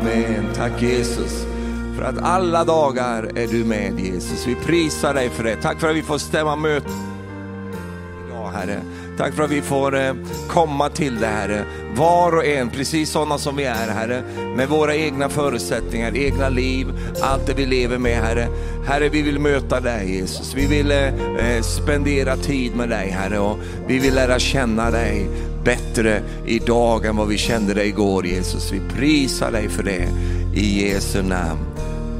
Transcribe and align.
Amen. 0.00 0.46
Tack 0.54 0.82
Jesus. 0.82 1.46
För 1.96 2.02
att 2.02 2.18
alla 2.18 2.64
dagar 2.64 3.30
är 3.34 3.46
du 3.46 3.64
med 3.64 4.00
Jesus. 4.00 4.46
Vi 4.46 4.54
prisar 4.54 5.14
dig 5.14 5.30
för 5.30 5.44
det. 5.44 5.56
Tack 5.56 5.80
för 5.80 5.90
att 5.90 5.96
vi 5.96 6.02
får 6.02 6.18
stämma 6.18 6.56
möte 6.56 6.90
idag 8.28 8.50
Herre. 8.50 8.80
Tack 9.18 9.34
för 9.34 9.42
att 9.42 9.50
vi 9.50 9.62
får 9.62 9.96
eh, 9.96 10.14
komma 10.48 10.88
till 10.88 11.20
det 11.20 11.26
Herre. 11.26 11.64
Var 11.94 12.36
och 12.36 12.44
en, 12.44 12.70
precis 12.70 13.10
sådana 13.10 13.38
som 13.38 13.56
vi 13.56 13.64
är 13.64 13.88
Herre. 13.88 14.22
Med 14.56 14.68
våra 14.68 14.94
egna 14.94 15.28
förutsättningar, 15.28 16.16
egna 16.16 16.48
liv, 16.48 16.86
allt 17.22 17.46
det 17.46 17.54
vi 17.54 17.66
lever 17.66 17.98
med 17.98 18.16
Herre. 18.16 18.48
Herre 18.86 19.08
vi 19.08 19.22
vill 19.22 19.38
möta 19.38 19.80
dig 19.80 20.16
Jesus. 20.16 20.54
Vi 20.54 20.66
vill 20.66 20.90
eh, 20.90 21.06
eh 21.06 21.62
spendera 21.62 22.36
tid 22.36 22.76
med 22.76 22.88
dig 22.88 23.10
Herre 23.10 23.38
och 23.38 23.58
vi 23.86 23.98
vill 23.98 24.14
lära 24.14 24.38
känna 24.38 24.90
dig 24.90 25.28
bättre 25.64 26.22
idag 26.46 27.04
än 27.04 27.16
vad 27.16 27.28
vi 27.28 27.38
kände 27.38 27.74
dig 27.74 27.88
igår 27.88 28.26
Jesus. 28.26 28.72
Vi 28.72 28.80
prisar 28.96 29.52
dig 29.52 29.68
för 29.68 29.82
det 29.82 30.08
i 30.54 30.88
Jesu 30.88 31.22
namn. 31.22 31.60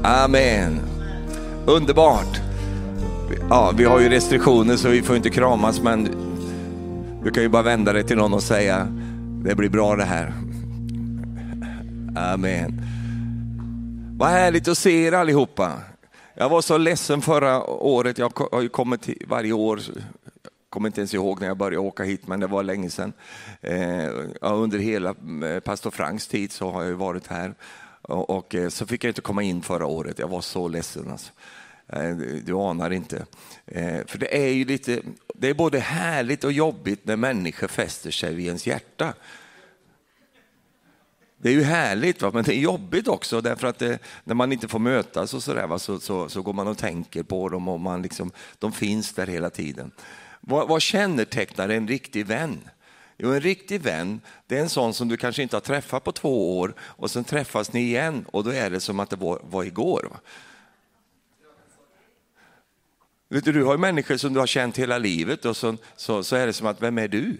Amen. 0.03 0.79
Underbart. 1.65 2.41
Ja, 3.49 3.73
vi 3.77 3.83
har 3.83 3.99
ju 3.99 4.09
restriktioner 4.09 4.75
så 4.75 4.89
vi 4.89 5.01
får 5.01 5.15
inte 5.15 5.29
kramas 5.29 5.81
men 5.81 6.09
du 7.23 7.31
kan 7.31 7.43
ju 7.43 7.49
bara 7.49 7.63
vända 7.63 7.93
dig 7.93 8.03
till 8.03 8.17
någon 8.17 8.33
och 8.33 8.43
säga 8.43 8.87
det 9.45 9.55
blir 9.55 9.69
bra 9.69 9.95
det 9.95 10.03
här. 10.03 10.33
Amen. 12.15 12.81
Vad 14.17 14.29
härligt 14.29 14.67
att 14.67 14.77
se 14.77 15.05
er 15.05 15.11
allihopa. 15.11 15.71
Jag 16.35 16.49
var 16.49 16.61
så 16.61 16.77
ledsen 16.77 17.21
förra 17.21 17.63
året, 17.63 18.17
jag 18.17 18.31
har 18.51 18.61
ju 18.61 18.69
kommit 18.69 19.09
varje 19.27 19.53
år, 19.53 19.79
kommer 20.71 20.89
inte 20.89 21.01
ens 21.01 21.13
ihåg 21.13 21.41
när 21.41 21.47
jag 21.47 21.57
började 21.57 21.77
åka 21.77 22.03
hit, 22.03 22.27
men 22.27 22.39
det 22.39 22.47
var 22.47 22.63
länge 22.63 22.89
sedan. 22.89 23.13
Eh, 23.61 24.09
under 24.41 24.79
hela 24.79 25.09
eh, 25.49 25.59
pastor 25.59 25.91
Franks 25.91 26.27
tid 26.27 26.51
så 26.51 26.71
har 26.71 26.83
jag 26.83 26.95
varit 26.95 27.27
här 27.27 27.53
och, 28.01 28.29
och, 28.29 28.55
eh, 28.55 28.69
så 28.69 28.85
fick 28.85 29.03
jag 29.03 29.09
inte 29.09 29.21
komma 29.21 29.43
in 29.43 29.61
förra 29.61 29.85
året. 29.85 30.19
Jag 30.19 30.27
var 30.27 30.41
så 30.41 30.67
ledsen. 30.67 31.11
Alltså. 31.11 31.31
Eh, 31.87 32.15
du 32.45 32.53
anar 32.53 32.91
inte. 32.91 33.25
Eh, 33.65 34.05
för 34.05 34.17
det 34.17 34.37
är 34.37 34.49
ju 34.49 34.65
lite, 34.65 35.01
det 35.35 35.49
är 35.49 35.53
både 35.53 35.79
härligt 35.79 36.43
och 36.43 36.51
jobbigt 36.51 37.05
när 37.05 37.15
människor 37.15 37.67
fäster 37.67 38.11
sig 38.11 38.35
vid 38.35 38.45
ens 38.45 38.67
hjärta. 38.67 39.13
Det 41.37 41.49
är 41.49 41.53
ju 41.53 41.63
härligt, 41.63 42.21
va? 42.21 42.31
men 42.33 42.43
det 42.43 42.55
är 42.55 42.59
jobbigt 42.59 43.07
också 43.07 43.41
därför 43.41 43.67
att 43.67 43.79
det, 43.79 43.99
när 44.23 44.35
man 44.35 44.51
inte 44.51 44.67
får 44.67 44.79
mötas 44.79 45.33
och 45.33 45.43
så, 45.43 45.53
där, 45.53 45.67
va? 45.67 45.79
Så, 45.79 45.99
så, 45.99 46.29
så, 46.29 46.41
går 46.41 46.53
man 46.53 46.67
och 46.67 46.77
tänker 46.77 47.23
på 47.23 47.49
dem 47.49 47.67
och 47.67 47.79
man 47.79 48.01
liksom, 48.01 48.31
de 48.59 48.71
finns 48.71 49.13
där 49.13 49.27
hela 49.27 49.49
tiden. 49.49 49.91
Vad, 50.51 50.67
vad 50.67 50.81
kännetecknar 50.81 51.69
en 51.69 51.87
riktig 51.87 52.25
vän? 52.25 52.69
Jo, 53.17 53.31
en 53.31 53.41
riktig 53.41 53.81
vän, 53.81 54.21
det 54.47 54.57
är 54.57 54.61
en 54.61 54.69
sån 54.69 54.93
som 54.93 55.07
du 55.07 55.17
kanske 55.17 55.43
inte 55.43 55.55
har 55.55 55.61
träffat 55.61 56.03
på 56.03 56.11
två 56.11 56.59
år 56.59 56.73
och 56.79 57.11
sen 57.11 57.23
träffas 57.23 57.73
ni 57.73 57.79
igen 57.79 58.25
och 58.31 58.43
då 58.43 58.49
är 58.49 58.69
det 58.69 58.79
som 58.79 58.99
att 58.99 59.09
det 59.09 59.15
var, 59.15 59.41
var 59.43 59.63
igår. 59.63 60.07
Va? 60.11 60.19
Vet 63.29 63.45
du, 63.45 63.51
du 63.51 63.63
har 63.63 63.77
människor 63.77 64.17
som 64.17 64.33
du 64.33 64.39
har 64.39 64.47
känt 64.47 64.77
hela 64.77 64.97
livet 64.97 65.45
och 65.45 65.57
så, 65.57 65.77
så, 65.95 66.23
så 66.23 66.35
är 66.35 66.47
det 66.47 66.53
som 66.53 66.67
att, 66.67 66.81
vem 66.81 66.97
är 66.97 67.07
du? 67.07 67.37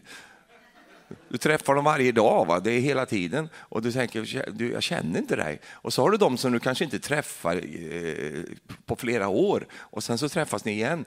Du 1.30 1.38
träffar 1.38 1.75
dem 1.75 1.86
varje 1.86 2.12
dag, 2.12 2.46
va? 2.46 2.59
det 2.59 2.72
är 2.72 2.80
hela 2.80 3.06
tiden 3.06 3.50
och 3.56 3.81
du 3.81 3.92
tänker, 3.92 4.52
du, 4.52 4.72
jag 4.72 4.84
känner 4.84 5.20
inte 5.20 5.36
dig. 5.36 5.62
Och 5.68 5.94
så 5.94 6.02
har 6.02 6.12
du 6.12 6.18
dem 6.18 6.38
som 6.38 6.52
du 6.52 6.59
kanske 6.59 6.84
inte 6.84 7.00
träffar 7.00 7.56
eh, 7.56 8.44
på 8.86 8.96
flera 8.96 9.28
år 9.28 9.68
och 9.73 10.03
sen 10.03 10.18
så 10.18 10.30
träffas 10.30 10.66
ni 10.66 10.72
igen. 10.72 11.06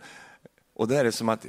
Och 0.75 0.89
då 0.89 0.95
är 0.95 1.05
det 1.05 1.13
som 1.13 1.29
att 1.29 1.47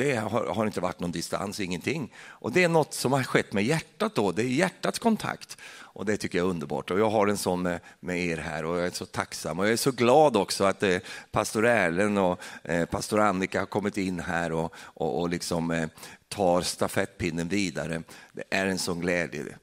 det 0.00 0.16
har, 0.16 0.46
har, 0.46 0.66
inte 0.66 0.80
varit 0.80 1.00
någon 1.00 1.12
distans, 1.12 1.60
ingenting. 1.60 2.12
Och 2.28 2.52
det 2.52 2.64
är 2.64 2.68
något 2.68 2.94
som 2.94 3.12
har 3.12 3.22
skett 3.22 3.52
med 3.52 3.64
hjärtat 3.64 4.14
då, 4.14 4.32
det 4.32 4.42
är 4.42 4.46
hjärtats 4.46 4.98
kontakt. 4.98 5.56
Och 5.92 6.06
det 6.06 6.16
tycker 6.16 6.38
jag 6.38 6.46
är 6.46 6.50
underbart. 6.50 6.90
Och 6.90 7.00
jag 7.00 7.10
har 7.10 7.26
en 7.26 7.36
sån 7.36 7.62
med, 7.62 7.80
med 8.00 8.18
er 8.18 8.36
här 8.36 8.64
och 8.64 8.78
jag 8.78 8.86
är 8.86 8.90
så 8.90 9.06
tacksam. 9.06 9.58
Och 9.58 9.64
jag 9.64 9.72
är 9.72 9.76
så 9.76 9.90
glad 9.90 10.36
också 10.36 10.64
att 10.64 10.82
eh, 10.82 10.98
pastor 11.30 11.66
Erlen 11.66 12.18
och 12.18 12.40
eh, 12.64 12.84
pastor 12.86 13.20
Annika 13.20 13.58
har 13.58 13.66
kommit 13.66 13.96
in 13.96 14.20
här 14.20 14.52
och, 14.52 14.74
och, 14.76 15.20
och 15.20 15.28
liksom 15.28 15.70
eh, 15.70 15.88
tar 16.28 16.62
stafettpinnen 16.62 17.48
vidare. 17.48 18.02
Det 18.32 18.44
är 18.50 18.66
en 18.66 18.78
sån 18.78 19.00
glädje. 19.00 19.44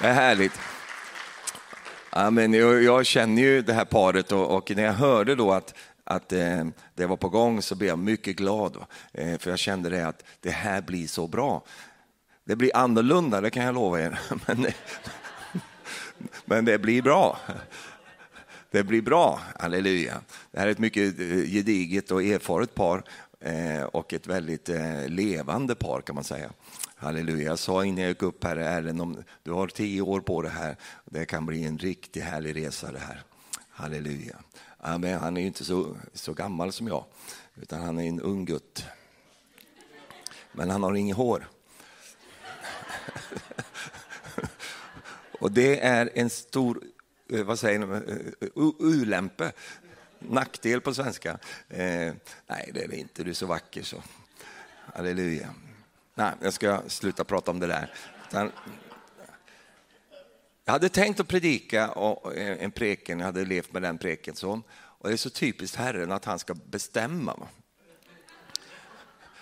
det 0.00 0.06
är 0.08 0.14
härligt. 0.14 0.71
Ja, 2.14 2.30
men 2.30 2.54
jag, 2.54 2.82
jag, 2.82 3.06
känner 3.06 3.42
ju 3.42 3.62
det 3.62 3.72
här 3.72 3.84
paret 3.84 4.32
och, 4.32 4.56
och, 4.56 4.76
när 4.76 4.82
jag 4.82 4.92
hörde 4.92 5.34
då 5.34 5.52
att, 5.52 5.74
att 6.04 6.32
eh, 6.32 6.64
det 6.94 7.06
var 7.06 7.16
på 7.16 7.28
gång 7.28 7.62
så 7.62 7.74
blev 7.74 7.88
jag 7.88 7.98
mycket 7.98 8.36
glad. 8.36 8.76
Eh, 9.12 9.38
för 9.38 9.50
jag 9.50 9.58
kände 9.58 9.90
det 9.90 10.06
att 10.08 10.24
det 10.40 10.50
här 10.50 10.82
blir 10.82 11.06
så 11.06 11.26
bra. 11.26 11.64
Det 12.44 12.56
blir 12.56 12.76
annorlunda, 12.76 13.40
det 13.40 13.50
kan 13.50 13.64
jag 13.64 13.74
lova 13.74 14.00
er. 14.00 14.20
Men, 14.46 14.66
men 16.44 16.64
det 16.64 16.78
blir 16.78 17.02
bra. 17.02 17.38
Det 18.70 18.82
blir 18.82 19.02
bra, 19.02 19.40
halleluja. 19.58 20.20
Det 20.50 20.60
här 20.60 20.66
är 20.66 20.70
ett 20.70 20.78
mycket 20.78 21.20
eh, 21.20 21.26
gediget 21.26 22.10
och 22.10 22.22
erfaret 22.22 22.74
par 22.74 23.04
eh, 23.40 23.82
och 23.82 24.12
ett 24.12 24.26
väldigt 24.26 24.68
eh, 24.68 25.08
levande 25.08 25.74
par 25.74 26.00
kan 26.00 26.14
man 26.14 26.24
säga. 26.24 26.50
Halleluja. 27.02 27.48
Jag 27.48 27.58
sa 27.58 27.84
innan 27.84 28.00
jag 28.00 28.08
gick 28.08 28.22
upp 28.22 28.44
här, 28.44 28.56
Erlen, 28.56 29.00
om 29.00 29.24
du 29.42 29.52
har 29.52 29.68
tio 29.68 30.02
år 30.02 30.20
på 30.20 30.42
det 30.42 30.48
här. 30.48 30.76
Det 31.04 31.26
kan 31.26 31.46
bli 31.46 31.64
en 31.64 31.78
riktigt 31.78 32.22
härlig 32.22 32.56
resa 32.56 32.92
det 32.92 32.98
här. 32.98 33.22
Halleluja. 33.70 34.36
Amen. 34.78 35.20
Han 35.20 35.36
är 35.36 35.40
ju 35.40 35.46
inte 35.46 35.64
så, 35.64 35.96
så 36.12 36.32
gammal 36.32 36.72
som 36.72 36.88
jag, 36.88 37.04
utan 37.54 37.82
han 37.82 37.98
är 37.98 38.08
en 38.08 38.20
ung 38.20 38.44
gutt. 38.44 38.84
Men 40.52 40.70
han 40.70 40.82
har 40.82 40.94
inget 40.94 41.16
hår. 41.16 41.48
Och 45.40 45.52
det 45.52 45.80
är 45.80 46.10
en 46.14 46.30
stor, 46.30 46.82
eh, 47.28 47.44
vad 47.44 47.58
säger 47.58 47.78
ni, 47.78 47.86
eh, 48.40 48.48
ulämpe, 48.78 49.52
nackdel 50.18 50.80
på 50.80 50.94
svenska. 50.94 51.38
Eh, 51.68 52.12
nej, 52.46 52.70
det 52.74 52.84
är 52.84 52.88
det 52.88 52.96
inte, 52.96 53.24
du 53.24 53.30
är 53.30 53.34
så 53.34 53.46
vacker 53.46 53.82
så. 53.82 54.02
Halleluja. 54.94 55.54
Nej, 56.14 56.32
jag 56.40 56.52
ska 56.52 56.82
sluta 56.86 57.24
prata 57.24 57.50
om 57.50 57.60
det 57.60 57.66
där. 57.66 57.92
Jag 60.64 60.72
hade 60.72 60.88
tänkt 60.88 61.20
att 61.20 61.28
predika 61.28 61.84
eh, 62.36 62.64
en 62.64 62.70
preken, 62.70 63.18
jag 63.18 63.26
hade 63.26 63.44
levt 63.44 63.72
med 63.72 63.82
den 63.82 63.98
preken. 63.98 64.34
Så. 64.34 64.62
Och 64.74 65.08
det 65.08 65.14
är 65.14 65.16
så 65.16 65.30
typiskt 65.30 65.76
Herren 65.76 66.12
att 66.12 66.24
han 66.24 66.38
ska 66.38 66.54
bestämma. 66.54 67.36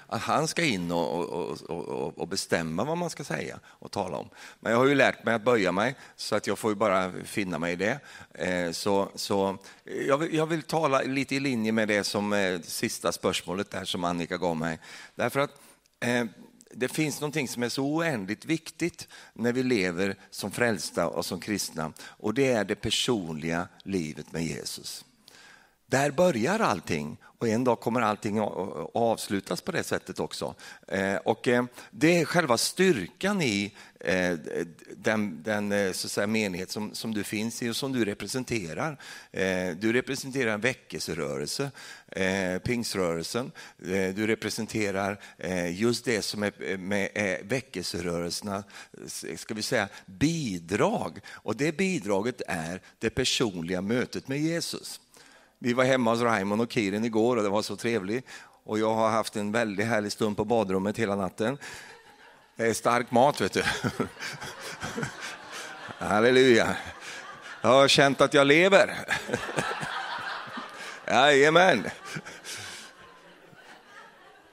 Att 0.07 0.23
han 0.23 0.49
ska 0.49 0.65
in 0.65 0.93
och, 0.93 1.29
och, 1.29 1.71
och, 1.71 2.19
och, 2.19 2.29
bestämma 2.29 2.85
vad 2.85 2.99
man 2.99 3.11
ska 3.11 3.25
säga 3.25 3.61
och 3.65 3.91
tala 3.91 4.17
om. 4.17 4.29
Men 4.61 4.73
jag 4.73 4.79
har 4.79 4.87
ju 4.87 4.95
lärt 4.95 5.25
mig 5.25 5.35
att 5.35 5.45
böja 5.45 5.73
mig, 5.73 5.95
så 6.17 6.37
att 6.37 6.47
jag 6.47 6.59
får 6.59 6.75
bara 6.75 7.13
finna 7.25 7.59
mig 7.59 7.73
i 7.73 7.77
det. 7.77 8.01
Eh, 8.35 8.73
så, 8.73 9.09
så 9.15 9.59
jag, 10.07 10.19
vill, 10.19 10.35
jag 10.35 10.47
vill 10.47 10.63
tala 10.63 11.03
lite 11.03 11.35
i 11.35 11.41
linje 11.41 11.73
med 11.73 11.89
det 11.89 12.05
som 12.05 12.33
eh, 12.33 12.61
sista 12.61 13.13
spörsmålet 13.13 13.71
där 13.71 13.85
som 13.85 14.05
Annika 14.05 14.37
gav 14.37 14.57
mig. 14.57 14.79
Därför 15.15 15.41
att 15.41 15.61
eh, 16.01 16.25
det 16.75 16.89
finns 16.89 17.21
någonting 17.21 17.49
som 17.49 17.63
är 17.63 17.69
så 17.69 17.85
oändligt 17.85 18.45
viktigt 18.45 19.09
när 19.33 19.53
vi 19.53 19.63
lever 19.63 20.17
som 20.31 20.51
frälsta 20.51 21.07
och 21.07 21.27
som 21.27 21.41
kristna 21.41 21.93
och 22.01 22.35
det 22.35 22.53
är 22.53 22.65
det 22.65 22.75
personliga 22.75 23.69
livet 23.85 24.33
med 24.33 24.45
Jesus. 24.45 25.05
Där 25.87 26.11
börjar 26.11 26.59
allting 26.59 27.17
och 27.41 27.49
en 27.49 27.65
dag 27.65 27.81
kommer 27.81 28.01
allting 28.01 28.39
att 28.39 28.91
avslutas 28.95 29.61
på 29.61 29.73
det 29.73 29.83
sättet 29.83 30.21
också. 30.21 30.55
Eh, 30.89 31.17
och 31.17 31.49
eh, 31.49 31.65
det 31.91 32.21
är 32.21 32.25
själva 32.25 32.59
styrkan 32.59 33.43
i 33.43 33.75
eh, 34.01 34.33
den, 34.97 35.43
den 35.43 35.95
så 35.95 36.07
att 36.07 36.11
säga, 36.11 36.27
menighet 36.27 36.71
som, 36.71 36.95
som 36.95 37.15
du 37.15 37.25
finns 37.25 37.63
i 37.63 37.71
och 37.71 37.77
som 37.77 37.93
du 37.93 38.05
representerar. 38.05 39.01
Du 39.75 39.93
representerar 39.93 40.53
en 40.53 40.61
väckelserörelse, 40.61 41.71
pingsrörelsen. 42.65 43.53
Du 44.15 44.27
representerar 44.27 45.21
just 45.71 46.05
det 46.05 46.23
som 46.23 46.43
är 46.43 46.77
med 46.77 47.41
väckelserörelserna, 47.45 48.65
ska 49.37 49.55
vi 49.55 49.63
säga 49.63 49.89
bidrag. 50.07 51.21
Och 51.29 51.57
det 51.57 51.77
bidraget 51.77 52.43
är 52.47 52.81
det 52.99 53.11
personliga 53.11 53.81
mötet 53.81 54.29
med 54.29 54.39
Jesus. 54.41 55.01
Vi 55.63 55.73
var 55.73 55.85
hemma 55.85 56.11
hos 56.11 56.21
Raymond 56.21 56.63
och 56.63 56.73
Kirin 56.73 57.05
igår 57.05 57.37
och 57.37 57.43
det 57.43 57.49
var 57.49 57.63
så 57.63 57.77
trevligt. 57.77 58.27
Och 58.65 58.79
jag 58.79 58.95
har 58.95 59.11
haft 59.11 59.37
en 59.37 59.53
väldigt 59.53 59.87
härlig 59.87 60.13
stund 60.13 60.37
på 60.37 60.45
badrummet 60.45 60.99
hela 60.99 61.17
natten. 61.17 61.59
Det 62.57 62.67
är 62.67 62.75
stark 62.75 63.11
mat 63.11 63.41
vet 63.41 63.53
du. 63.53 63.63
Halleluja. 65.99 66.77
Jag 67.63 67.71
har 67.71 67.89
känt 67.89 68.21
att 68.21 68.35
jag 68.35 68.47
lever. 68.47 68.99
Jajamän. 71.07 71.91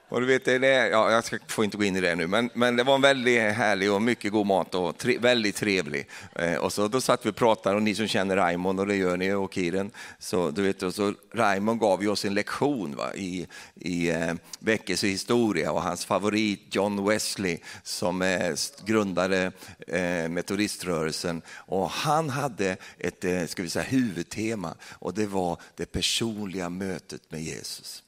Och 0.09 0.21
du 0.21 0.27
vet, 0.27 0.45
det 0.45 0.67
är, 0.67 0.89
ja, 0.89 1.11
jag 1.11 1.23
ska, 1.23 1.37
får 1.47 1.65
inte 1.65 1.77
gå 1.77 1.83
in 1.83 1.95
i 1.95 2.01
det 2.01 2.15
nu, 2.15 2.27
men, 2.27 2.49
men 2.53 2.75
det 2.75 2.83
var 2.83 2.95
en 2.95 3.01
väldigt 3.01 3.41
härlig 3.41 3.91
och 3.91 4.01
mycket 4.01 4.31
god 4.31 4.47
mat 4.47 4.75
och 4.75 4.97
tre, 4.97 5.17
väldigt 5.17 5.55
trevlig. 5.55 6.09
Eh, 6.35 6.55
och 6.55 6.73
så, 6.73 6.87
då 6.87 7.01
satt 7.01 7.25
vi 7.25 7.29
och 7.29 7.35
pratade 7.35 7.75
och 7.75 7.83
ni 7.83 7.95
som 7.95 8.07
känner 8.07 8.35
Raimond 8.35 8.79
och 8.79 8.87
det 8.87 8.95
gör 8.95 9.17
ni 9.17 9.33
och 9.33 9.53
Kiren, 9.53 9.91
så 10.19 10.51
du 10.51 10.61
vet, 10.61 10.83
och 10.83 10.93
så 10.93 11.13
Raimond 11.33 11.79
gav 11.79 12.03
ju 12.03 12.09
oss 12.09 12.25
en 12.25 12.33
lektion 12.33 12.95
va, 12.95 13.13
i, 13.15 13.47
i 13.75 14.09
eh, 14.09 14.33
väckelsehistoria 14.59 15.71
och 15.71 15.81
hans 15.81 16.05
favorit 16.05 16.75
John 16.75 17.05
Wesley 17.05 17.57
som 17.83 18.21
eh, 18.21 18.55
grundade 18.85 19.51
eh, 19.87 20.29
metodiströrelsen 20.29 21.41
och 21.49 21.89
han 21.89 22.29
hade 22.29 22.77
ett 22.99 23.25
eh, 23.25 23.45
ska 23.45 23.63
vi 23.63 23.69
säga, 23.69 23.85
huvudtema 23.85 24.75
och 24.91 25.13
det 25.13 25.25
var 25.25 25.61
det 25.75 25.85
personliga 25.85 26.69
mötet 26.69 27.21
med 27.31 27.41
Jesus. 27.41 28.03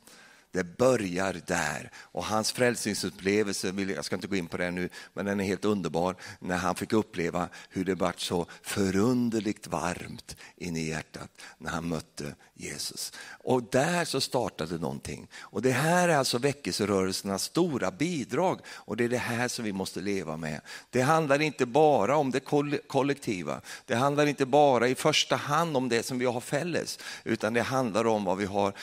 Det 0.51 0.77
börjar 0.77 1.41
där. 1.47 1.91
Och 1.95 2.25
hans 2.25 2.51
frälsningsupplevelse, 2.51 3.73
jag 3.95 4.05
ska 4.05 4.15
inte 4.15 4.27
gå 4.27 4.35
in 4.35 4.47
på 4.47 4.57
det 4.57 4.71
nu, 4.71 4.89
men 5.13 5.25
den 5.25 5.39
är 5.39 5.43
helt 5.43 5.65
underbar. 5.65 6.15
När 6.39 6.57
han 6.57 6.75
fick 6.75 6.93
uppleva 6.93 7.49
hur 7.69 7.85
det 7.85 7.95
vart 7.95 8.19
så 8.19 8.45
förunderligt 8.61 9.67
varmt 9.67 10.35
in 10.55 10.77
i 10.77 10.87
hjärtat 10.87 11.29
när 11.57 11.71
han 11.71 11.87
mötte 11.87 12.35
Jesus. 12.53 13.13
Och 13.43 13.63
där 13.63 14.05
så 14.05 14.21
startade 14.21 14.77
någonting. 14.77 15.27
Och 15.39 15.61
det 15.61 15.71
här 15.71 16.09
är 16.09 16.17
alltså 16.17 16.37
väckelserörelsernas 16.37 17.43
stora 17.43 17.91
bidrag. 17.91 18.59
Och 18.67 18.97
det 18.97 19.03
är 19.03 19.09
det 19.09 19.17
här 19.17 19.47
som 19.47 19.65
vi 19.65 19.73
måste 19.73 20.01
leva 20.01 20.37
med. 20.37 20.61
Det 20.89 21.01
handlar 21.01 21.41
inte 21.41 21.65
bara 21.65 22.15
om 22.15 22.31
det 22.31 22.39
kollektiva. 22.87 23.61
Det 23.85 23.95
handlar 23.95 24.25
inte 24.25 24.45
bara 24.45 24.87
i 24.87 24.95
första 24.95 25.35
hand 25.35 25.77
om 25.77 25.89
det 25.89 26.05
som 26.05 26.19
vi 26.19 26.25
har 26.25 26.41
fälles. 26.41 26.99
Utan 27.23 27.53
det 27.53 27.61
handlar 27.61 28.07
om 28.07 28.23
vad 28.23 28.37
vi 28.37 28.45
har 28.45 28.73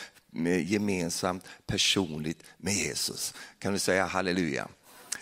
gemensamt 0.44 1.44
personligt 1.66 2.42
med 2.56 2.74
Jesus. 2.74 3.34
Kan 3.58 3.72
du 3.72 3.78
säga 3.78 4.04
halleluja? 4.04 4.68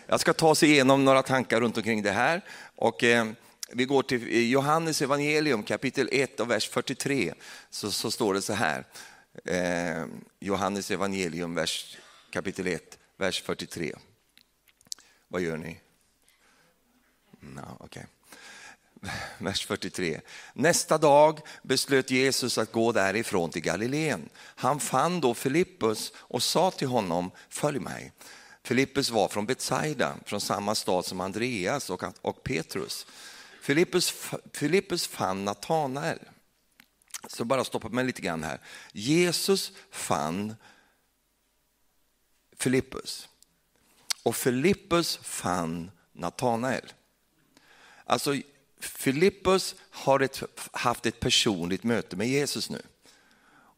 Jag 0.06 0.20
ska 0.20 0.32
ta 0.32 0.48
oss 0.48 0.62
igenom 0.62 1.04
några 1.04 1.22
tankar 1.22 1.60
runt 1.60 1.76
omkring 1.76 2.02
det 2.02 2.12
här. 2.12 2.44
Och, 2.76 3.04
eh, 3.04 3.26
vi 3.72 3.84
går 3.84 4.02
till 4.02 4.22
eh, 4.22 4.50
Johannes 4.50 5.02
evangelium 5.02 5.62
kapitel 5.62 6.08
1 6.12 6.40
och 6.40 6.50
vers 6.50 6.68
43. 6.68 7.34
Så, 7.70 7.90
så 7.90 8.10
står 8.10 8.34
det 8.34 8.42
så 8.42 8.52
här. 8.52 8.84
Eh, 9.44 10.06
Johannes 10.40 10.90
evangelium 10.90 11.54
vers, 11.54 11.96
kapitel 12.30 12.66
1, 12.66 12.98
vers 13.16 13.42
43. 13.42 13.94
Vad 15.28 15.42
gör 15.42 15.56
ni? 15.56 15.80
Mm, 17.42 17.54
no, 17.54 17.84
okay 17.84 18.04
vers 19.38 19.66
43. 19.66 20.20
Nästa 20.52 20.98
dag 20.98 21.40
beslöt 21.62 22.10
Jesus 22.10 22.58
att 22.58 22.72
gå 22.72 22.92
därifrån 22.92 23.50
till 23.50 23.62
Galileen. 23.62 24.28
Han 24.36 24.80
fann 24.80 25.20
då 25.20 25.34
Filippus 25.34 26.12
och 26.16 26.42
sa 26.42 26.70
till 26.70 26.88
honom, 26.88 27.30
följ 27.48 27.78
mig. 27.78 28.12
Filippus 28.62 29.10
var 29.10 29.28
från 29.28 29.46
Betsaida, 29.46 30.16
från 30.24 30.40
samma 30.40 30.74
stad 30.74 31.04
som 31.04 31.20
Andreas 31.20 31.90
och, 31.90 32.02
och 32.20 32.42
Petrus. 32.42 33.06
Filippus, 33.62 34.14
Filippus 34.52 35.06
fann 35.06 35.44
Natanael. 35.44 36.18
Så 37.28 37.44
bara 37.44 37.64
stoppa 37.64 37.88
mig 37.88 38.04
lite 38.04 38.22
grann 38.22 38.44
här. 38.44 38.60
Jesus 38.92 39.72
fann 39.90 40.54
Filippus 42.56 43.28
och 44.22 44.36
Filippus 44.36 45.16
fann 45.16 45.90
Natanael. 46.12 46.92
Alltså 48.04 48.34
Filippus 48.84 49.74
har 49.90 50.20
ett, 50.20 50.42
haft 50.72 51.06
ett 51.06 51.20
personligt 51.20 51.84
möte 51.84 52.16
med 52.16 52.28
Jesus 52.28 52.70
nu. 52.70 52.82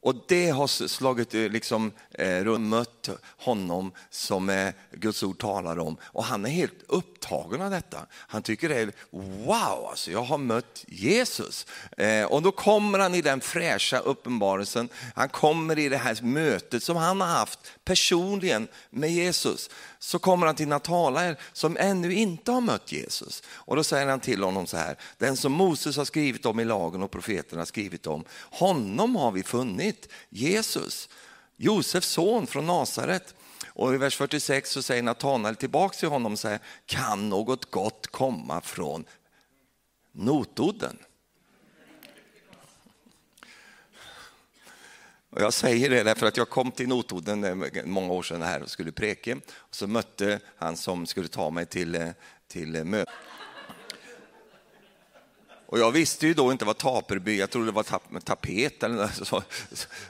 Och 0.07 0.15
det 0.29 0.51
har 0.51 0.67
slagit 0.67 1.35
eh, 1.35 1.41
liksom, 1.41 1.93
eh, 2.11 2.59
mött 2.59 3.09
honom 3.39 3.93
som 4.11 4.49
eh, 4.49 4.73
Guds 4.93 5.23
ord 5.23 5.39
talar 5.39 5.79
om. 5.79 5.97
Och 6.03 6.25
han 6.25 6.45
är 6.45 6.51
helt 6.51 6.83
upptagen 6.87 7.63
av 7.63 7.71
detta. 7.71 8.07
Han 8.13 8.43
tycker 8.43 8.69
det 8.69 8.77
är 8.77 8.93
wow, 9.11 9.87
alltså, 9.91 10.11
jag 10.11 10.23
har 10.23 10.39
mött 10.39 10.85
Jesus. 10.89 11.67
Eh, 11.97 12.25
och 12.25 12.43
då 12.43 12.53
kommer 12.53 12.99
han 12.99 13.15
i 13.15 13.23
den 13.23 13.41
fräscha 13.41 13.99
uppenbarelsen. 13.99 14.89
Han 15.15 15.29
kommer 15.29 15.79
i 15.79 15.89
det 15.89 15.97
här 15.97 16.23
mötet 16.23 16.83
som 16.83 16.97
han 16.97 17.21
har 17.21 17.29
haft 17.29 17.73
personligen 17.87 18.69
med 18.91 19.11
Jesus. 19.11 19.71
Så 19.99 20.19
kommer 20.19 20.47
han 20.47 20.57
till 20.57 20.69
Natanael 20.69 21.37
som 21.53 21.77
ännu 21.77 22.15
inte 22.15 22.53
har 22.53 22.61
mött 22.61 22.93
Jesus. 22.93 23.43
Och 23.49 23.77
då 23.77 23.85
säger 23.85 24.07
han 24.07 24.21
till 24.21 24.43
honom 24.43 24.67
så 24.67 24.77
här, 24.77 24.97
den 25.19 25.37
som 25.37 25.53
Moses 25.53 25.97
har 25.97 26.05
skrivit 26.05 26.47
om 26.47 26.61
i 26.61 26.65
lagen 26.65 27.03
och 27.03 27.11
profeterna 27.11 27.61
har 27.61 27.67
skrivit 27.67 28.07
om, 28.07 28.25
honom 28.39 29.17
har 29.17 29.33
vi 29.33 29.43
funnit, 29.43 30.09
Jesus, 30.29 31.09
Josefs 31.57 32.09
son 32.09 32.47
från 32.47 32.67
Nasaret. 32.67 33.35
Och 33.67 33.95
i 33.95 33.97
vers 33.97 34.17
46 34.17 34.71
så 34.71 34.83
säger 34.83 35.03
Natanael 35.03 35.57
tillbaka 35.57 35.97
till 35.97 36.09
honom 36.09 36.37
så 36.37 36.49
här, 36.49 36.59
kan 36.87 37.29
något 37.29 37.71
gott 37.71 38.07
komma 38.07 38.61
från 38.61 39.05
notodden? 40.13 40.99
Och 45.37 45.43
jag 45.43 45.53
säger 45.53 45.91
det 45.91 46.03
därför 46.03 46.27
att 46.27 46.37
jag 46.37 46.51
kom 46.51 46.71
till 46.71 46.89
Notodden 46.89 47.45
eh, 47.45 47.85
många 47.85 48.13
år 48.13 48.23
sedan 48.23 48.43
här 48.43 48.63
och 48.63 48.71
skulle 48.71 48.93
preke. 48.93 49.35
Och 49.57 49.75
så 49.75 49.87
mötte 49.87 50.41
han 50.57 50.77
som 50.77 51.07
skulle 51.07 51.29
ta 51.29 51.51
mig 51.51 51.67
till, 51.67 51.95
eh, 51.95 52.09
till 52.49 52.77
eh, 52.77 52.85
möte. 52.85 53.13
Och 55.67 55.79
jag 55.79 55.93
visste 55.93 56.27
ju 56.27 56.35
då 56.35 56.53
inte 56.53 56.65
vad 56.65 56.79
taperby, 56.79 57.39
jag 57.39 57.51
trodde 57.51 57.67
det 57.67 57.73
var 57.73 57.83
tap, 57.83 58.03
tapet 58.25 58.83
eller 58.83 59.07
så. 59.25 59.43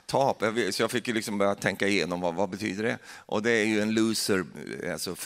Tap, 0.06 0.43
så 0.70 0.82
jag 0.82 0.90
fick 0.90 1.08
ju 1.08 1.14
liksom 1.14 1.38
börja 1.38 1.55
tänka 1.55 1.88
igenom 1.88 2.20
vad, 2.20 2.34
vad 2.34 2.50
betyder 2.50 2.84
det? 2.84 2.99
Och 3.06 3.43
det 3.43 3.50
är 3.50 3.64
ju 3.64 3.81
en 3.81 3.94
loser, 3.94 4.44
alltså 4.93 5.17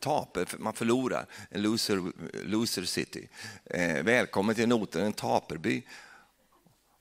taper, 0.00 0.46
man 0.58 0.72
förlorar. 0.72 1.26
En 1.50 1.62
loser, 1.62 2.02
loser 2.44 2.82
city. 2.82 3.28
Eh, 3.64 4.02
välkommen 4.02 4.54
till 4.54 4.68
Noten, 4.68 5.06
en 5.06 5.12
taperby. 5.12 5.82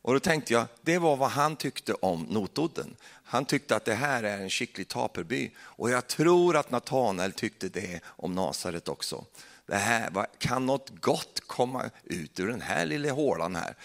Och 0.05 0.13
då 0.13 0.19
tänkte 0.19 0.53
jag, 0.53 0.65
det 0.81 0.97
var 0.97 1.15
vad 1.15 1.29
han 1.29 1.55
tyckte 1.55 1.93
om 1.93 2.21
Notodden. 2.21 2.95
Han 3.23 3.45
tyckte 3.45 3.75
att 3.75 3.85
det 3.85 3.93
här 3.93 4.23
är 4.23 4.37
en 4.37 4.49
skicklig 4.49 4.87
taperby. 4.87 5.51
Och 5.59 5.89
jag 5.89 6.07
tror 6.07 6.55
att 6.55 6.71
Natanael 6.71 7.31
tyckte 7.31 7.69
det 7.69 7.99
om 8.05 8.35
Nasaret 8.35 8.87
också. 8.87 9.25
Det 9.65 9.75
här, 9.75 10.27
kan 10.37 10.65
något 10.65 10.89
gott 11.01 11.41
komma 11.47 11.89
ut 12.03 12.39
ur 12.39 12.47
den 12.47 12.61
här 12.61 12.85
lilla 12.85 13.11
hålan 13.11 13.55
här? 13.55 13.75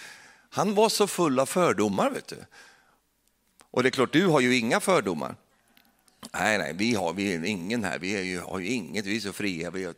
Han 0.50 0.74
var 0.74 0.88
så 0.88 1.06
full 1.06 1.38
av 1.38 1.46
fördomar. 1.46 2.10
vet 2.10 2.28
du. 2.28 2.44
Och 3.70 3.82
det 3.82 3.88
är 3.88 3.90
klart, 3.90 4.12
du 4.12 4.26
har 4.26 4.40
ju 4.40 4.56
inga 4.56 4.80
fördomar. 4.80 5.34
Nej, 6.32 6.58
nej, 6.58 6.72
vi 6.74 6.94
har 6.94 7.12
vi 7.12 7.34
är 7.34 7.44
ingen 7.44 7.84
här, 7.84 7.98
vi 7.98 8.16
är 8.16 8.22
ju, 8.22 8.40
har 8.40 8.58
ju 8.58 8.68
inget, 8.68 9.06
vi 9.06 9.16
är 9.16 9.20
så 9.20 9.32
fria. 9.32 9.70
Vi 9.70 9.84
är, 9.84 9.94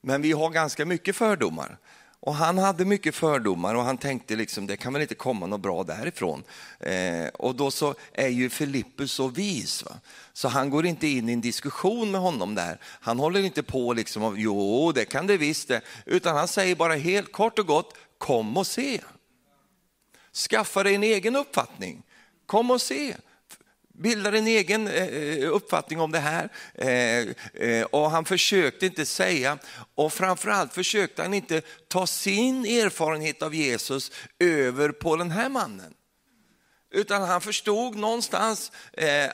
men 0.00 0.22
vi 0.22 0.32
har 0.32 0.50
ganska 0.50 0.84
mycket 0.84 1.16
fördomar. 1.16 1.78
Och 2.20 2.34
han 2.34 2.58
hade 2.58 2.84
mycket 2.84 3.14
fördomar 3.14 3.74
och 3.74 3.82
han 3.82 3.98
tänkte 3.98 4.36
liksom 4.36 4.66
det 4.66 4.76
kan 4.76 4.92
väl 4.92 5.02
inte 5.02 5.14
komma 5.14 5.46
något 5.46 5.60
bra 5.60 5.82
därifrån. 5.82 6.44
Eh, 6.80 7.26
och 7.26 7.54
då 7.54 7.70
så 7.70 7.94
är 8.12 8.28
ju 8.28 8.50
Filippus 8.50 9.12
så 9.12 9.28
vis 9.28 9.84
va? 9.84 9.92
så 10.32 10.48
han 10.48 10.70
går 10.70 10.86
inte 10.86 11.06
in 11.06 11.28
i 11.28 11.32
en 11.32 11.40
diskussion 11.40 12.10
med 12.10 12.20
honom 12.20 12.54
där. 12.54 12.78
Han 12.82 13.18
håller 13.18 13.40
inte 13.40 13.62
på 13.62 13.92
liksom 13.92 14.22
av 14.22 14.38
jo 14.38 14.92
det 14.92 15.04
kan 15.04 15.26
det 15.26 15.36
visst 15.36 15.68
det, 15.68 15.80
utan 16.06 16.36
han 16.36 16.48
säger 16.48 16.74
bara 16.74 16.94
helt 16.94 17.32
kort 17.32 17.58
och 17.58 17.66
gott 17.66 17.94
kom 18.18 18.56
och 18.56 18.66
se. 18.66 19.00
Skaffa 20.48 20.82
dig 20.82 20.94
en 20.94 21.02
egen 21.02 21.36
uppfattning, 21.36 22.02
kom 22.46 22.70
och 22.70 22.80
se 22.80 23.16
bildar 23.98 24.32
en 24.32 24.46
egen 24.46 24.88
eh, 24.88 25.04
eh, 25.04 25.54
uppfattning 25.54 26.00
om 26.00 26.12
det 26.12 26.18
här. 26.18 26.48
Eh, 27.54 27.82
och 27.82 28.10
han 28.10 28.24
försökte 28.24 28.86
inte 28.86 29.06
säga, 29.06 29.58
och 29.94 30.12
framförallt 30.12 30.74
försökte 30.74 31.22
han 31.22 31.34
inte 31.34 31.62
ta 31.88 32.06
sin 32.06 32.66
erfarenhet 32.66 33.42
av 33.42 33.54
Jesus 33.54 34.12
över 34.38 34.88
på 34.88 35.16
den 35.16 35.30
här 35.30 35.48
mannen. 35.48 35.94
Utan 36.90 37.22
han 37.22 37.40
förstod 37.40 37.96
någonstans 37.96 38.72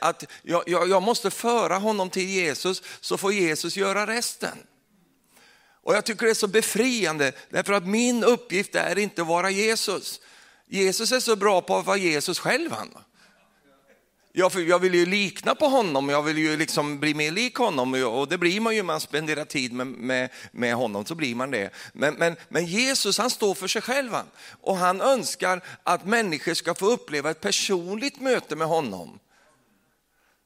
att 0.01 0.25
jag, 0.43 0.63
jag 0.67 1.03
måste 1.03 1.31
föra 1.31 1.79
honom 1.79 2.11
till 2.11 2.29
Jesus 2.29 2.83
så 3.01 3.17
får 3.19 3.33
Jesus 3.33 3.77
göra 3.77 4.07
resten. 4.07 4.59
Och 5.83 5.95
jag 5.95 6.05
tycker 6.05 6.27
det 6.27 6.33
är 6.33 6.35
så 6.35 6.47
befriande 6.47 7.33
därför 7.51 7.73
att 7.73 7.87
min 7.87 8.25
uppgift 8.25 8.75
är 8.75 8.99
inte 8.99 9.23
att 9.23 9.29
vara 9.29 9.51
Jesus. 9.51 10.21
Jesus 10.67 11.13
är 11.13 11.21
så 11.21 11.37
bra 11.37 11.61
på 11.61 11.77
att 11.77 11.87
vara 11.87 11.97
Jesus 11.97 12.39
själv. 12.39 12.73
Han. 12.73 12.89
Jag, 14.35 14.53
jag 14.69 14.79
vill 14.79 14.95
ju 14.95 15.07
likna 15.07 15.55
på 15.55 15.69
honom, 15.69 16.09
jag 16.09 16.23
vill 16.23 16.39
ju 16.39 16.57
liksom 16.57 16.99
bli 17.01 17.15
mer 17.15 17.31
lik 17.31 17.55
honom 17.55 17.95
och 17.95 18.29
det 18.29 18.39
blir 18.39 18.61
man 18.61 18.77
ju, 18.77 18.83
man 18.83 19.01
spenderar 19.01 19.45
tid 19.45 19.73
med, 19.73 19.87
med, 19.87 20.31
med 20.53 20.75
honom 20.75 21.05
så 21.05 21.15
blir 21.15 21.35
man 21.35 21.51
det. 21.51 21.71
Men, 21.93 22.15
men, 22.15 22.37
men 22.49 22.67
Jesus 22.67 23.19
han 23.19 23.31
står 23.31 23.55
för 23.55 23.69
sig 23.69 23.83
själv 23.83 24.17
och 24.61 24.77
han 24.77 25.01
önskar 25.01 25.61
att 25.83 26.07
människor 26.07 26.55
ska 26.55 26.75
få 26.75 26.87
uppleva 26.87 27.31
ett 27.31 27.41
personligt 27.41 28.21
möte 28.21 28.57
med 28.57 28.67
honom. 28.67 29.19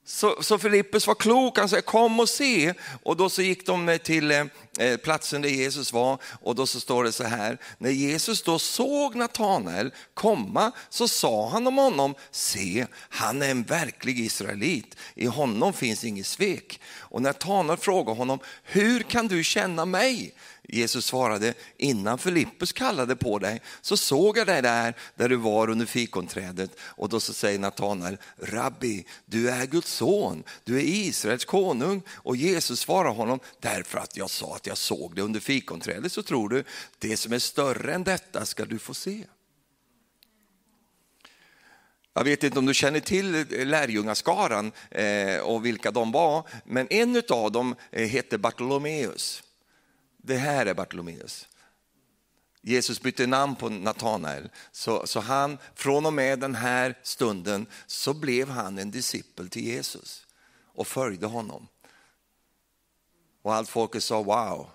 Så, 0.08 0.42
så 0.42 0.58
Filippus 0.58 1.06
var 1.06 1.14
klok, 1.14 1.58
han 1.58 1.68
sa 1.68 1.80
kom 1.80 2.20
och 2.20 2.28
se. 2.28 2.74
Och 3.02 3.16
då 3.16 3.30
så 3.30 3.42
gick 3.42 3.66
de 3.66 3.98
till 4.04 4.30
eh, 4.30 4.44
eh, 4.78 4.96
platsen 4.96 5.42
där 5.42 5.48
Jesus 5.48 5.92
var 5.92 6.18
och 6.40 6.54
då 6.54 6.66
så 6.66 6.80
står 6.80 7.04
det 7.04 7.12
så 7.12 7.24
här, 7.24 7.58
när 7.78 7.90
Jesus 7.90 8.42
då 8.42 8.58
såg 8.58 9.14
Natanael 9.14 9.92
komma 10.14 10.72
så 10.88 11.08
sa 11.08 11.48
han 11.48 11.66
om 11.66 11.78
honom, 11.78 12.14
se 12.30 12.86
han 12.92 13.42
är 13.42 13.50
en 13.50 13.62
verklig 13.62 14.20
israelit, 14.20 14.96
i 15.14 15.26
honom 15.26 15.72
finns 15.72 16.04
inget 16.04 16.26
svek. 16.26 16.80
Och 16.98 17.22
Natanael 17.22 17.78
frågade 17.78 18.18
honom, 18.18 18.38
hur 18.62 19.02
kan 19.02 19.28
du 19.28 19.44
känna 19.44 19.84
mig? 19.84 20.34
Jesus 20.68 21.06
svarade, 21.06 21.54
innan 21.76 22.18
Filippus 22.18 22.72
kallade 22.72 23.16
på 23.16 23.38
dig 23.38 23.62
så 23.80 23.96
såg 23.96 24.38
jag 24.38 24.46
dig 24.46 24.62
där, 24.62 24.94
där 25.14 25.28
du 25.28 25.36
var 25.36 25.70
under 25.70 25.86
fikonträdet. 25.86 26.70
Och 26.80 27.08
då 27.08 27.20
så 27.20 27.32
säger 27.32 27.58
Natanael, 27.58 28.18
Rabbi, 28.38 29.06
du 29.26 29.50
är 29.50 29.66
Guds 29.66 29.92
son, 29.92 30.44
du 30.64 30.76
är 30.76 30.82
Israels 30.82 31.44
konung. 31.44 32.02
Och 32.10 32.36
Jesus 32.36 32.80
svarar 32.80 33.10
honom, 33.10 33.40
därför 33.60 33.98
att 33.98 34.16
jag 34.16 34.30
sa 34.30 34.56
att 34.56 34.66
jag 34.66 34.78
såg 34.78 35.14
dig 35.14 35.24
under 35.24 35.40
fikonträdet 35.40 36.12
så 36.12 36.22
tror 36.22 36.48
du, 36.48 36.64
det 36.98 37.16
som 37.16 37.32
är 37.32 37.38
större 37.38 37.94
än 37.94 38.04
detta 38.04 38.46
ska 38.46 38.64
du 38.64 38.78
få 38.78 38.94
se. 38.94 39.24
Jag 42.14 42.24
vet 42.24 42.44
inte 42.44 42.58
om 42.58 42.66
du 42.66 42.74
känner 42.74 43.00
till 43.00 43.46
lärjungaskaran 43.50 44.72
eh, 44.90 45.38
och 45.38 45.66
vilka 45.66 45.90
de 45.90 46.12
var, 46.12 46.48
men 46.64 46.86
en 46.90 47.22
av 47.28 47.52
dem 47.52 47.74
eh, 47.90 48.08
hette 48.08 48.38
Bartolomeus 48.38 49.42
det 50.26 50.36
här 50.36 50.66
är 50.66 50.74
Bartolomeus. 50.74 51.48
Jesus 52.62 53.00
bytte 53.00 53.26
namn 53.26 53.56
på 53.56 53.68
Natanael, 53.68 54.50
så, 54.72 55.06
så 55.06 55.20
han, 55.20 55.58
från 55.74 56.06
och 56.06 56.12
med 56.12 56.38
den 56.38 56.54
här 56.54 56.98
stunden 57.02 57.66
så 57.86 58.14
blev 58.14 58.48
han 58.48 58.78
en 58.78 58.90
discipel 58.90 59.48
till 59.48 59.64
Jesus 59.64 60.26
och 60.64 60.86
följde 60.86 61.26
honom. 61.26 61.68
Och 63.42 63.54
allt 63.54 63.68
folket 63.68 64.02
sa 64.02 64.22
wow. 64.22 64.70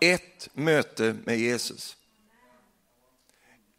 Ett 0.00 0.48
möte 0.52 1.16
med 1.24 1.38
Jesus. 1.38 1.96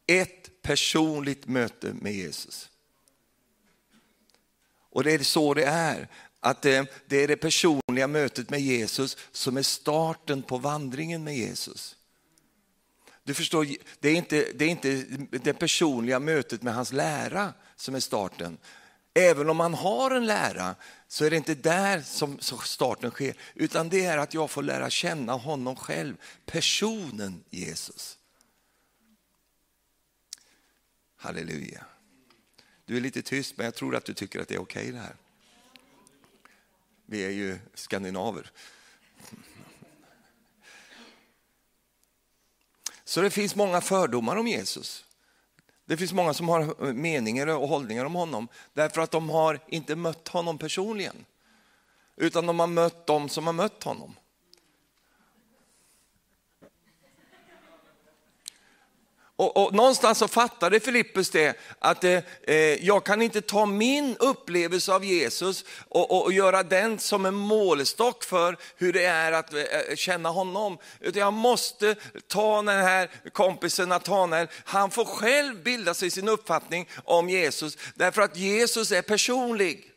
Ett 0.07 0.61
personligt 0.61 1.47
möte 1.47 1.93
med 1.93 2.13
Jesus. 2.13 2.69
Och 4.89 5.03
det 5.03 5.11
är 5.11 5.19
så 5.19 5.53
det 5.53 5.65
är 5.65 6.09
att 6.45 6.65
eh, 6.65 6.83
det, 7.05 7.23
är 7.23 7.27
det 7.27 7.37
personliga 7.37 8.07
mötet 8.07 8.49
med 8.49 8.61
Jesus 8.61 9.17
som 9.31 9.57
är 9.57 9.61
starten 9.61 10.43
på 10.43 10.57
vandringen 10.57 11.23
med 11.23 11.37
Jesus. 11.37 11.95
Du 13.23 13.33
förstår, 13.33 13.67
det 13.99 14.09
är, 14.09 14.15
inte, 14.15 14.47
det 14.55 14.65
är 14.65 14.69
inte 14.69 15.03
det 15.43 15.53
personliga 15.53 16.19
mötet 16.19 16.61
med 16.61 16.75
hans 16.75 16.93
lära 16.93 17.53
som 17.75 17.95
är 17.95 17.99
starten. 17.99 18.57
Även 19.13 19.49
om 19.49 19.57
man 19.57 19.73
har 19.73 20.11
en 20.11 20.25
lära 20.25 20.75
så 21.07 21.25
är 21.25 21.29
det 21.29 21.35
inte 21.35 21.55
där 21.55 22.01
som 22.01 22.39
starten 22.63 23.11
sker, 23.11 23.37
utan 23.53 23.89
det 23.89 24.05
är 24.05 24.17
att 24.17 24.33
jag 24.33 24.51
får 24.51 24.63
lära 24.63 24.89
känna 24.89 25.33
honom 25.33 25.75
själv, 25.75 26.15
personen 26.45 27.43
Jesus. 27.49 28.17
Halleluja. 31.15 31.85
Du 32.85 32.97
är 32.97 33.01
lite 33.01 33.21
tyst, 33.21 33.57
men 33.57 33.65
jag 33.65 33.75
tror 33.75 33.95
att 33.95 34.05
du 34.05 34.13
tycker 34.13 34.39
att 34.41 34.47
det 34.47 34.55
är 34.55 34.61
okej 34.61 34.81
okay 34.81 34.91
det 34.91 34.99
här. 34.99 35.15
Vi 37.05 37.25
är 37.25 37.29
ju 37.29 37.59
skandinaver. 37.73 38.51
Så 43.03 43.21
det 43.21 43.29
finns 43.29 43.55
många 43.55 43.81
fördomar 43.81 44.35
om 44.35 44.47
Jesus. 44.47 45.05
Det 45.85 45.97
finns 45.97 46.13
många 46.13 46.33
som 46.33 46.49
har 46.49 46.93
meningar 46.93 47.47
och 47.47 47.67
hållningar 47.67 48.05
om 48.05 48.15
honom 48.15 48.47
därför 48.73 49.01
att 49.01 49.11
de 49.11 49.29
har 49.29 49.59
inte 49.67 49.95
mött 49.95 50.27
honom 50.27 50.57
personligen. 50.57 51.25
Utan 52.15 52.45
de 52.45 52.59
har 52.59 52.67
mött 52.67 53.07
dem 53.07 53.29
som 53.29 53.45
har 53.45 53.53
mött 53.53 53.83
honom. 53.83 54.15
Och, 59.37 59.57
och, 59.57 59.73
någonstans 59.73 60.17
så 60.17 60.27
fattade 60.27 60.79
Filippus 60.79 61.29
det, 61.29 61.57
att 61.79 62.03
eh, 62.03 62.19
eh, 62.47 62.55
jag 62.85 63.05
kan 63.05 63.21
inte 63.21 63.41
ta 63.41 63.65
min 63.65 64.17
upplevelse 64.19 64.93
av 64.93 65.05
Jesus 65.05 65.65
och, 65.89 66.11
och, 66.11 66.23
och, 66.23 66.33
göra 66.33 66.63
den 66.63 66.99
som 66.99 67.25
en 67.25 67.33
målstock 67.33 68.23
för 68.23 68.57
hur 68.77 68.93
det 68.93 69.03
är 69.03 69.31
att 69.31 69.53
eh, 69.53 69.61
eh, 69.61 69.95
känna 69.95 70.29
honom. 70.29 70.77
Utan 70.99 71.19
jag 71.19 71.33
måste 71.33 71.95
ta 72.27 72.61
den 72.61 72.67
här 72.67 73.09
kompisen 73.33 73.89
Natanael, 73.89 74.47
han 74.65 74.91
får 74.91 75.05
själv 75.05 75.63
bilda 75.63 75.93
sig 75.93 76.11
sin 76.11 76.27
uppfattning 76.27 76.89
om 77.03 77.29
Jesus, 77.29 77.77
därför 77.95 78.21
att 78.21 78.37
Jesus 78.37 78.91
är 78.91 79.01
personlig. 79.01 79.91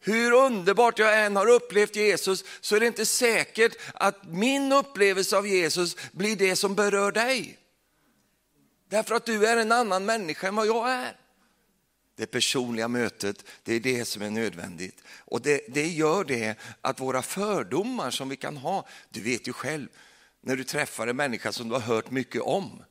Hur 0.00 0.32
underbart 0.32 0.98
jag 0.98 1.24
än 1.24 1.36
har 1.36 1.48
upplevt 1.48 1.96
Jesus 1.96 2.44
så 2.60 2.76
är 2.76 2.80
det 2.80 2.86
inte 2.86 3.06
säkert 3.06 3.72
att 3.94 4.24
min 4.24 4.72
upplevelse 4.72 5.36
av 5.36 5.46
Jesus 5.46 5.96
blir 6.12 6.36
det 6.36 6.56
som 6.56 6.74
berör 6.74 7.12
dig. 7.12 7.57
Därför 8.88 9.14
att 9.14 9.26
du 9.26 9.46
är 9.46 9.56
en 9.56 9.72
annan 9.72 10.04
människa 10.04 10.48
än 10.48 10.56
vad 10.56 10.66
jag 10.66 10.90
är. 10.90 11.16
Det 12.16 12.26
personliga 12.26 12.88
mötet, 12.88 13.44
det 13.62 13.74
är 13.74 13.80
det 13.80 14.04
som 14.04 14.22
är 14.22 14.30
nödvändigt. 14.30 15.02
Och 15.08 15.42
det, 15.42 15.60
det 15.68 15.88
gör 15.88 16.24
det 16.24 16.58
att 16.80 17.00
våra 17.00 17.22
fördomar 17.22 18.10
som 18.10 18.28
vi 18.28 18.36
kan 18.36 18.56
ha, 18.56 18.86
du 19.10 19.20
vet 19.20 19.48
ju 19.48 19.52
själv 19.52 19.88
när 20.40 20.56
du 20.56 20.64
träffar 20.64 21.06
en 21.06 21.16
människa 21.16 21.52
som 21.52 21.68
du 21.68 21.74
har 21.74 21.80
hört 21.80 22.10
mycket 22.10 22.42
om. 22.42 22.84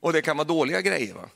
Och 0.00 0.12
det 0.12 0.22
kan 0.22 0.36
vara 0.36 0.48
dåliga 0.48 0.80
grejer. 0.80 1.14
Va? 1.14 1.28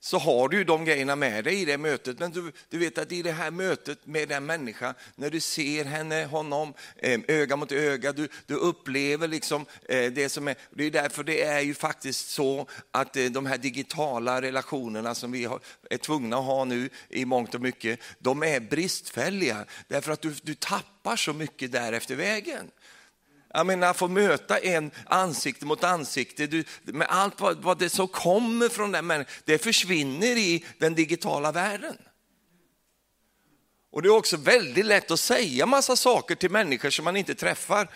Så 0.00 0.18
har 0.18 0.48
du 0.48 0.64
de 0.64 0.84
grejerna 0.84 1.16
med 1.16 1.44
dig 1.44 1.60
i 1.60 1.64
det 1.64 1.78
mötet. 1.78 2.18
Men 2.18 2.30
du, 2.30 2.52
du 2.68 2.78
vet 2.78 2.98
att 2.98 3.12
i 3.12 3.22
det 3.22 3.32
här 3.32 3.50
mötet 3.50 4.06
med 4.06 4.28
den 4.28 4.46
människan, 4.46 4.94
när 5.16 5.30
du 5.30 5.40
ser 5.40 5.84
henne, 5.84 6.24
honom, 6.24 6.74
eh, 6.96 7.20
öga 7.28 7.56
mot 7.56 7.72
öga, 7.72 8.12
du, 8.12 8.28
du 8.46 8.54
upplever 8.54 9.28
liksom 9.28 9.66
eh, 9.88 10.12
det 10.12 10.28
som 10.28 10.48
är, 10.48 10.54
det 10.70 10.84
är 10.84 10.90
därför 10.90 11.24
det 11.24 11.42
är 11.42 11.60
ju 11.60 11.74
faktiskt 11.74 12.30
så 12.30 12.66
att 12.90 13.16
eh, 13.16 13.24
de 13.24 13.46
här 13.46 13.58
digitala 13.58 14.42
relationerna 14.42 15.14
som 15.14 15.32
vi 15.32 15.48
är 15.90 15.96
tvungna 15.96 16.36
att 16.38 16.44
ha 16.44 16.64
nu 16.64 16.90
i 17.08 17.24
mångt 17.24 17.54
och 17.54 17.60
mycket, 17.60 18.00
de 18.18 18.42
är 18.42 18.60
bristfälliga. 18.60 19.64
Därför 19.88 20.12
att 20.12 20.20
du, 20.20 20.34
du 20.42 20.54
tappar 20.54 21.16
så 21.16 21.32
mycket 21.32 21.72
där 21.72 21.92
efter 21.92 22.14
vägen. 22.14 22.70
Jag 23.54 23.66
menar, 23.66 23.90
att 23.90 23.96
få 23.96 24.08
möta 24.08 24.58
en 24.58 24.90
ansikte 25.06 25.66
mot 25.66 25.84
ansikte, 25.84 26.46
du, 26.46 26.64
med 26.82 27.06
allt 27.10 27.40
vad, 27.40 27.62
vad 27.62 27.78
det 27.78 27.90
som 27.90 28.08
kommer 28.08 28.68
från 28.68 28.92
den 28.92 29.06
människan, 29.06 29.32
det 29.44 29.58
försvinner 29.58 30.36
i 30.36 30.64
den 30.78 30.94
digitala 30.94 31.52
världen. 31.52 31.96
Och 33.90 34.02
det 34.02 34.08
är 34.08 34.16
också 34.16 34.36
väldigt 34.36 34.86
lätt 34.86 35.10
att 35.10 35.20
säga 35.20 35.66
massa 35.66 35.96
saker 35.96 36.34
till 36.34 36.50
människor 36.50 36.90
som 36.90 37.04
man 37.04 37.16
inte 37.16 37.34
träffar 37.34 37.90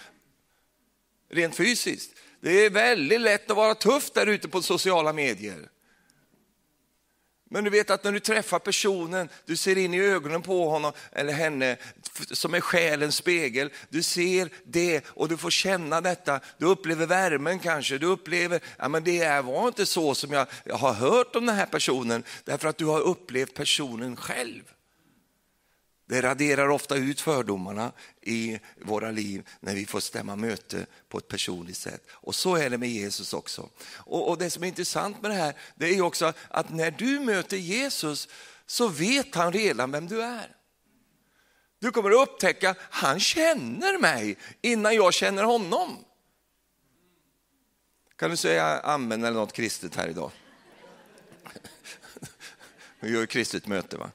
rent 1.31 1.57
fysiskt. 1.57 2.11
Det 2.41 2.51
är 2.51 2.71
väldigt 2.71 3.21
lätt 3.21 3.51
att 3.51 3.57
vara 3.57 3.75
tuff 3.75 4.11
där 4.11 4.27
ute 4.27 4.49
på 4.49 4.63
sociala 4.63 5.13
medier. 5.13 5.69
Men 7.53 7.65
du 7.65 7.71
vet 7.71 7.91
att 7.91 8.05
när 8.05 8.13
du 8.13 8.21
träffar 8.21 8.59
personen, 8.59 9.29
du 9.47 9.57
ser 9.57 9.79
in 9.79 9.95
i 9.95 10.01
ögonen 10.01 10.43
på 10.43 10.71
honom 10.71 10.93
eller 11.13 11.33
henne 11.33 11.77
som 12.31 12.55
är 12.55 12.61
själens 12.61 13.17
spegel. 13.17 13.71
Du 13.89 14.03
ser 14.03 14.51
det 14.65 15.05
och 15.07 15.29
du 15.29 15.37
får 15.37 15.51
känna 15.51 16.01
detta. 16.01 16.41
Du 16.59 16.67
upplever 16.67 17.07
värmen 17.07 17.59
kanske, 17.59 17.99
du 17.99 18.07
upplever, 18.07 18.61
ja 18.79 18.89
men 18.89 19.05
det 19.05 19.45
var 19.45 19.69
inte 19.69 19.87
så 19.87 20.15
som 20.15 20.33
jag 20.33 20.47
har 20.71 20.93
hört 20.93 21.37
om 21.37 21.47
den 21.47 21.57
här 21.57 21.67
personen, 21.67 22.25
därför 22.45 22.69
att 22.69 22.79
du 22.79 22.85
har 22.85 23.01
upplevt 23.01 23.55
personen 23.55 24.17
själv. 24.17 24.63
Det 26.13 26.23
raderar 26.23 26.69
ofta 26.69 26.97
ut 26.97 27.21
fördomarna 27.21 27.93
i 28.23 28.59
våra 28.81 29.11
liv 29.11 29.49
när 29.61 29.75
vi 29.75 29.87
får 29.87 30.01
stämma 30.01 30.37
möte 30.37 30.87
på 31.09 31.19
ett 31.19 31.29
personligt 31.29 31.77
sätt. 31.77 32.07
Och 32.11 32.35
så 32.35 32.57
är 32.57 32.71
det 32.71 32.79
med 32.79 32.89
Jesus 32.89 33.35
också. 33.35 33.69
Och, 33.87 34.29
och 34.29 34.39
det 34.39 34.51
som 34.51 34.63
är 34.63 34.69
intressant 34.69 35.23
med 35.23 35.31
det 35.31 35.35
här, 35.35 35.55
det 35.75 35.87
är 35.87 36.03
också 36.03 36.33
att 36.49 36.71
när 36.71 36.91
du 36.91 37.21
möter 37.21 37.57
Jesus 37.57 38.29
så 38.67 38.89
vet 38.89 39.35
han 39.35 39.53
redan 39.53 39.93
vem 39.93 40.07
du 40.07 40.23
är. 40.23 40.57
Du 41.79 41.91
kommer 41.91 42.11
att 42.11 42.29
upptäcka, 42.29 42.75
han 42.81 43.21
känner 43.21 43.99
mig 43.99 44.37
innan 44.61 44.95
jag 44.95 45.15
känner 45.15 45.43
honom. 45.43 46.05
Kan 48.17 48.31
du 48.31 48.37
säga 48.37 48.81
amen 48.81 49.25
eller 49.25 49.39
något 49.41 49.53
kristet 49.53 49.97
här 49.97 50.09
idag? 50.09 50.31
Vi 53.01 53.13
gör 53.13 53.27
kristet 53.27 53.67
möte 53.67 53.97
va? 53.97 54.11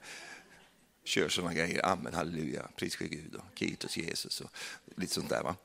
Kör 1.08 1.30
sådana 1.30 1.54
grejer. 1.54 1.86
Amen, 1.86 2.14
halleluja, 2.14 2.62
pris 2.76 2.96
ske 2.96 3.08
Gud 3.08 3.36
och 3.36 3.60
kitos 3.60 3.98
Jesus 3.98 4.42
och 4.42 4.52
lite 4.96 5.14
sånt 5.14 5.30
där. 5.30 5.44
Va? 5.44 5.56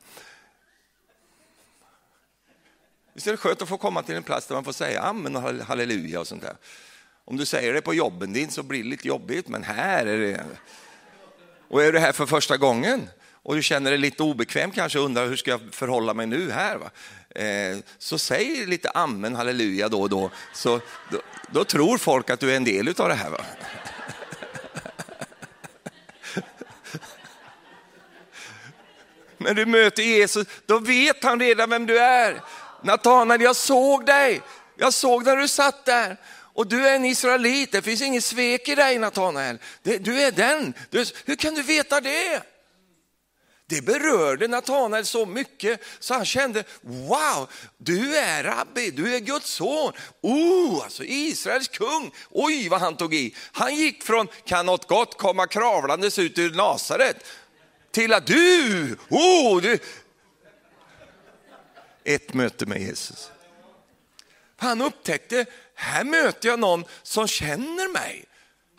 Visst 3.13 3.27
är 3.27 3.31
det 3.31 3.37
skönt 3.37 3.63
att 3.63 3.69
få 3.69 3.79
komma 3.79 4.03
till 4.03 4.15
en 4.15 4.23
plats 4.23 4.47
där 4.47 4.55
man 4.55 4.65
får 4.65 4.73
säga 4.73 5.03
amen 5.03 5.37
och 5.37 5.43
halleluja 5.43 6.21
och 6.21 6.27
sånt 6.27 6.43
där. 6.43 6.57
Om 7.25 7.37
du 7.37 7.47
säger 7.47 7.73
det 7.73 7.81
på 7.81 7.95
jobben 7.95 8.33
din 8.33 8.51
så 8.51 8.63
blir 8.63 8.83
det 8.83 8.89
lite 8.89 9.09
jobbigt, 9.09 9.49
men 9.49 9.63
här 9.63 10.07
är 10.07 10.19
det... 10.19 10.45
Och 11.69 11.83
är 11.83 11.93
du 11.93 11.99
här 11.99 12.13
för 12.13 12.27
första 12.27 12.57
gången 12.57 13.09
och 13.33 13.55
du 13.55 13.63
känner 13.63 13.91
dig 13.91 13.99
lite 13.99 14.23
obekväm 14.23 14.71
kanske 14.71 14.99
och 14.99 15.05
undrar 15.05 15.27
hur 15.27 15.37
ska 15.37 15.51
jag 15.51 15.61
förhålla 15.71 16.15
mig 16.15 16.27
nu 16.27 16.51
här? 16.51 16.77
Va? 16.77 16.91
Eh, 17.41 17.79
så 17.99 18.19
säg 18.19 18.67
lite 18.67 18.91
amen, 18.91 19.37
halleluja 19.37 19.89
då 19.89 20.01
och 20.01 20.09
då. 20.09 20.31
Så, 20.55 20.81
då, 21.11 21.19
då 21.51 21.65
tror 21.65 21.99
folk 21.99 22.31
att 22.31 22.41
du 22.41 22.53
är 22.53 22.57
en 22.57 22.65
del 22.65 22.89
av 22.89 23.09
det 23.09 23.15
här. 23.15 23.31
Va? 23.31 23.45
När 29.39 29.55
du 29.55 29.67
möter 29.67 30.03
Jesus, 30.03 30.47
då 30.67 30.79
vet 30.79 31.25
han 31.25 31.41
redan 31.41 31.71
vem 31.71 31.87
du 31.87 31.99
är. 31.99 32.41
Natanael, 32.83 33.41
jag 33.41 33.57
såg 33.57 34.07
dig. 34.07 34.43
Jag 34.77 34.95
såg 34.95 35.25
när 35.25 35.37
du 35.37 35.49
satt 35.49 35.85
där. 35.85 36.17
Och 36.55 36.67
du 36.67 36.89
är 36.89 36.97
en 36.97 37.05
israelit, 37.05 37.73
det 37.73 37.83
finns 37.83 38.03
inget 38.03 38.25
svek 38.25 38.69
i 38.69 38.75
dig 38.75 38.99
Natanael. 38.99 39.59
Du 39.83 40.23
är 40.23 40.33
den. 40.33 40.75
Du, 40.91 41.05
hur 41.25 41.37
kan 41.37 41.55
du 41.55 41.63
veta 41.63 42.01
det? 42.01 42.43
Det 43.67 43.83
berörde 43.83 44.49
Natanael 44.49 45.07
så 45.07 45.27
mycket 45.27 45.81
så 45.99 46.15
han 46.15 46.25
kände, 46.25 46.65
wow, 46.81 47.51
du 47.79 48.17
är 48.17 48.45
rabbi, 48.45 48.91
du 48.91 49.15
är 49.15 49.21
Guds 49.21 49.51
son. 49.51 49.93
Oh, 50.21 50.85
alltså 50.85 51.05
Israels 51.05 51.69
kung. 51.69 52.13
Oj, 52.31 52.69
vad 52.69 52.81
han 52.81 52.97
tog 52.97 53.15
i. 53.15 53.35
Han 53.53 53.75
gick 53.77 54.03
från, 54.03 54.29
kan 54.45 54.67
något 54.67 54.89
gott 54.89 55.19
komma 55.19 55.47
kravlandes 55.47 56.19
ut 56.19 56.39
ur 56.39 56.55
Nasaret, 56.55 57.17
till 57.91 58.13
att 58.13 58.27
du, 58.27 58.97
oh, 59.09 59.61
du. 59.61 59.79
Ett 62.05 62.35
möte 62.35 62.67
med 62.67 62.81
Jesus. 62.81 63.31
Han 64.57 64.83
upptäckte, 64.83 65.47
här 65.75 66.05
möter 66.05 66.49
jag 66.49 66.59
någon 66.59 66.85
som 67.03 67.29
känner 67.29 67.93
mig. 67.93 68.25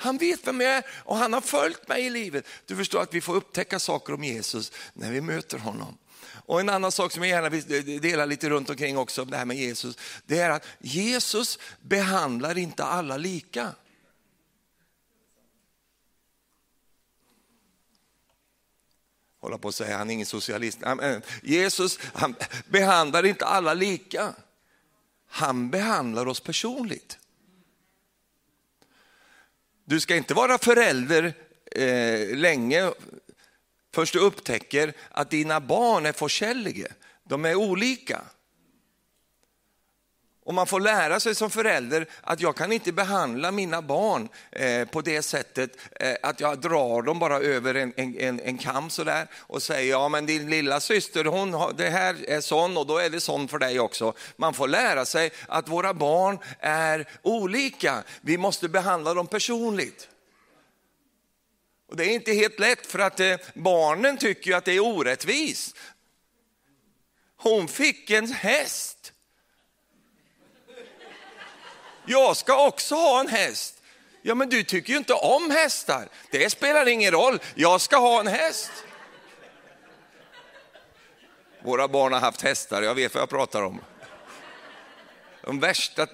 Han 0.03 0.17
vet 0.17 0.47
vem 0.47 0.61
jag 0.61 0.71
är 0.71 0.85
och 1.03 1.17
han 1.17 1.33
har 1.33 1.41
följt 1.41 1.87
mig 1.87 2.05
i 2.05 2.09
livet. 2.09 2.45
Du 2.65 2.75
förstår 2.75 3.01
att 3.01 3.13
vi 3.13 3.21
får 3.21 3.35
upptäcka 3.35 3.79
saker 3.79 4.13
om 4.13 4.23
Jesus 4.23 4.71
när 4.93 5.11
vi 5.11 5.21
möter 5.21 5.57
honom. 5.57 5.97
Och 6.45 6.59
en 6.59 6.69
annan 6.69 6.91
sak 6.91 7.11
som 7.11 7.23
jag 7.23 7.29
gärna 7.29 7.49
vill 7.49 7.95
eh, 7.95 8.01
dela 8.01 8.25
lite 8.25 8.49
runt 8.49 8.69
omkring 8.69 8.97
också, 8.97 9.25
det 9.25 9.37
här 9.37 9.45
med 9.45 9.57
Jesus, 9.57 9.97
det 10.25 10.39
är 10.39 10.49
att 10.49 10.65
Jesus 10.79 11.59
behandlar 11.81 12.57
inte 12.57 12.83
alla 12.83 13.17
lika. 13.17 13.75
Hålla 19.39 19.57
på 19.57 19.67
att 19.67 19.75
säga, 19.75 19.97
han 19.97 20.09
är 20.09 20.13
ingen 20.13 20.25
socialist. 20.25 20.79
Eh, 20.83 21.17
Jesus 21.43 21.99
han 22.13 22.35
behandlar 22.69 23.25
inte 23.25 23.45
alla 23.45 23.73
lika. 23.73 24.33
Han 25.27 25.69
behandlar 25.69 26.27
oss 26.27 26.39
personligt. 26.39 27.17
Du 29.85 29.99
ska 29.99 30.15
inte 30.15 30.33
vara 30.33 30.57
förälder 30.57 31.33
eh, 31.71 32.37
länge 32.37 32.91
först 33.93 34.13
du 34.13 34.19
upptäcker 34.19 34.93
att 35.11 35.29
dina 35.29 35.59
barn 35.59 36.05
är 36.05 36.11
forskälliga. 36.11 36.87
De 37.23 37.45
är 37.45 37.55
olika. 37.55 38.21
Och 40.45 40.53
man 40.53 40.67
får 40.67 40.79
lära 40.79 41.19
sig 41.19 41.35
som 41.35 41.49
förälder 41.49 42.07
att 42.21 42.41
jag 42.41 42.55
kan 42.55 42.71
inte 42.71 42.91
behandla 42.91 43.51
mina 43.51 43.81
barn 43.81 44.29
eh, 44.51 44.87
på 44.87 45.01
det 45.01 45.21
sättet 45.21 45.77
eh, 45.99 46.15
att 46.21 46.39
jag 46.39 46.59
drar 46.59 47.01
dem 47.01 47.19
bara 47.19 47.39
över 47.39 47.75
en, 47.75 47.93
en, 47.97 48.39
en 48.39 48.57
kam 48.57 48.89
sådär 48.89 49.27
och 49.39 49.63
säger 49.63 49.91
ja 49.91 50.09
men 50.09 50.25
din 50.25 50.49
lilla 50.49 50.79
syster 50.79 51.25
hon 51.25 51.53
har, 51.53 51.73
det 51.73 51.89
här 51.89 52.29
är 52.29 52.41
sån 52.41 52.77
och 52.77 52.87
då 52.87 52.97
är 52.97 53.09
det 53.09 53.19
sån 53.21 53.47
för 53.47 53.59
dig 53.59 53.79
också. 53.79 54.13
Man 54.35 54.53
får 54.53 54.67
lära 54.67 55.05
sig 55.05 55.31
att 55.47 55.69
våra 55.69 55.93
barn 55.93 56.39
är 56.59 57.09
olika. 57.21 58.03
Vi 58.21 58.37
måste 58.37 58.69
behandla 58.69 59.13
dem 59.13 59.27
personligt. 59.27 60.09
Och 61.89 61.97
Det 61.97 62.05
är 62.05 62.13
inte 62.13 62.33
helt 62.33 62.59
lätt 62.59 62.85
för 62.85 62.99
att 62.99 63.19
eh, 63.19 63.35
barnen 63.53 64.17
tycker 64.17 64.55
att 64.55 64.65
det 64.65 64.73
är 64.73 64.85
orättvist. 64.85 65.77
Hon 67.37 67.67
fick 67.67 68.09
en 68.09 68.31
häst 68.31 69.12
jag 72.05 72.37
ska 72.37 72.67
också 72.67 72.95
ha 72.95 73.19
en 73.19 73.27
häst. 73.27 73.81
Ja, 74.21 74.35
men 74.35 74.49
du 74.49 74.63
tycker 74.63 74.93
ju 74.93 74.97
inte 74.97 75.13
om 75.13 75.51
hästar. 75.51 76.09
Det 76.31 76.49
spelar 76.49 76.87
ingen 76.87 77.11
roll, 77.11 77.39
jag 77.55 77.81
ska 77.81 77.97
ha 77.97 78.19
en 78.19 78.27
häst. 78.27 78.71
Våra 81.63 81.87
barn 81.87 82.13
har 82.13 82.19
haft 82.19 82.41
hästar, 82.41 82.81
jag 82.81 82.95
vet 82.95 83.13
vad 83.13 83.21
jag 83.21 83.29
pratar 83.29 83.61
om. 83.61 83.81
De 85.41 85.59
värsta, 85.59 86.07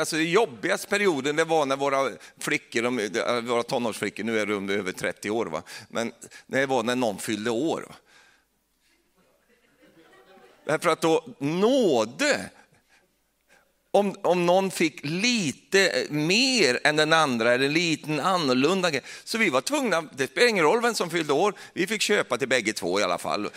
alltså 0.00 0.16
den 0.16 0.30
jobbigaste 0.30 0.86
perioden 0.86 1.36
det 1.36 1.44
var 1.44 1.66
när 1.66 1.76
våra 1.76 2.10
flickor, 2.38 2.82
de, 2.82 3.46
våra 3.46 3.62
tonårsflickor, 3.62 4.24
nu 4.24 4.40
är 4.40 4.46
de 4.46 4.70
över 4.70 4.92
30 4.92 5.30
år, 5.30 5.46
va? 5.46 5.62
men 5.88 6.12
det 6.46 6.66
var 6.66 6.82
när 6.82 6.96
någon 6.96 7.18
fyllde 7.18 7.50
år. 7.50 7.94
Därför 10.64 10.90
att 10.90 11.00
då 11.00 11.24
nåde 11.38 12.50
om, 13.94 14.14
om 14.22 14.46
någon 14.46 14.70
fick 14.70 15.00
lite 15.02 16.06
mer 16.10 16.80
än 16.84 16.96
den 16.96 17.12
andra 17.12 17.54
eller 17.54 17.68
lite 17.68 18.22
annorlunda. 18.22 18.90
Så 19.24 19.38
vi 19.38 19.50
var 19.50 19.60
tvungna, 19.60 20.02
det 20.02 20.26
spelar 20.26 20.48
ingen 20.48 20.64
roll 20.64 20.82
vem 20.82 20.94
som 20.94 21.10
fyllde 21.10 21.32
år, 21.32 21.54
vi 21.72 21.86
fick 21.86 22.02
köpa 22.02 22.38
till 22.38 22.48
bägge 22.48 22.72
två 22.72 23.00
i 23.00 23.02
alla 23.02 23.18
fall. 23.18 23.50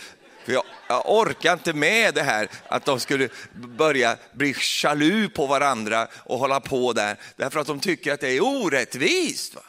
För 0.44 0.52
jag, 0.52 0.62
jag 0.88 1.02
orkar 1.06 1.52
inte 1.52 1.72
med 1.72 2.14
det 2.14 2.22
här 2.22 2.48
att 2.68 2.84
de 2.84 3.00
skulle 3.00 3.28
börja 3.54 4.16
bli 4.32 4.54
jalu 4.82 5.28
på 5.28 5.46
varandra 5.46 6.08
och 6.12 6.38
hålla 6.38 6.60
på 6.60 6.92
där, 6.92 7.16
därför 7.36 7.60
att 7.60 7.66
de 7.66 7.80
tycker 7.80 8.12
att 8.12 8.20
det 8.20 8.36
är 8.36 8.42
orättvist. 8.42 9.54
Va? 9.54 9.62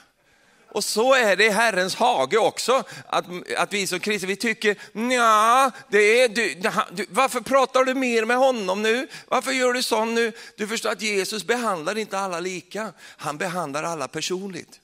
Och 0.71 0.83
så 0.83 1.13
är 1.13 1.35
det 1.35 1.45
i 1.45 1.49
Herrens 1.49 1.95
hage 1.95 2.37
också, 2.37 2.83
att, 3.07 3.25
att 3.57 3.73
vi 3.73 3.87
som 3.87 3.99
kristna, 3.99 4.27
vi 4.27 4.35
tycker, 4.35 4.75
ja, 5.11 5.71
det 5.89 6.21
är 6.21 6.29
du, 6.29 6.53
du, 6.91 7.05
varför 7.09 7.41
pratar 7.41 7.83
du 7.83 7.93
mer 7.93 8.25
med 8.25 8.37
honom 8.37 8.81
nu? 8.81 9.07
Varför 9.27 9.51
gör 9.51 9.73
du 9.73 9.83
sånt 9.83 10.11
nu? 10.11 10.31
Du 10.57 10.67
förstår 10.67 10.89
att 10.89 11.01
Jesus 11.01 11.43
behandlar 11.43 11.97
inte 11.97 12.19
alla 12.19 12.39
lika, 12.39 12.93
han 13.17 13.37
behandlar 13.37 13.83
alla 13.83 14.07
personligt. 14.07 14.79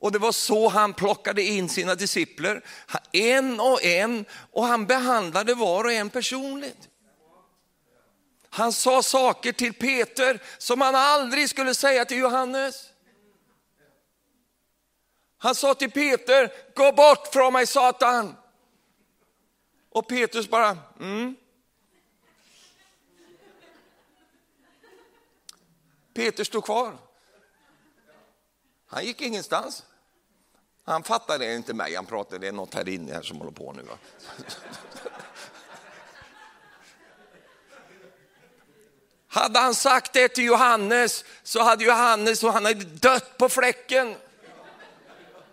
Och 0.00 0.12
det 0.12 0.18
var 0.18 0.32
så 0.32 0.68
han 0.68 0.94
plockade 0.94 1.42
in 1.42 1.68
sina 1.68 1.94
discipler, 1.94 2.64
en 3.12 3.60
och 3.60 3.84
en, 3.84 4.24
och 4.52 4.64
han 4.64 4.86
behandlade 4.86 5.54
var 5.54 5.84
och 5.84 5.92
en 5.92 6.10
personligt. 6.10 6.88
Han 8.50 8.72
sa 8.72 9.02
saker 9.02 9.52
till 9.52 9.72
Peter 9.72 10.42
som 10.58 10.80
han 10.80 10.94
aldrig 10.94 11.50
skulle 11.50 11.74
säga 11.74 12.04
till 12.04 12.18
Johannes. 12.18 12.87
Han 15.38 15.54
sa 15.54 15.74
till 15.74 15.90
Peter, 15.90 16.52
gå 16.74 16.92
bort 16.92 17.26
från 17.32 17.52
mig 17.52 17.66
Satan. 17.66 18.36
Och 19.90 20.08
Petrus 20.08 20.48
bara, 20.48 20.78
mm. 21.00 21.36
Peter 26.14 26.44
stod 26.44 26.64
kvar. 26.64 26.98
Han 28.86 29.04
gick 29.04 29.20
ingenstans. 29.20 29.84
Han 30.84 31.02
fattade 31.02 31.54
inte 31.54 31.74
mig, 31.74 31.94
han 31.94 32.06
pratade, 32.06 32.38
det 32.38 32.48
är 32.48 32.52
något 32.52 32.74
här 32.74 32.88
inne 32.88 33.12
här 33.12 33.22
som 33.22 33.38
håller 33.38 33.52
på 33.52 33.72
nu. 33.72 33.82
Va? 33.82 33.98
Hade 39.28 39.58
han 39.58 39.74
sagt 39.74 40.12
det 40.12 40.28
till 40.28 40.44
Johannes 40.44 41.24
så 41.42 41.62
hade 41.62 41.84
Johannes 41.84 42.44
och 42.44 42.52
han 42.52 42.64
hade 42.64 42.84
dött 42.84 43.38
på 43.38 43.48
fläcken. 43.48 44.16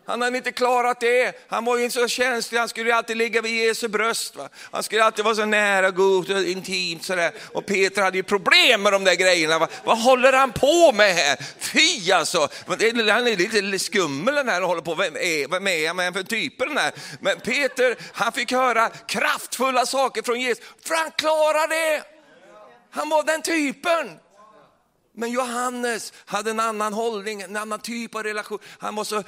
Han 0.07 0.21
hade 0.21 0.37
inte 0.37 0.51
klarat 0.51 0.99
det. 0.99 1.35
Han 1.49 1.65
var 1.65 1.77
ju 1.77 1.89
så 1.89 2.07
känslig, 2.07 2.59
han 2.59 2.69
skulle 2.69 2.95
alltid 2.95 3.17
ligga 3.17 3.41
vid 3.41 3.65
Jesu 3.65 3.87
bröst. 3.87 4.35
Va? 4.35 4.49
Han 4.71 4.83
skulle 4.83 5.03
alltid 5.03 5.25
vara 5.25 5.35
så 5.35 5.45
nära, 5.45 5.91
god 5.91 6.31
och 6.31 6.41
intimt 6.41 7.03
sådär. 7.03 7.31
Och 7.53 7.65
Peter 7.65 8.01
hade 8.01 8.17
ju 8.17 8.23
problem 8.23 8.81
med 8.81 8.93
de 8.93 9.03
där 9.03 9.15
grejerna. 9.15 9.59
Va? 9.59 9.67
Vad 9.83 9.97
håller 9.97 10.33
han 10.33 10.51
på 10.51 10.91
med 10.91 11.15
här? 11.15 11.37
Fy 11.59 12.11
alltså! 12.11 12.47
Han 12.67 12.81
är 12.81 13.37
lite 13.37 13.79
skummel 13.79 14.35
den 14.35 14.49
här 14.49 14.61
och 14.61 14.67
håller 14.67 14.81
på, 14.81 14.95
vem 14.95 15.15
är, 15.15 15.47
vem 15.47 15.67
är 15.67 15.87
han 15.87 15.95
med 15.95 16.13
för 16.13 16.23
typer 16.23 16.65
den 16.65 16.77
här? 16.77 16.91
Men 17.19 17.39
Peter, 17.39 17.95
han 18.13 18.31
fick 18.31 18.51
höra 18.51 18.89
kraftfulla 18.89 19.85
saker 19.85 20.21
från 20.21 20.39
Jesus, 20.39 20.63
för 20.85 20.95
han 20.95 21.11
klarade 21.11 21.75
det. 21.75 22.03
Han 22.91 23.09
var 23.09 23.23
den 23.23 23.41
typen. 23.41 24.19
Men 25.15 25.31
Johannes 25.31 26.13
hade 26.25 26.49
en 26.51 26.59
annan 26.59 26.93
hållning, 26.93 27.41
en 27.41 27.57
annan 27.57 27.79
typ 27.79 28.15
av 28.15 28.23
relation. 28.23 28.59
Han 28.79 28.95
var 28.95 29.03
så, 29.03 29.23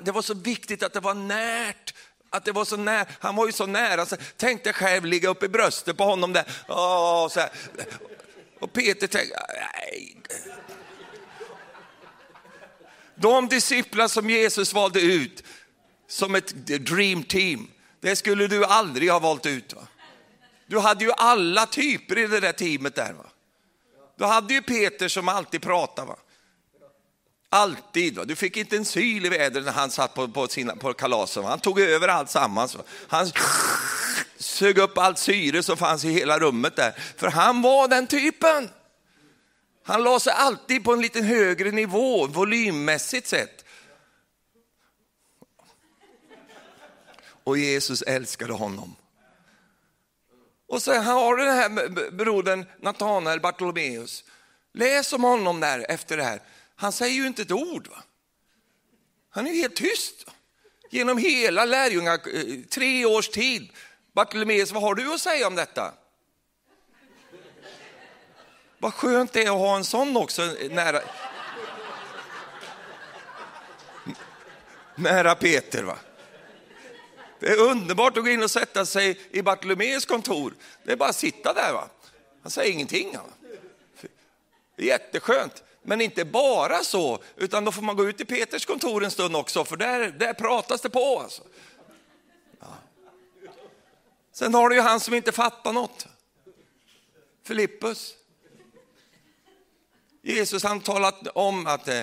det 0.00 0.12
var 0.12 0.22
så 0.22 0.34
viktigt 0.34 0.82
att 0.82 0.92
det 0.92 1.00
var 1.00 1.14
närt. 1.14 1.94
Att 2.30 2.44
det 2.44 2.52
var 2.52 2.64
så 2.64 2.76
nära, 2.76 3.06
han 3.20 3.36
var 3.36 3.46
ju 3.46 3.52
så 3.52 3.66
nära. 3.66 4.06
Så, 4.06 4.16
tänk 4.36 4.64
dig 4.64 4.72
själv 4.72 5.04
ligga 5.04 5.28
upp 5.28 5.42
i 5.42 5.48
bröstet 5.48 5.96
på 5.96 6.04
honom 6.04 6.32
där. 6.32 6.44
Åh, 6.68 7.28
så 7.28 7.40
här. 7.40 7.50
Och 8.60 8.72
Peter 8.72 9.06
tänkte, 9.06 9.46
nej. 9.82 10.16
De 13.14 13.48
disciplar 13.48 14.08
som 14.08 14.30
Jesus 14.30 14.72
valde 14.72 15.00
ut 15.00 15.44
som 16.08 16.34
ett 16.34 16.66
dream 16.66 17.22
team, 17.22 17.70
det 18.00 18.16
skulle 18.16 18.46
du 18.46 18.64
aldrig 18.64 19.10
ha 19.10 19.18
valt 19.18 19.46
ut. 19.46 19.72
Va? 19.72 19.86
Du 20.66 20.78
hade 20.78 21.04
ju 21.04 21.12
alla 21.12 21.66
typer 21.66 22.18
i 22.18 22.26
det 22.26 22.40
där 22.40 22.52
teamet 22.52 22.94
där. 22.94 23.12
Va? 23.12 23.24
Du 24.16 24.24
hade 24.24 24.54
ju 24.54 24.62
Peter 24.62 25.08
som 25.08 25.28
alltid 25.28 25.62
pratade. 25.62 26.08
Va? 26.08 26.16
Alltid. 27.48 28.16
Va? 28.16 28.24
Du 28.24 28.36
fick 28.36 28.56
inte 28.56 28.76
en 28.76 28.84
syl 28.84 29.26
i 29.26 29.28
vädret 29.28 29.64
när 29.64 29.72
han 29.72 29.90
satt 29.90 30.14
på, 30.14 30.28
på, 30.28 30.48
sina, 30.48 30.76
på 30.76 30.92
kalasen. 30.92 31.42
Va? 31.42 31.48
Han 31.48 31.60
tog 31.60 31.80
över 31.80 32.08
allt 32.08 32.30
sammans. 32.30 32.74
Va? 32.74 32.82
Han 33.08 33.30
sög 34.36 34.78
upp 34.78 34.98
allt 34.98 35.18
syre 35.18 35.62
som 35.62 35.76
fanns 35.76 36.04
i 36.04 36.12
hela 36.12 36.38
rummet 36.38 36.76
där. 36.76 36.92
För 37.16 37.28
han 37.28 37.62
var 37.62 37.88
den 37.88 38.06
typen. 38.06 38.70
Han 39.84 40.02
la 40.02 40.20
sig 40.20 40.32
alltid 40.32 40.84
på 40.84 40.92
en 40.92 41.00
lite 41.00 41.20
högre 41.20 41.70
nivå 41.70 42.26
volymmässigt 42.26 43.26
sett. 43.26 43.64
Och 47.44 47.58
Jesus 47.58 48.02
älskade 48.02 48.52
honom. 48.52 48.96
Och 50.66 50.82
så 50.82 50.94
har 50.94 51.36
du 51.36 51.44
den 51.44 51.56
här 51.56 52.10
brodern 52.10 52.66
Natanael 52.80 53.40
Bartolomeus. 53.40 54.24
Läs 54.72 55.12
om 55.12 55.22
honom 55.22 55.60
där 55.60 55.86
efter 55.88 56.16
det 56.16 56.24
här. 56.24 56.40
Han 56.76 56.92
säger 56.92 57.14
ju 57.14 57.26
inte 57.26 57.42
ett 57.42 57.52
ord. 57.52 57.88
Va? 57.88 58.02
Han 59.30 59.46
är 59.46 59.54
helt 59.54 59.76
tyst. 59.76 60.26
Genom 60.90 61.18
hela 61.18 61.64
lärjunga, 61.64 62.14
eh, 62.14 62.20
tre 62.70 63.04
års 63.04 63.28
tid. 63.28 63.70
Bartolomeus, 64.12 64.72
vad 64.72 64.82
har 64.82 64.94
du 64.94 65.14
att 65.14 65.20
säga 65.20 65.46
om 65.46 65.54
detta? 65.54 65.94
Vad 68.78 68.94
skönt 68.94 69.32
det 69.32 69.44
är 69.44 69.50
att 69.50 69.58
ha 69.58 69.76
en 69.76 69.84
sån 69.84 70.16
också 70.16 70.42
eh, 70.42 70.70
nära, 70.70 71.00
nära 74.94 75.34
Peter. 75.34 75.82
Va? 75.82 75.98
Det 77.44 77.50
är 77.50 77.58
underbart 77.58 78.16
att 78.16 78.24
gå 78.24 78.30
in 78.30 78.42
och 78.42 78.50
sätta 78.50 78.86
sig 78.86 79.20
i 79.30 79.42
Bartolomeus 79.42 80.06
kontor. 80.06 80.54
Det 80.84 80.92
är 80.92 80.96
bara 80.96 81.08
att 81.08 81.16
sitta 81.16 81.52
där. 81.52 81.72
Va? 81.72 81.88
Han 82.42 82.50
säger 82.50 82.72
ingenting. 82.72 83.12
Va? 83.12 83.20
Jätteskönt. 84.76 85.62
Men 85.82 86.00
inte 86.00 86.24
bara 86.24 86.84
så, 86.84 87.22
utan 87.36 87.64
då 87.64 87.72
får 87.72 87.82
man 87.82 87.96
gå 87.96 88.08
ut 88.08 88.20
i 88.20 88.24
Peters 88.24 88.66
kontor 88.66 89.04
en 89.04 89.10
stund 89.10 89.36
också, 89.36 89.64
för 89.64 89.76
där, 89.76 90.10
där 90.10 90.32
pratas 90.34 90.80
det 90.80 90.90
på. 90.90 91.20
Alltså. 91.20 91.42
Ja. 92.60 92.66
Sen 94.32 94.54
har 94.54 94.68
du 94.68 94.76
ju 94.76 94.82
han 94.82 95.00
som 95.00 95.14
inte 95.14 95.32
fattar 95.32 95.72
något. 95.72 96.06
Filippus. 97.42 98.14
Jesus 100.22 100.62
han 100.62 100.80
talat 100.80 101.28
om 101.34 101.66
att 101.66 101.88
eh, 101.88 102.02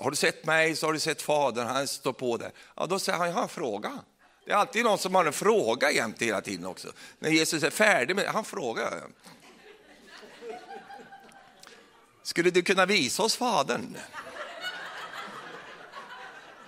har 0.00 0.10
du 0.10 0.16
sett 0.16 0.46
mig 0.46 0.76
så 0.76 0.86
har 0.86 0.92
du 0.92 0.98
sett 0.98 1.22
Fadern, 1.22 1.66
han 1.66 1.88
står 1.88 2.12
på 2.12 2.36
där. 2.36 2.50
Ja, 2.74 2.86
då 2.86 2.98
säger 2.98 3.18
han, 3.18 3.28
jag 3.28 3.34
har 3.34 3.42
en 3.42 3.48
fråga. 3.48 4.02
Det 4.46 4.52
är 4.52 4.56
alltid 4.56 4.84
någon 4.84 4.98
som 4.98 5.14
har 5.14 5.24
en 5.24 5.32
fråga 5.32 5.90
jämt 5.90 6.22
hela 6.22 6.40
tiden 6.40 6.66
också. 6.66 6.92
När 7.18 7.30
Jesus 7.30 7.62
är 7.62 7.70
färdig 7.70 8.16
med 8.16 8.26
han 8.26 8.44
frågar. 8.44 9.04
Skulle 12.22 12.50
du 12.50 12.62
kunna 12.62 12.86
visa 12.86 13.22
oss 13.22 13.36
Fadern? 13.36 13.96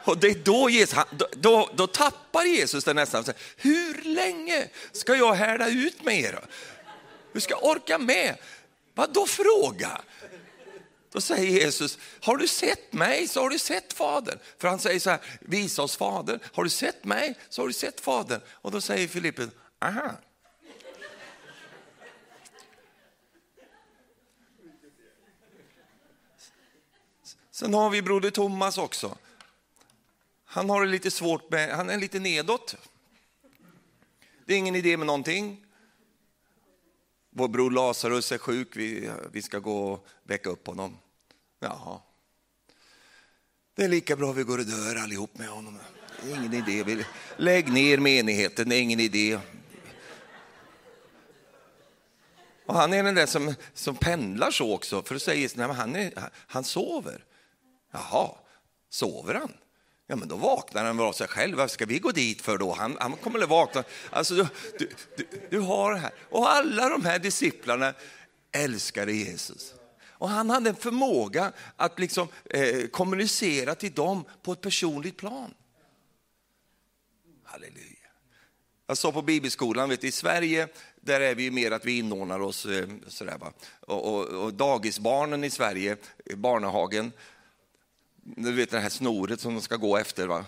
Och 0.04 0.18
det 0.18 0.26
är 0.26 0.34
då, 0.34 0.70
Jesus, 0.70 0.98
då, 1.10 1.26
då, 1.32 1.70
då 1.74 1.86
tappar 1.86 2.44
Jesus 2.44 2.84
det 2.84 2.94
nästan. 2.94 3.24
Hur 3.56 4.02
länge 4.14 4.68
ska 4.92 5.16
jag 5.16 5.34
härda 5.34 5.68
ut 5.68 6.04
med 6.04 6.20
er? 6.20 6.40
Hur 7.32 7.40
ska 7.40 7.54
jag 7.54 7.64
orka 7.64 7.98
med? 7.98 8.36
Vad 8.94 9.12
då 9.12 9.26
fråga? 9.26 10.00
Då 11.12 11.20
säger 11.20 11.60
Jesus, 11.60 11.98
har 12.20 12.36
du 12.36 12.48
sett 12.48 12.92
mig 12.92 13.28
så 13.28 13.40
har 13.40 13.50
du 13.50 13.58
sett 13.58 13.92
Fadern. 13.92 14.38
För 14.58 14.68
han 14.68 14.78
säger 14.78 15.00
så 15.00 15.10
här, 15.10 15.20
visa 15.40 15.82
oss 15.82 15.96
Fadern. 15.96 16.40
Har 16.52 16.64
du 16.64 16.70
sett 16.70 17.04
mig 17.04 17.34
så 17.48 17.62
har 17.62 17.66
du 17.66 17.72
sett 17.72 18.00
Fadern. 18.00 18.40
Och 18.48 18.70
då 18.70 18.80
säger 18.80 19.08
Filippus, 19.08 19.50
aha. 19.78 20.12
Sen 27.50 27.74
har 27.74 27.90
vi 27.90 28.02
broder 28.02 28.30
Thomas 28.30 28.78
också. 28.78 29.18
Han 30.44 30.70
har 30.70 30.84
det 30.84 30.90
lite 30.90 31.10
svårt 31.10 31.50
med, 31.50 31.76
han 31.76 31.90
är 31.90 31.98
lite 31.98 32.18
nedåt. 32.18 32.76
Det 34.44 34.54
är 34.54 34.58
ingen 34.58 34.76
idé 34.76 34.96
med 34.96 35.06
någonting. 35.06 35.64
Vår 37.38 37.48
bror 37.48 37.70
Lazarus 37.70 38.32
är 38.32 38.38
sjuk, 38.38 38.76
vi, 38.76 39.10
vi 39.32 39.42
ska 39.42 39.58
gå 39.58 39.92
och 39.92 40.06
väcka 40.22 40.50
upp 40.50 40.66
honom. 40.66 40.98
Jaha. 41.60 42.00
Det 43.74 43.84
är 43.84 43.88
lika 43.88 44.16
bra 44.16 44.32
vi 44.32 44.42
går 44.42 44.58
och 44.58 44.64
dör 44.64 44.96
allihop 44.96 45.38
med 45.38 45.48
honom. 45.48 45.78
Det 46.22 46.32
är 46.32 46.36
ingen 46.36 46.54
idé. 46.54 47.04
Lägg 47.36 47.72
ner 47.72 47.98
menigheten, 47.98 48.68
det 48.68 48.76
är 48.76 48.80
ingen 48.80 49.00
idé. 49.00 49.38
Och 52.66 52.74
han 52.74 52.92
är 52.92 53.02
den 53.02 53.14
där 53.14 53.26
som, 53.26 53.54
som 53.74 53.96
pendlar 53.96 54.50
så 54.50 54.74
också, 54.74 55.02
för 55.02 55.14
att 55.14 55.22
säga 55.22 55.72
han, 55.72 55.96
är, 55.96 56.12
han 56.32 56.64
sover. 56.64 57.24
Jaha, 57.92 58.30
sover 58.88 59.34
han? 59.34 59.52
Ja, 60.10 60.16
men 60.16 60.28
då 60.28 60.36
vaknar 60.36 60.84
han 60.84 61.00
av 61.00 61.12
sig 61.12 61.28
själv. 61.28 61.56
Vad 61.56 61.70
ska 61.70 61.86
vi 61.86 61.98
gå 61.98 62.10
dit 62.10 62.42
för 62.42 62.58
då? 62.58 62.72
Han, 62.72 62.96
han 63.00 63.16
kommer 63.16 63.42
att 63.42 63.48
vakna. 63.48 63.84
Alltså, 64.10 64.34
du, 64.34 64.46
du, 64.78 64.88
du, 65.16 65.26
du 65.50 65.60
har 65.60 65.92
det 65.92 65.98
här. 65.98 66.12
Och 66.30 66.50
alla 66.52 66.88
de 66.88 67.04
här 67.04 67.18
disciplarna 67.18 67.94
älskade 68.52 69.12
Jesus. 69.12 69.74
Och 70.08 70.28
han 70.28 70.50
hade 70.50 70.70
en 70.70 70.76
förmåga 70.76 71.52
att 71.76 71.98
liksom, 71.98 72.28
eh, 72.44 72.86
kommunicera 72.86 73.74
till 73.74 73.92
dem 73.92 74.24
på 74.42 74.52
ett 74.52 74.60
personligt 74.60 75.16
plan. 75.16 75.54
Halleluja. 77.44 77.84
Jag 78.86 78.98
sa 78.98 79.12
på 79.12 79.22
bibelskolan, 79.22 79.88
vet, 79.88 80.04
i 80.04 80.12
Sverige 80.12 80.68
där 81.00 81.20
är 81.20 81.34
vi 81.34 81.50
mer 81.50 81.70
att 81.70 81.84
vi 81.84 81.98
inordnar 81.98 82.40
oss. 82.40 82.66
Eh, 82.66 82.88
sådär, 83.06 83.38
va? 83.38 83.52
Och, 83.80 84.14
och, 84.14 84.44
och 84.44 84.54
dagisbarnen 84.54 85.44
i 85.44 85.50
Sverige, 85.50 85.96
Barnehagen, 86.34 87.12
du 88.36 88.52
vet 88.52 88.70
det 88.70 88.80
här 88.80 88.88
snoret 88.88 89.40
som 89.40 89.54
de 89.54 89.62
ska 89.62 89.76
gå 89.76 89.96
efter. 89.96 90.26
Va? 90.26 90.44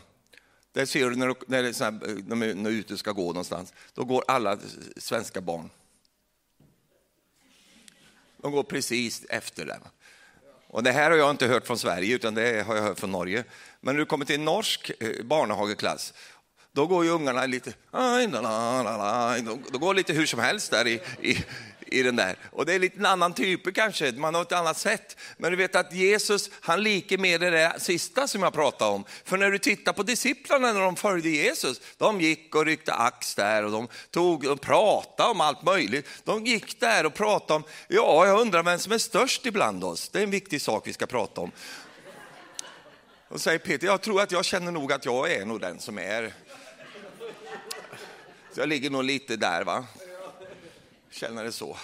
Där 0.72 0.86
ser 0.86 1.10
du 1.10 1.16
när, 1.16 1.34
när, 1.46 1.62
det 1.62 1.78
här, 1.80 1.90
när 2.26 2.54
de 2.54 2.66
är 2.66 2.70
ute 2.70 2.92
och 2.92 2.98
ska 2.98 3.12
gå 3.12 3.26
någonstans, 3.26 3.72
då 3.94 4.04
går 4.04 4.24
alla 4.28 4.58
svenska 4.96 5.40
barn. 5.40 5.70
De 8.36 8.52
går 8.52 8.62
precis 8.62 9.24
efter 9.28 9.66
det. 9.66 9.80
Och 10.66 10.82
det 10.82 10.92
här 10.92 11.10
har 11.10 11.18
jag 11.18 11.30
inte 11.30 11.46
hört 11.46 11.66
från 11.66 11.78
Sverige, 11.78 12.14
utan 12.14 12.34
det 12.34 12.66
har 12.66 12.76
jag 12.76 12.82
hört 12.82 12.98
från 12.98 13.12
Norge. 13.12 13.44
Men 13.80 13.94
när 13.94 14.00
du 14.00 14.06
kommer 14.06 14.24
till 14.24 14.34
en 14.34 14.44
norsk 14.44 14.90
eh, 15.00 15.24
barnehageklass, 15.24 16.14
då 16.72 16.86
går 16.86 17.04
ju 17.04 17.10
ungarna 17.10 17.46
lite, 17.46 17.72
då 19.72 19.78
går 19.78 19.94
lite 19.94 20.12
hur 20.12 20.26
som 20.26 20.40
helst 20.40 20.70
där 20.70 20.86
i, 20.86 21.00
i, 21.22 21.44
i 21.90 22.02
den 22.02 22.16
där. 22.16 22.36
Och 22.52 22.66
det 22.66 22.74
är 22.74 22.78
lite 22.78 22.98
en 22.98 23.06
annan 23.06 23.34
typ 23.34 23.74
kanske, 23.74 24.12
man 24.12 24.34
har 24.34 24.42
ett 24.42 24.52
annat 24.52 24.78
sätt. 24.78 25.16
Men 25.36 25.50
du 25.50 25.56
vet 25.56 25.76
att 25.76 25.92
Jesus, 25.92 26.50
han 26.60 26.82
liker 26.82 27.18
mer 27.18 27.38
det 27.38 27.50
där 27.50 27.78
sista 27.78 28.28
som 28.28 28.42
jag 28.42 28.52
pratade 28.52 28.90
om. 28.90 29.04
För 29.24 29.36
när 29.36 29.50
du 29.50 29.58
tittar 29.58 29.92
på 29.92 30.02
disciplarna 30.02 30.72
när 30.72 30.80
de 30.80 30.96
följde 30.96 31.28
Jesus, 31.28 31.80
de 31.96 32.20
gick 32.20 32.54
och 32.54 32.64
ryckte 32.64 32.94
ax 32.94 33.34
där 33.34 33.64
och 33.64 33.70
de 33.70 33.88
tog 34.10 34.44
och 34.44 34.60
pratade 34.60 35.30
om 35.30 35.40
allt 35.40 35.62
möjligt. 35.62 36.08
De 36.24 36.46
gick 36.46 36.80
där 36.80 37.06
och 37.06 37.14
pratade 37.14 37.54
om, 37.54 37.64
ja 37.88 38.26
jag 38.26 38.40
undrar 38.40 38.62
vem 38.62 38.78
som 38.78 38.92
är 38.92 38.98
störst 38.98 39.46
ibland 39.46 39.84
oss. 39.84 40.08
Det 40.08 40.18
är 40.18 40.22
en 40.22 40.30
viktig 40.30 40.62
sak 40.62 40.86
vi 40.86 40.92
ska 40.92 41.06
prata 41.06 41.40
om. 41.40 41.50
Och 43.28 43.40
säger 43.40 43.58
Peter, 43.58 43.86
jag 43.86 44.00
tror 44.00 44.22
att 44.22 44.32
jag 44.32 44.44
känner 44.44 44.72
nog 44.72 44.92
att 44.92 45.04
jag 45.04 45.32
är 45.32 45.44
nog 45.44 45.60
den 45.60 45.80
som 45.80 45.98
är. 45.98 46.34
Så 48.54 48.60
jag 48.60 48.68
ligger 48.68 48.90
nog 48.90 49.04
lite 49.04 49.36
där 49.36 49.64
va 49.64 49.86
känner 51.10 51.44
det 51.44 51.52
så. 51.52 51.76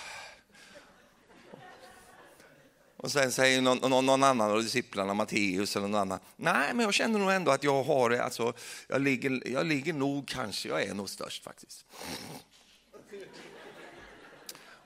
Och 2.96 3.12
sen 3.12 3.32
säger 3.32 3.60
någon, 3.60 3.90
någon, 3.90 4.06
någon 4.06 4.24
annan 4.24 4.50
av 4.50 4.62
disciplarna, 4.62 5.14
Matteus 5.14 5.76
eller 5.76 5.88
någon 5.88 6.00
annan, 6.00 6.18
nej 6.36 6.74
men 6.74 6.84
jag 6.84 6.94
känner 6.94 7.18
nog 7.18 7.30
ändå 7.30 7.50
att 7.50 7.64
jag 7.64 7.82
har 7.82 8.10
det, 8.10 8.24
alltså, 8.24 8.52
jag, 8.88 9.02
ligger, 9.02 9.48
jag 9.48 9.66
ligger 9.66 9.92
nog 9.92 10.28
kanske, 10.28 10.68
jag 10.68 10.82
är 10.82 10.94
nog 10.94 11.10
störst 11.10 11.44
faktiskt. 11.44 11.84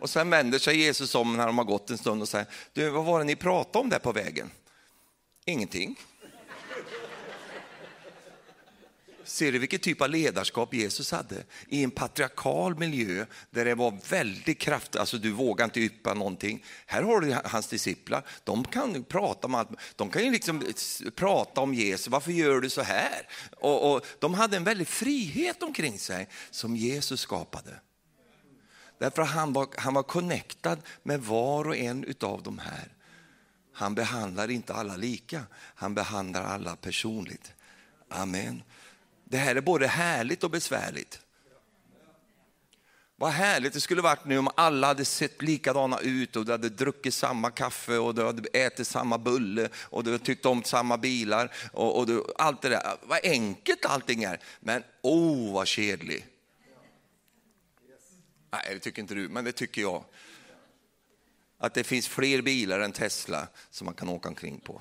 Och 0.00 0.10
sen 0.10 0.30
vänder 0.30 0.58
sig 0.58 0.76
Jesus 0.76 1.14
om 1.14 1.36
när 1.36 1.46
de 1.46 1.58
har 1.58 1.64
gått 1.64 1.90
en 1.90 1.98
stund 1.98 2.22
och 2.22 2.28
säger, 2.28 2.46
du 2.72 2.90
vad 2.90 3.04
var 3.04 3.18
det 3.18 3.24
ni 3.24 3.36
pratade 3.36 3.78
om 3.78 3.90
där 3.90 3.98
på 3.98 4.12
vägen? 4.12 4.50
Ingenting. 5.44 5.96
Ser 9.30 9.52
du 9.52 9.58
vilken 9.58 9.80
typ 9.80 10.00
av 10.00 10.10
ledarskap 10.10 10.74
Jesus 10.74 11.10
hade? 11.10 11.44
I 11.68 11.84
en 11.84 11.90
patriarkal 11.90 12.78
miljö 12.78 13.26
där 13.50 13.64
det 13.64 13.74
var 13.74 13.98
väldigt 14.08 14.58
kraft, 14.58 14.96
alltså 14.96 15.18
du 15.18 15.30
vågar 15.30 15.64
inte 15.64 15.80
yppa 15.80 16.14
någonting. 16.14 16.64
Här 16.86 17.02
har 17.02 17.20
du 17.20 17.36
hans 17.44 17.68
disciplar, 17.68 18.26
de 18.44 18.64
kan 18.64 19.04
prata 19.04 19.46
om 19.46 19.54
allt, 19.54 19.68
de 19.96 20.10
kan 20.10 20.24
ju 20.24 20.30
liksom 20.30 20.62
prata 21.14 21.60
om 21.60 21.74
Jesus, 21.74 22.08
varför 22.08 22.32
gör 22.32 22.60
du 22.60 22.70
så 22.70 22.82
här? 22.82 23.28
Och, 23.56 23.92
och 23.92 24.06
de 24.18 24.34
hade 24.34 24.56
en 24.56 24.64
väldig 24.64 24.88
frihet 24.88 25.62
omkring 25.62 25.98
sig 25.98 26.28
som 26.50 26.76
Jesus 26.76 27.20
skapade. 27.20 27.80
Därför 28.98 29.22
han 29.22 29.52
var, 29.52 29.68
han 29.76 29.94
var 29.94 30.02
connectad 30.02 30.78
med 31.02 31.20
var 31.20 31.68
och 31.68 31.76
en 31.76 32.14
av 32.20 32.42
de 32.42 32.58
här. 32.58 32.88
Han 33.74 33.94
behandlar 33.94 34.50
inte 34.50 34.74
alla 34.74 34.96
lika, 34.96 35.42
han 35.52 35.94
behandlar 35.94 36.42
alla 36.42 36.76
personligt. 36.76 37.52
Amen. 38.08 38.62
Det 39.30 39.36
här 39.36 39.56
är 39.56 39.60
både 39.60 39.86
härligt 39.86 40.44
och 40.44 40.50
besvärligt. 40.50 41.20
Vad 43.16 43.30
härligt 43.30 43.72
det 43.72 43.80
skulle 43.80 44.02
varit 44.02 44.24
nu 44.24 44.38
om 44.38 44.48
alla 44.54 44.86
hade 44.86 45.04
sett 45.04 45.42
likadana 45.42 45.98
ut 45.98 46.36
och 46.36 46.44
du 46.44 46.52
hade 46.52 46.68
druckit 46.68 47.14
samma 47.14 47.50
kaffe 47.50 47.98
och 47.98 48.14
du 48.14 48.24
hade 48.24 48.48
ätit 48.48 48.86
samma 48.86 49.18
bulle 49.18 49.68
och 49.74 50.04
du 50.04 50.18
tyckte 50.18 50.48
om 50.48 50.64
samma 50.64 50.98
bilar 50.98 51.52
och, 51.72 51.98
och 51.98 52.06
du, 52.06 52.24
allt 52.38 52.62
det 52.62 52.68
där. 52.68 52.96
Vad 53.02 53.18
enkelt 53.22 53.84
allting 53.84 54.24
är, 54.24 54.40
men 54.60 54.82
oh 55.02 55.52
vad 55.52 55.66
kedlig. 55.66 56.26
Nej, 58.50 58.62
det 58.68 58.78
tycker 58.78 59.02
inte 59.02 59.14
du, 59.14 59.28
men 59.28 59.44
det 59.44 59.52
tycker 59.52 59.82
jag. 59.82 60.04
att 61.58 61.74
det 61.74 61.84
finns 61.84 62.08
fler 62.08 62.42
bilar 62.42 62.80
än 62.80 62.92
Tesla 62.92 63.48
som 63.70 63.84
man 63.84 63.94
kan 63.94 64.08
åka 64.08 64.28
omkring 64.28 64.60
på. 64.60 64.80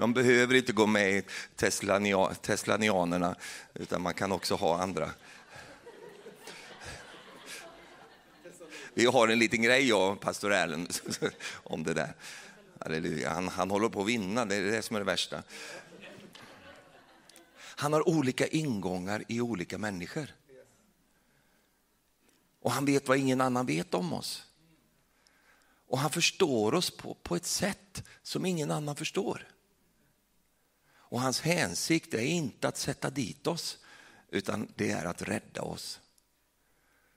Man 0.00 0.12
behöver 0.12 0.54
inte 0.54 0.72
gå 0.72 0.86
med 0.86 1.10
i 1.10 1.22
Teslanianerna, 2.42 3.36
utan 3.74 4.02
man 4.02 4.14
kan 4.14 4.32
också 4.32 4.54
ha 4.54 4.82
andra. 4.82 5.10
Vi 8.94 9.06
har 9.06 9.28
en 9.28 9.38
liten 9.38 9.62
grej, 9.62 9.88
jag 9.88 10.12
och 10.12 10.20
pastor 10.20 10.52
Erlend, 10.52 11.00
om 11.52 11.84
det 11.84 11.94
där. 11.94 12.14
Halleluja. 12.78 13.30
Han, 13.30 13.48
han 13.48 13.70
håller 13.70 13.88
på 13.88 14.00
att 14.00 14.08
vinna, 14.08 14.44
det 14.44 14.56
är 14.56 14.62
det 14.62 14.82
som 14.82 14.96
är 14.96 15.00
det 15.00 15.06
värsta. 15.06 15.42
Han 17.58 17.92
har 17.92 18.08
olika 18.08 18.46
ingångar 18.46 19.24
i 19.28 19.40
olika 19.40 19.78
människor. 19.78 20.26
Och 22.60 22.70
han 22.70 22.84
vet 22.84 23.08
vad 23.08 23.18
ingen 23.18 23.40
annan 23.40 23.66
vet 23.66 23.94
om 23.94 24.12
oss. 24.12 24.46
Och 25.86 25.98
han 25.98 26.10
förstår 26.10 26.74
oss 26.74 26.90
på, 26.90 27.14
på 27.22 27.36
ett 27.36 27.46
sätt 27.46 28.04
som 28.22 28.46
ingen 28.46 28.70
annan 28.70 28.96
förstår. 28.96 29.46
Och 31.10 31.20
hans 31.20 31.40
hänsikt 31.40 32.14
är 32.14 32.22
inte 32.22 32.68
att 32.68 32.76
sätta 32.76 33.10
dit 33.10 33.46
oss, 33.46 33.78
utan 34.28 34.72
det 34.76 34.90
är 34.90 35.04
att 35.04 35.22
rädda 35.22 35.62
oss. 35.62 36.00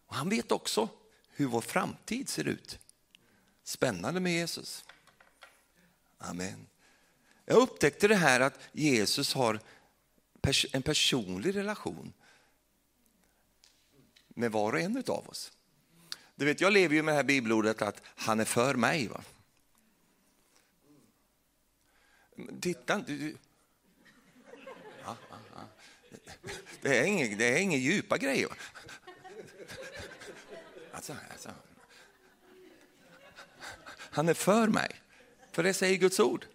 Och 0.06 0.16
han 0.16 0.30
vet 0.30 0.52
också 0.52 0.90
hur 1.30 1.46
vår 1.46 1.62
framtid 1.62 2.30
ser 2.30 2.48
ut. 2.48 2.80
Spännande 3.64 4.20
med 4.20 4.34
Jesus. 4.34 4.86
Amen. 6.18 6.68
Jag 7.46 7.58
upptäckte 7.58 8.08
det 8.08 8.16
här 8.16 8.40
att 8.40 8.60
Jesus 8.72 9.34
har 9.34 9.60
en 10.72 10.82
personlig 10.82 11.56
relation 11.56 12.14
med 14.28 14.52
var 14.52 14.74
och 14.74 14.80
en 14.80 15.04
av 15.08 15.30
oss. 15.30 15.52
Du 16.36 16.46
vet, 16.46 16.62
jag 16.62 16.74
lever 16.74 16.96
ju 16.96 17.04
med 17.04 17.14
det 17.14 17.16
här 17.16 17.24
bibelordet 17.24 17.82
att 17.82 18.02
han 18.06 18.40
är 18.40 18.46
för 18.46 18.76
mig. 18.76 19.08
Va? 19.08 19.24
Titta, 22.62 23.00
du. 23.00 23.38
Det, 26.82 26.98
är 26.98 27.04
inga 27.04 27.36
det 27.36 27.46
är 27.46 27.58
inga 27.58 27.78
djupa 27.78 28.18
grejer. 28.18 28.50
Alltså, 30.92 31.16
alltså. 31.32 31.50
Han 33.96 34.30
är 34.30 34.34
för 34.34 34.68
mig, 34.68 34.90
för 35.52 35.64
det 35.64 35.74
säger 35.74 35.98
Guds 35.98 36.20
ord. 36.20 36.46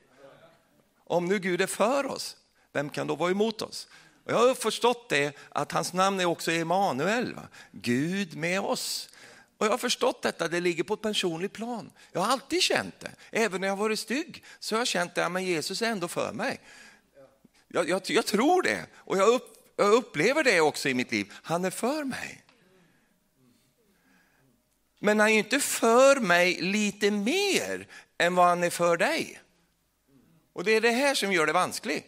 Om 1.05 1.27
nu 1.27 1.39
Gud 1.39 1.61
är 1.61 1.67
för 1.67 2.07
oss, 2.07 2.37
vem 2.73 2.91
kan 2.91 3.07
då 3.07 3.15
vara 3.15 3.31
emot 3.31 3.63
oss? 3.63 3.89
Och 4.25 4.33
jag 4.33 4.49
har 4.49 4.55
förstått 4.55 5.09
det 5.09 5.37
att 5.49 5.73
hans 5.73 5.93
namn 5.93 6.21
är 6.21 6.25
också 6.25 6.51
Emanuel, 6.51 7.35
va? 7.35 7.49
Gud 7.71 8.37
med 8.37 8.61
oss. 8.61 9.09
Och 9.59 9.67
jag 9.67 9.71
har 9.71 9.79
förstått 9.79 10.23
detta, 10.23 10.49
det 10.49 10.61
ligger 10.61 10.85
på 10.85 10.95
ett 10.95 11.03
personligt 11.03 11.53
plan. 11.53 11.91
Jag 12.13 12.21
har 12.21 12.33
alltid 12.33 12.63
känt 12.63 13.01
det, 13.01 13.11
även 13.31 13.61
när 13.61 13.69
jag 13.69 13.77
varit 13.77 13.99
stygg 13.99 14.45
så 14.59 14.75
har 14.75 14.81
jag 14.81 14.89
känt 14.89 15.15
det, 15.15 15.29
men 15.29 15.45
Jesus 15.45 15.83
är 15.83 15.87
ändå 15.87 16.09
för 16.09 16.33
mig. 16.33 16.61
Jag, 17.69 17.89
jag, 17.89 18.03
jag 18.07 18.27
tror 18.27 18.63
det 18.63 18.87
och 18.95 19.19
jag, 19.19 19.29
upp, 19.29 19.58
jag 19.79 19.93
upplever 19.93 20.45
det 20.45 20.61
också 20.61 20.89
i 20.89 20.95
mitt 20.95 21.13
liv, 21.13 21.33
han 21.43 21.65
är 21.65 21.71
för 21.71 22.05
mig. 22.05 22.45
Men 24.99 25.21
han 25.21 25.29
är 25.29 25.39
inte 25.39 25.61
för 25.61 26.21
mig 26.21 26.61
lite 26.61 27.11
mer 27.11 27.89
än 28.19 28.35
vad 28.35 28.47
han 28.47 28.63
är 28.63 28.71
för 28.71 28.97
dig. 28.97 29.41
Och 30.53 30.65
det 30.65 30.73
är 30.73 30.81
det 30.81 30.91
här 30.91 31.15
som 31.15 31.33
gör 31.33 31.47
det 31.47 31.53
vanskligt. 31.53 32.07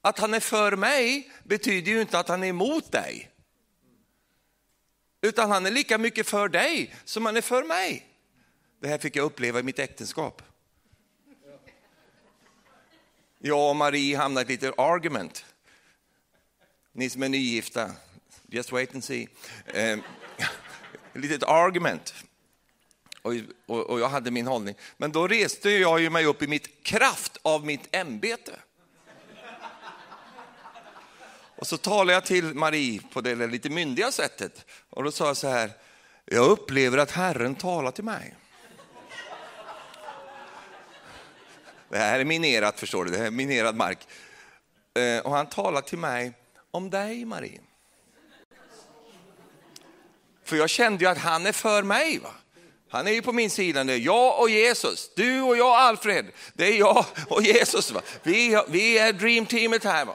Att 0.00 0.18
han 0.18 0.34
är 0.34 0.40
för 0.40 0.76
mig 0.76 1.32
betyder 1.44 1.92
ju 1.92 2.00
inte 2.00 2.18
att 2.18 2.28
han 2.28 2.42
är 2.42 2.48
emot 2.48 2.92
dig. 2.92 3.30
Utan 5.20 5.50
han 5.50 5.66
är 5.66 5.70
lika 5.70 5.98
mycket 5.98 6.26
för 6.26 6.48
dig 6.48 6.94
som 7.04 7.26
han 7.26 7.36
är 7.36 7.40
för 7.40 7.64
mig. 7.64 8.06
Det 8.80 8.88
här 8.88 8.98
fick 8.98 9.16
jag 9.16 9.24
uppleva 9.24 9.60
i 9.60 9.62
mitt 9.62 9.78
äktenskap. 9.78 10.42
Jag 13.38 13.70
och 13.70 13.76
Marie 13.76 14.16
hamnade 14.16 14.52
i 14.52 14.54
ett 14.54 14.62
litet 14.62 14.78
argument. 14.78 15.44
Ni 16.96 17.10
som 17.10 17.22
är 17.22 17.28
nygifta, 17.28 17.90
just 18.48 18.72
wait 18.72 18.94
and 18.94 19.04
see. 19.04 19.28
Eh, 19.66 19.92
ett 19.92 20.00
litet 21.12 21.42
argument. 21.42 22.14
Och, 23.22 23.32
och, 23.66 23.90
och, 23.90 24.00
jag 24.00 24.08
hade 24.08 24.30
min 24.30 24.46
hållning. 24.46 24.74
Men 24.96 25.12
då 25.12 25.28
reste 25.28 25.70
jag 25.70 26.00
ju 26.00 26.10
mig 26.10 26.24
upp 26.24 26.42
i 26.42 26.46
mitt 26.46 26.82
kraft 26.82 27.38
av 27.42 27.66
mitt 27.66 27.96
ämbete. 27.96 28.52
Och 31.56 31.66
så 31.66 31.76
talade 31.76 32.12
jag 32.12 32.24
till 32.24 32.44
Marie 32.44 33.00
på 33.12 33.20
det 33.20 33.46
lite 33.46 33.70
myndiga 33.70 34.12
sättet. 34.12 34.66
Och 34.90 35.04
då 35.04 35.12
sa 35.12 35.26
jag 35.26 35.36
så 35.36 35.48
här, 35.48 35.70
jag 36.24 36.46
upplever 36.46 36.98
att 36.98 37.10
Herren 37.10 37.54
talar 37.54 37.90
till 37.90 38.04
mig. 38.04 38.34
Det 41.88 41.98
här 41.98 42.20
är 42.20 42.24
minerat 42.24 42.80
förstår 42.80 43.04
du, 43.04 43.10
det 43.10 43.18
här 43.18 43.26
är 43.26 43.30
minerad 43.30 43.76
mark. 43.76 43.98
Ehm, 44.94 45.20
och 45.20 45.32
han 45.32 45.48
talar 45.48 45.80
till 45.80 45.98
mig 45.98 46.32
om 46.76 46.90
dig 46.90 47.24
Marie. 47.24 47.60
För 50.44 50.56
jag 50.56 50.70
kände 50.70 51.04
ju 51.04 51.10
att 51.10 51.18
han 51.18 51.46
är 51.46 51.52
för 51.52 51.82
mig. 51.82 52.18
Va? 52.18 52.30
Han 52.88 53.06
är 53.06 53.12
ju 53.12 53.22
på 53.22 53.32
min 53.32 53.50
sida 53.50 53.82
nu. 53.82 53.96
Jag 53.96 54.40
och 54.40 54.50
Jesus, 54.50 55.10
du 55.14 55.40
och 55.40 55.56
jag 55.56 55.74
Alfred, 55.74 56.26
det 56.54 56.64
är 56.64 56.78
jag 56.78 57.04
och 57.28 57.42
Jesus. 57.42 57.90
Va? 57.90 58.00
Vi, 58.22 58.62
vi 58.68 58.98
är 58.98 59.12
dreamteamet 59.12 59.84
här. 59.84 60.04
Va? 60.04 60.14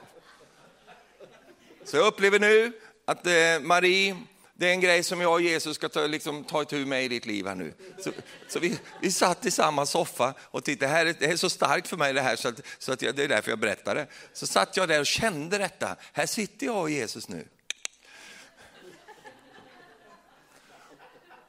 Så 1.86 1.98
jag 1.98 2.08
upplever 2.08 2.40
nu 2.40 2.74
att 3.06 3.28
eh, 3.28 3.60
Marie, 3.62 4.18
det 4.62 4.68
är 4.68 4.72
en 4.72 4.82
grej 4.82 5.04
som 5.04 5.22
jag 5.22 5.34
och 5.34 5.42
Jesus 5.42 5.76
ska 5.76 5.90
ta, 5.90 6.08
liksom, 6.08 6.44
ta 6.44 6.62
itu 6.62 6.86
med 6.86 7.04
i 7.06 7.08
ditt 7.08 7.26
liv 7.26 7.48
här 7.48 7.56
nu. 7.56 7.74
Så, 8.00 8.12
så 8.48 8.60
vi, 8.60 8.80
vi 9.02 9.12
satt 9.12 9.46
i 9.46 9.52
samma 9.52 9.86
soffa 9.86 10.34
och 10.42 10.64
tittade, 10.64 10.92
det 10.92 10.96
här 10.96 11.06
är, 11.06 11.16
det 11.20 11.26
är 11.26 11.38
så 11.38 11.50
starkt 11.50 11.88
för 11.88 11.98
mig 11.98 12.14
det 12.14 12.22
här 12.22 12.36
så, 12.36 12.48
att, 12.48 12.62
så 12.78 12.92
att 12.92 13.02
jag, 13.02 13.16
det 13.16 13.24
är 13.24 13.28
därför 13.28 13.52
jag 13.52 13.60
berättar 13.60 13.96
det. 13.96 14.08
Så 14.34 14.48
satt 14.48 14.78
jag 14.78 14.88
där 14.88 15.00
och 15.00 15.06
kände 15.06 15.58
detta, 15.58 15.96
här 16.14 16.26
sitter 16.26 16.66
jag 16.66 16.78
och 16.78 16.90
Jesus 16.90 17.28
nu. 17.28 17.48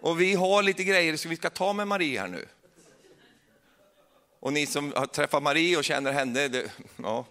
Och 0.01 0.21
vi 0.21 0.35
har 0.35 0.63
lite 0.63 0.85
grejer 0.85 1.17
som 1.17 1.31
vi 1.31 1.37
ska 1.37 1.51
ta 1.51 1.73
med 1.73 1.89
Marie 1.89 2.21
här 2.21 2.29
nu. 2.29 2.47
Och 4.41 4.53
ni 4.53 4.67
som 4.67 4.93
har 4.97 5.07
träffat 5.07 5.43
Marie 5.43 5.77
och 5.77 5.85
känner 5.85 6.13
henne, 6.13 6.49
det, 6.49 6.71
ja. 6.97 7.27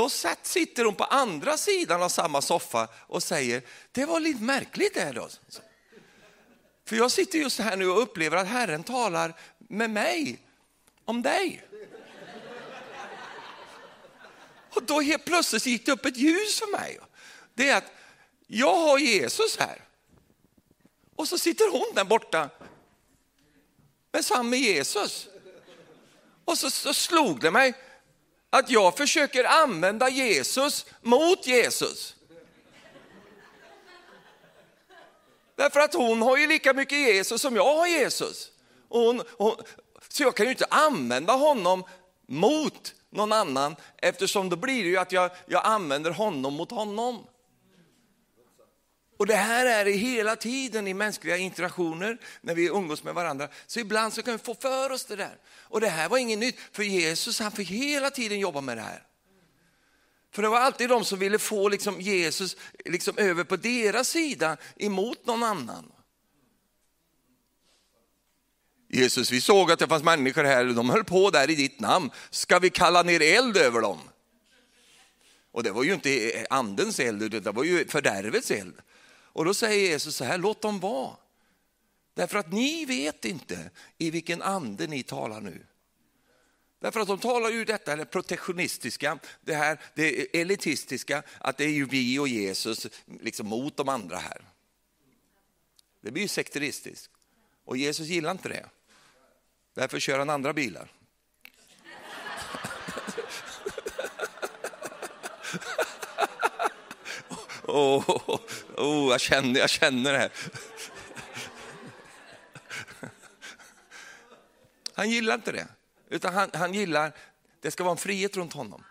Då 0.00 0.08
sitter 0.42 0.84
hon 0.84 0.94
på 0.94 1.04
andra 1.04 1.56
sidan 1.56 2.02
av 2.02 2.08
samma 2.08 2.42
soffa 2.42 2.88
och 2.94 3.22
säger, 3.22 3.62
det 3.92 4.04
var 4.04 4.20
lite 4.20 4.42
märkligt 4.42 4.94
det 4.94 5.12
då. 5.12 5.28
För 6.84 6.96
jag 6.96 7.10
sitter 7.10 7.38
just 7.38 7.58
här 7.58 7.76
nu 7.76 7.88
och 7.88 8.02
upplever 8.02 8.36
att 8.36 8.46
Herren 8.46 8.84
talar 8.84 9.34
med 9.58 9.90
mig 9.90 10.38
om 11.04 11.22
dig. 11.22 11.64
Och 14.74 14.82
då 14.82 15.00
helt 15.00 15.24
plötsligt 15.24 15.66
gick 15.66 15.86
det 15.86 15.92
upp 15.92 16.06
ett 16.06 16.16
ljus 16.16 16.58
för 16.58 16.78
mig. 16.78 16.98
Det 17.54 17.68
är 17.68 17.76
att 17.76 17.92
jag 18.46 18.74
har 18.74 18.98
Jesus 18.98 19.56
här. 19.58 19.84
Och 21.16 21.28
så 21.28 21.38
sitter 21.38 21.70
hon 21.70 21.94
där 21.94 22.04
borta 22.04 22.50
med 24.12 24.24
samme 24.24 24.56
Jesus. 24.56 25.28
Och 26.44 26.58
så, 26.58 26.70
så 26.70 26.94
slog 26.94 27.40
det 27.40 27.50
mig 27.50 27.74
att 28.50 28.70
jag 28.70 28.96
försöker 28.96 29.44
använda 29.44 30.08
Jesus 30.08 30.86
mot 31.02 31.46
Jesus. 31.46 32.16
Därför 35.56 35.80
att 35.80 35.94
hon 35.94 36.22
har 36.22 36.36
ju 36.36 36.46
lika 36.46 36.74
mycket 36.74 36.98
Jesus 36.98 37.42
som 37.42 37.56
jag 37.56 37.74
har 37.74 37.86
Jesus. 37.86 38.50
Och 38.88 39.00
hon, 39.00 39.22
hon, 39.38 39.54
så 40.08 40.22
jag 40.22 40.34
kan 40.34 40.46
ju 40.46 40.52
inte 40.52 40.66
använda 40.70 41.32
honom 41.32 41.84
mot 42.26 42.94
någon 43.10 43.32
annan 43.32 43.76
eftersom 43.96 44.48
då 44.48 44.56
blir 44.56 44.82
det 44.82 44.88
ju 44.88 44.96
att 44.96 45.12
jag, 45.12 45.30
jag 45.46 45.66
använder 45.66 46.10
honom 46.10 46.54
mot 46.54 46.70
honom. 46.70 47.26
Och 49.20 49.26
det 49.26 49.36
här 49.36 49.66
är 49.66 49.84
det 49.84 49.90
hela 49.90 50.36
tiden 50.36 50.86
i 50.86 50.94
mänskliga 50.94 51.36
interaktioner 51.36 52.18
när 52.40 52.54
vi 52.54 52.66
umgås 52.66 53.04
med 53.04 53.14
varandra. 53.14 53.48
Så 53.66 53.80
ibland 53.80 54.12
så 54.12 54.22
kan 54.22 54.32
vi 54.32 54.38
få 54.38 54.54
för 54.54 54.90
oss 54.90 55.04
det 55.04 55.16
där. 55.16 55.36
Och 55.58 55.80
det 55.80 55.88
här 55.88 56.08
var 56.08 56.18
inget 56.18 56.38
nytt, 56.38 56.58
för 56.72 56.82
Jesus 56.82 57.40
han 57.40 57.52
fick 57.52 57.68
hela 57.68 58.10
tiden 58.10 58.38
jobba 58.38 58.60
med 58.60 58.76
det 58.76 58.82
här. 58.82 59.02
För 60.32 60.42
det 60.42 60.48
var 60.48 60.60
alltid 60.60 60.88
de 60.88 61.04
som 61.04 61.18
ville 61.18 61.38
få 61.38 61.68
liksom 61.68 62.00
Jesus 62.00 62.56
liksom 62.84 63.18
över 63.18 63.44
på 63.44 63.56
deras 63.56 64.08
sida 64.08 64.56
emot 64.76 65.26
någon 65.26 65.42
annan. 65.42 65.92
Jesus, 68.88 69.30
vi 69.30 69.40
såg 69.40 69.72
att 69.72 69.78
det 69.78 69.88
fanns 69.88 70.04
människor 70.04 70.44
här, 70.44 70.64
de 70.64 70.90
höll 70.90 71.04
på 71.04 71.30
där 71.30 71.50
i 71.50 71.54
ditt 71.54 71.80
namn. 71.80 72.10
Ska 72.30 72.58
vi 72.58 72.70
kalla 72.70 73.02
ner 73.02 73.22
eld 73.22 73.56
över 73.56 73.80
dem? 73.80 73.98
Och 75.52 75.62
det 75.62 75.70
var 75.70 75.84
ju 75.84 75.94
inte 75.94 76.46
andens 76.50 77.00
eld, 77.00 77.42
det 77.42 77.52
var 77.52 77.64
ju 77.64 77.88
fördärvets 77.88 78.50
eld. 78.50 78.74
Och 79.32 79.44
då 79.44 79.54
säger 79.54 79.90
Jesus 79.90 80.16
så 80.16 80.24
här, 80.24 80.38
låt 80.38 80.62
dem 80.62 80.80
vara. 80.80 81.16
Därför 82.14 82.38
att 82.38 82.52
ni 82.52 82.84
vet 82.84 83.24
inte 83.24 83.70
i 83.98 84.10
vilken 84.10 84.42
ande 84.42 84.86
ni 84.86 85.02
talar 85.02 85.40
nu. 85.40 85.66
Därför 86.80 87.00
att 87.00 87.08
de 87.08 87.18
talar 87.18 87.50
ju 87.50 87.64
detta 87.64 87.96
det 87.96 88.04
protektionistiska, 88.04 89.18
det 89.40 89.54
här 89.54 89.80
det 89.94 90.40
elitistiska, 90.40 91.22
att 91.38 91.56
det 91.56 91.64
är 91.64 91.72
ju 91.72 91.84
vi 91.84 92.18
och 92.18 92.28
Jesus 92.28 92.86
liksom 93.20 93.46
mot 93.46 93.76
de 93.76 93.88
andra 93.88 94.16
här. 94.16 94.44
Det 96.00 96.10
blir 96.10 96.22
ju 96.22 96.28
sekteristiskt. 96.28 97.10
Och 97.64 97.76
Jesus 97.76 98.06
gillar 98.06 98.30
inte 98.30 98.48
det. 98.48 98.66
Därför 99.74 100.00
kör 100.00 100.18
han 100.18 100.30
andra 100.30 100.52
bilar. 100.52 100.92
oh, 107.70 108.10
oh, 108.10 108.40
oh, 108.76 109.10
jag, 109.10 109.20
känner, 109.20 109.60
jag 109.60 109.70
känner 109.70 110.12
det 110.12 110.18
här. 110.18 110.32
Han 114.94 115.10
gillar 115.10 115.34
inte 115.34 115.52
det, 115.52 115.66
utan 116.08 116.34
han, 116.34 116.50
han 116.54 116.74
gillar, 116.74 117.12
det 117.60 117.70
ska 117.70 117.84
vara 117.84 117.92
en 117.92 117.96
frihet 117.98 118.36
runt 118.36 118.52
honom. 118.52 118.84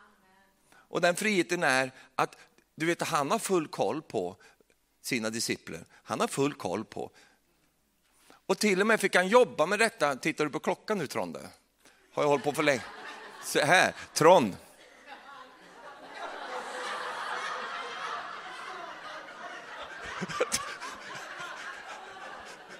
Och 0.71 1.01
den 1.01 1.15
friheten 1.15 1.63
är 1.63 1.91
att, 2.15 2.37
du 2.75 2.85
vet 2.85 3.01
han 3.01 3.31
har 3.31 3.39
full 3.39 3.67
koll 3.67 4.01
på 4.01 4.35
sina 5.01 5.29
discipler. 5.29 5.85
Han 6.03 6.19
har 6.19 6.27
full 6.27 6.53
koll 6.53 6.85
på. 6.85 7.11
Och 8.45 8.57
till 8.57 8.81
och 8.81 8.87
med 8.87 8.99
fick 8.99 9.15
han 9.15 9.27
jobba 9.27 9.65
med 9.65 9.79
detta, 9.79 10.15
tittar 10.15 10.45
du 10.45 10.51
på 10.51 10.59
klockan 10.59 10.97
nu 10.97 11.07
Tronde? 11.07 11.49
Har 12.13 12.23
jag 12.23 12.29
hållit 12.29 12.43
på 12.43 12.51
för 12.51 12.63
länge? 12.63 12.83
Så 13.43 13.59
här, 13.59 13.93
Trond. 14.13 14.57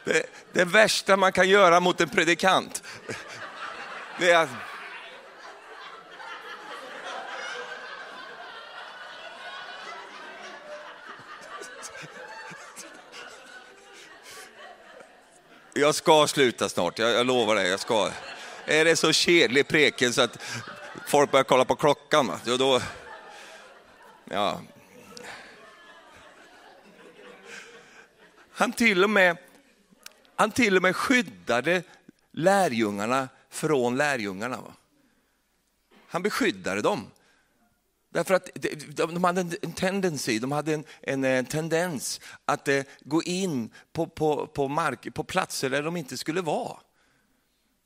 Det, 0.03 0.25
det 0.53 0.65
värsta 0.65 1.17
man 1.17 1.31
kan 1.31 1.49
göra 1.49 1.79
mot 1.79 2.01
en 2.01 2.09
predikant, 2.09 2.83
det 4.19 4.31
är 4.31 4.43
att 4.43 4.49
Jag 15.79 15.95
ska 15.95 16.27
sluta 16.27 16.69
snart, 16.69 16.99
jag, 16.99 17.11
jag 17.11 17.25
lovar 17.25 17.55
dig. 17.55 17.69
Jag 17.69 17.79
ska. 17.79 18.09
Är 18.65 18.85
det 18.85 18.95
så 18.95 19.13
kedlig 19.13 19.67
preken 19.67 20.13
så 20.13 20.21
att 20.21 20.37
folk 21.07 21.31
börjar 21.31 21.43
kolla 21.43 21.65
på 21.65 21.75
klockan. 21.75 22.31
Då, 22.45 22.57
då, 22.57 22.81
ja. 24.29 24.61
Han 28.59 28.73
till 28.73 29.03
och 29.03 29.09
med, 29.09 29.37
han 30.35 30.51
till 30.51 30.75
och 30.75 30.81
med 30.81 30.95
skyddade 30.95 31.83
lärjungarna 32.31 33.29
från 33.49 33.97
lärjungarna. 33.97 34.61
Va? 34.61 34.73
Han 36.07 36.23
beskyddade 36.23 36.81
dem. 36.81 37.07
Därför 38.09 38.33
att 38.33 38.49
de 38.95 39.23
hade 39.23 39.41
en 39.61 39.73
tendency, 39.73 40.39
de 40.39 40.51
hade 40.51 40.73
en, 40.73 40.83
en, 41.01 41.23
en 41.23 41.45
tendens 41.45 42.21
att 42.45 42.67
eh, 42.67 42.83
gå 43.01 43.23
in 43.23 43.73
på, 43.93 44.07
på, 44.07 44.47
på, 44.47 44.67
mark, 44.67 45.13
på 45.13 45.23
platser 45.23 45.69
där 45.69 45.83
de 45.83 45.97
inte 45.97 46.17
skulle 46.17 46.41
vara. 46.41 46.77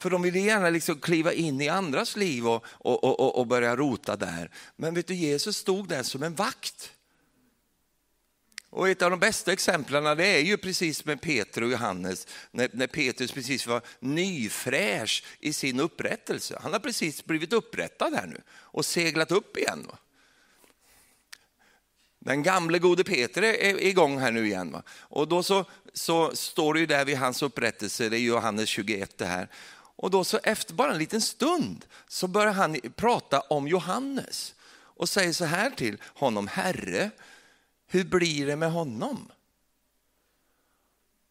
För 0.01 0.09
de 0.09 0.21
ville 0.21 0.39
gärna 0.39 0.69
liksom 0.69 0.99
kliva 0.99 1.33
in 1.33 1.61
i 1.61 1.69
andras 1.69 2.15
liv 2.15 2.47
och, 2.47 2.65
och, 2.65 3.03
och, 3.03 3.39
och 3.39 3.47
börja 3.47 3.75
rota 3.75 4.15
där. 4.15 4.51
Men 4.75 4.93
vet 4.93 5.07
du, 5.07 5.15
Jesus 5.15 5.57
stod 5.57 5.87
där 5.87 6.03
som 6.03 6.23
en 6.23 6.35
vakt. 6.35 6.93
Och 8.75 8.89
ett 8.89 9.01
av 9.01 9.09
de 9.09 9.19
bästa 9.19 9.53
exemplen 9.53 10.17
det 10.17 10.25
är 10.25 10.39
ju 10.39 10.57
precis 10.57 11.05
med 11.05 11.21
Peter 11.21 11.63
och 11.63 11.71
Johannes, 11.71 12.27
när, 12.51 12.69
när 12.73 12.87
Petrus 12.87 13.31
precis 13.31 13.67
var 13.67 13.81
nyfräsch 13.99 15.23
i 15.39 15.53
sin 15.53 15.79
upprättelse. 15.79 16.59
Han 16.61 16.73
har 16.73 16.79
precis 16.79 17.25
blivit 17.25 17.53
upprättad 17.53 18.13
här 18.13 18.27
nu 18.27 18.41
och 18.51 18.85
seglat 18.85 19.31
upp 19.31 19.57
igen. 19.57 19.87
Den 22.19 22.43
gamle 22.43 22.79
gode 22.79 23.03
Peter 23.03 23.43
är 23.43 23.83
igång 23.83 24.19
här 24.19 24.31
nu 24.31 24.45
igen. 24.45 24.71
Va? 24.71 24.83
Och 24.89 25.27
då 25.27 25.43
så, 25.43 25.65
så 25.93 26.35
står 26.35 26.73
det 26.73 26.79
ju 26.79 26.85
där 26.85 27.05
vid 27.05 27.17
hans 27.17 27.41
upprättelse, 27.41 28.09
det 28.09 28.17
är 28.17 28.21
Johannes 28.21 28.69
21 28.69 29.17
det 29.17 29.25
här. 29.25 29.47
Och 29.95 30.11
då 30.11 30.23
så 30.23 30.39
efter 30.43 30.73
bara 30.73 30.91
en 30.91 30.97
liten 30.97 31.21
stund 31.21 31.85
så 32.07 32.27
börjar 32.27 32.53
han 32.53 32.77
prata 32.95 33.39
om 33.39 33.67
Johannes 33.67 34.55
och 34.73 35.09
säger 35.09 35.33
så 35.33 35.45
här 35.45 35.69
till 35.69 35.97
honom, 36.03 36.47
Herre, 36.47 37.11
hur 37.93 38.03
blir 38.03 38.47
det 38.47 38.55
med 38.55 38.71
honom? 38.71 39.31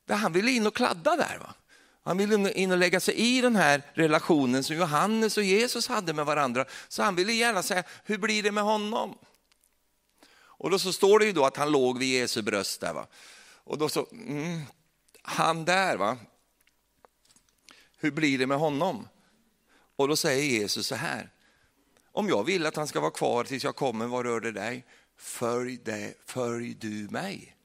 Han 0.09 0.33
ville 0.33 0.51
in 0.51 0.67
och 0.67 0.75
kladda 0.75 1.17
där. 1.17 1.39
Va? 1.39 1.55
Han 2.03 2.19
ville 2.19 2.53
in 2.53 2.73
och 2.73 2.79
lägga 2.79 3.01
sig 3.01 3.15
i 3.15 3.41
den 3.41 3.57
här 3.57 3.83
relationen 3.95 4.65
som 4.65 4.77
Johannes 4.77 5.37
och 5.37 5.43
Jesus 5.43 5.89
hade 5.89 6.13
med 6.13 6.27
varandra. 6.27 6.65
Så 6.89 7.03
han 7.03 7.15
ville 7.15 7.33
gärna 7.33 7.63
säga, 7.63 7.83
hur 8.05 8.19
blir 8.19 8.43
det 8.43 8.53
med 8.53 8.65
honom? 8.65 9.19
Och 10.35 10.71
då 10.71 10.79
så 10.79 10.93
står 10.93 11.19
det 11.19 11.25
ju 11.25 11.33
då 11.33 11.45
att 11.45 11.57
han 11.57 11.73
låg 11.73 11.99
vid 11.99 12.21
Jesu 12.21 12.43
bröst 12.43 12.81
där. 12.81 12.93
Va? 12.93 13.07
Och 13.65 13.79
då 13.79 13.89
så, 13.89 14.07
mm, 14.13 14.61
han 15.23 15.65
där, 15.65 15.97
va? 15.97 16.19
hur 17.97 18.11
blir 18.11 18.39
det 18.39 18.47
med 18.47 18.59
honom? 18.59 19.09
Och 19.97 20.09
då 20.09 20.17
säger 20.17 20.45
Jesus 20.45 20.87
så 20.87 20.95
här, 20.95 21.31
om 22.13 22.29
jag 22.29 22.45
vill 22.45 22.67
att 22.67 22.77
han 22.77 22.89
ska 22.89 23.01
vara 23.01 23.11
kvar 23.11 23.45
tills 23.45 23.65
jag 23.65 23.77
kommer, 23.77 24.07
vad 24.07 24.27
rör 24.27 24.41
det 24.41 24.53
dig? 24.53 24.85
Följ, 25.17 25.79
det, 25.85 26.15
följ 26.27 26.75
du 26.75 27.09
mig. 27.11 27.57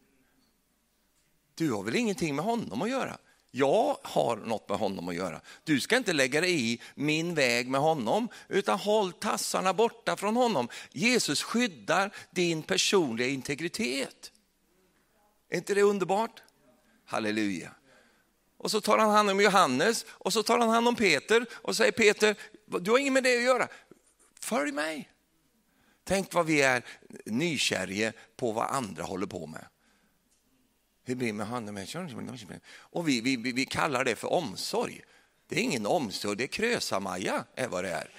Du 1.56 1.72
har 1.72 1.84
väl 1.84 1.96
ingenting 1.96 2.36
med 2.36 2.46
honom 2.46 2.82
att 2.82 2.90
göra? 2.90 3.18
Jag 3.52 3.98
har 4.04 4.36
något 4.36 4.70
med 4.70 4.78
honom 4.78 5.10
att 5.10 5.16
göra. 5.16 5.42
Du 5.64 5.80
ska 5.80 5.98
inte 5.98 6.14
lägga 6.14 6.42
dig 6.42 6.74
i 6.74 6.82
min 6.96 7.36
väg 7.36 7.68
med 7.70 7.82
honom, 7.82 8.30
utan 8.48 8.80
håll 8.80 9.14
tassarna 9.14 9.74
borta 9.74 10.16
från 10.16 10.36
honom. 10.36 10.68
Jesus 10.92 11.44
skyddar 11.44 12.16
din 12.32 12.64
personliga 12.64 13.28
integritet. 13.28 14.32
Är 15.50 15.58
inte 15.58 15.74
det 15.74 15.82
underbart? 15.82 16.44
Halleluja. 17.06 17.72
Och 18.58 18.72
så 18.72 18.82
tar 18.82 18.98
han 18.98 19.10
hand 19.10 19.30
om 19.30 19.42
Johannes 19.42 20.06
och 20.10 20.34
så 20.34 20.44
tar 20.44 20.60
han 20.60 20.70
hand 20.70 20.88
om 20.88 20.96
Peter 20.96 21.46
och 21.52 21.78
säger 21.78 21.92
Peter, 21.92 22.36
du 22.66 22.92
har 22.92 22.98
inget 22.98 23.14
med 23.14 23.24
det 23.24 23.38
att 23.38 23.44
göra. 23.44 23.68
Följ 24.40 24.72
mig. 24.72 25.10
Tänk 26.08 26.34
vad 26.34 26.46
vi 26.46 26.62
är 26.62 26.84
nykärje 27.26 28.14
på 28.36 28.52
vad 28.52 28.66
andra 28.70 29.04
håller 29.04 29.28
på 29.28 29.48
med. 29.48 29.66
Hur 31.06 31.16
blir 31.16 31.28
det 31.28 31.34
med 31.34 31.48
honom? 31.48 31.86
Och 32.78 33.08
vi, 33.08 33.22
vi, 33.22 33.52
vi 33.52 33.66
kallar 33.66 34.06
det 34.06 34.16
för 34.16 34.34
omsorg. 34.34 35.02
Det 35.48 35.56
är 35.56 35.64
ingen 35.64 35.86
omsorg, 35.86 36.38
det 36.38 36.44
är 36.44 36.48
Krösa-Maja 36.48 37.46
är 37.56 37.68
vad 37.68 37.84
det 37.84 37.90
är. 37.90 38.10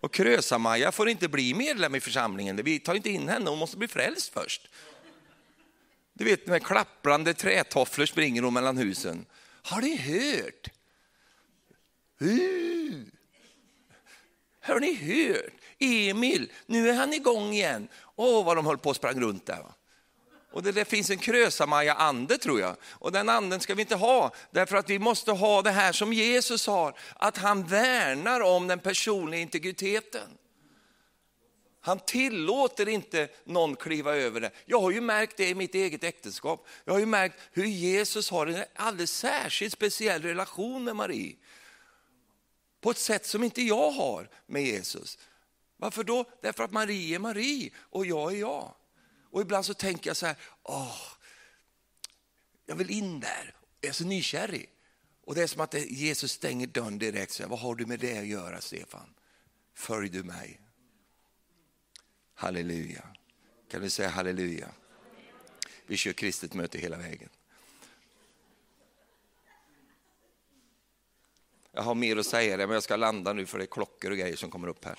Och 0.00 0.14
Krösa-Maja 0.14 0.92
får 0.92 1.08
inte 1.08 1.28
bli 1.28 1.54
medlem 1.54 1.94
i 1.94 2.00
församlingen. 2.00 2.56
Vi 2.56 2.78
tar 2.78 2.94
inte 2.94 3.10
in 3.10 3.28
henne, 3.28 3.50
hon 3.50 3.58
måste 3.58 3.76
bli 3.76 3.88
frälst 3.88 4.32
först. 4.32 4.68
Du 6.12 6.24
vet 6.24 6.46
med 6.46 6.62
klapprande 6.62 7.34
trätofflor 7.34 8.06
springer 8.06 8.42
hon 8.42 8.54
mellan 8.54 8.76
husen. 8.76 9.26
Har 9.62 9.80
ni 9.80 9.96
hört? 9.96 10.68
Uh. 12.22 13.19
Har 14.60 14.80
ni 14.80 14.94
hört? 14.94 15.52
Emil, 15.78 16.52
nu 16.66 16.90
är 16.90 16.94
han 16.94 17.12
igång 17.12 17.52
igen. 17.52 17.88
Åh, 18.16 18.44
vad 18.44 18.56
de 18.56 18.66
höll 18.66 18.78
på 18.78 18.90
och 18.90 18.96
sprang 18.96 19.20
runt 19.20 19.46
där. 19.46 19.64
Och 20.52 20.62
det, 20.62 20.72
det 20.72 20.84
finns 20.84 21.10
en 21.10 21.18
Krösa-Maja-ande 21.18 22.38
tror 22.38 22.60
jag. 22.60 22.76
Och 22.90 23.12
den 23.12 23.28
anden 23.28 23.60
ska 23.60 23.74
vi 23.74 23.82
inte 23.82 23.96
ha, 23.96 24.32
därför 24.50 24.76
att 24.76 24.90
vi 24.90 24.98
måste 24.98 25.32
ha 25.32 25.62
det 25.62 25.70
här 25.70 25.92
som 25.92 26.12
Jesus 26.12 26.66
har, 26.66 26.94
att 27.16 27.36
han 27.36 27.66
värnar 27.66 28.40
om 28.40 28.66
den 28.66 28.78
personliga 28.78 29.40
integriteten. 29.40 30.28
Han 31.82 31.98
tillåter 31.98 32.88
inte 32.88 33.28
någon 33.44 33.76
kliva 33.76 34.16
över 34.16 34.40
det. 34.40 34.50
Jag 34.66 34.80
har 34.80 34.90
ju 34.90 35.00
märkt 35.00 35.36
det 35.36 35.48
i 35.48 35.54
mitt 35.54 35.74
eget 35.74 36.04
äktenskap. 36.04 36.66
Jag 36.84 36.92
har 36.92 37.00
ju 37.00 37.06
märkt 37.06 37.40
hur 37.52 37.64
Jesus 37.64 38.30
har 38.30 38.46
en 38.46 38.64
alldeles 38.74 39.12
särskilt 39.12 39.72
speciell 39.72 40.22
relation 40.22 40.84
med 40.84 40.96
Marie. 40.96 41.36
På 42.80 42.90
ett 42.90 42.98
sätt 42.98 43.26
som 43.26 43.44
inte 43.44 43.62
jag 43.62 43.90
har 43.90 44.30
med 44.46 44.62
Jesus. 44.62 45.18
Varför 45.76 46.04
då? 46.04 46.24
Därför 46.42 46.64
att 46.64 46.72
Marie 46.72 47.14
är 47.14 47.18
Marie 47.18 47.70
och 47.76 48.06
jag 48.06 48.32
är 48.32 48.36
jag. 48.36 48.74
Och 49.30 49.40
ibland 49.40 49.66
så 49.66 49.74
tänker 49.74 50.10
jag 50.10 50.16
så 50.16 50.26
här, 50.26 50.36
åh, 50.62 51.00
jag 52.66 52.76
vill 52.76 52.90
in 52.90 53.20
där. 53.20 53.54
Jag 53.80 53.88
är 53.88 53.92
så 53.92 54.04
nykärrig. 54.04 54.70
Och 55.24 55.34
det 55.34 55.42
är 55.42 55.46
som 55.46 55.60
att 55.60 55.74
Jesus 55.74 56.32
stänger 56.32 56.66
dörren 56.66 56.98
direkt. 56.98 57.32
Så 57.32 57.42
här, 57.42 57.50
vad 57.50 57.58
har 57.58 57.74
du 57.74 57.86
med 57.86 58.00
det 58.00 58.18
att 58.18 58.26
göra 58.26 58.60
Stefan? 58.60 59.14
Följ 59.74 60.08
du 60.08 60.22
mig. 60.22 60.60
Halleluja. 62.34 63.04
Kan 63.70 63.82
du 63.82 63.90
säga 63.90 64.08
halleluja? 64.08 64.68
Vi 65.86 65.96
kör 65.96 66.12
kristet 66.12 66.54
möte 66.54 66.78
hela 66.78 66.96
vägen. 66.96 67.28
Jag 71.72 71.82
har 71.82 71.94
mer 71.94 72.16
att 72.16 72.26
säga 72.26 72.56
det, 72.56 72.66
men 72.66 72.74
jag 72.74 72.82
ska 72.82 72.96
landa 72.96 73.32
nu 73.32 73.46
för 73.46 73.58
det 73.58 73.64
är 73.64 73.66
klockor 73.66 74.10
och 74.10 74.16
grejer 74.16 74.36
som 74.36 74.50
kommer 74.50 74.68
upp 74.68 74.84
här. 74.84 74.98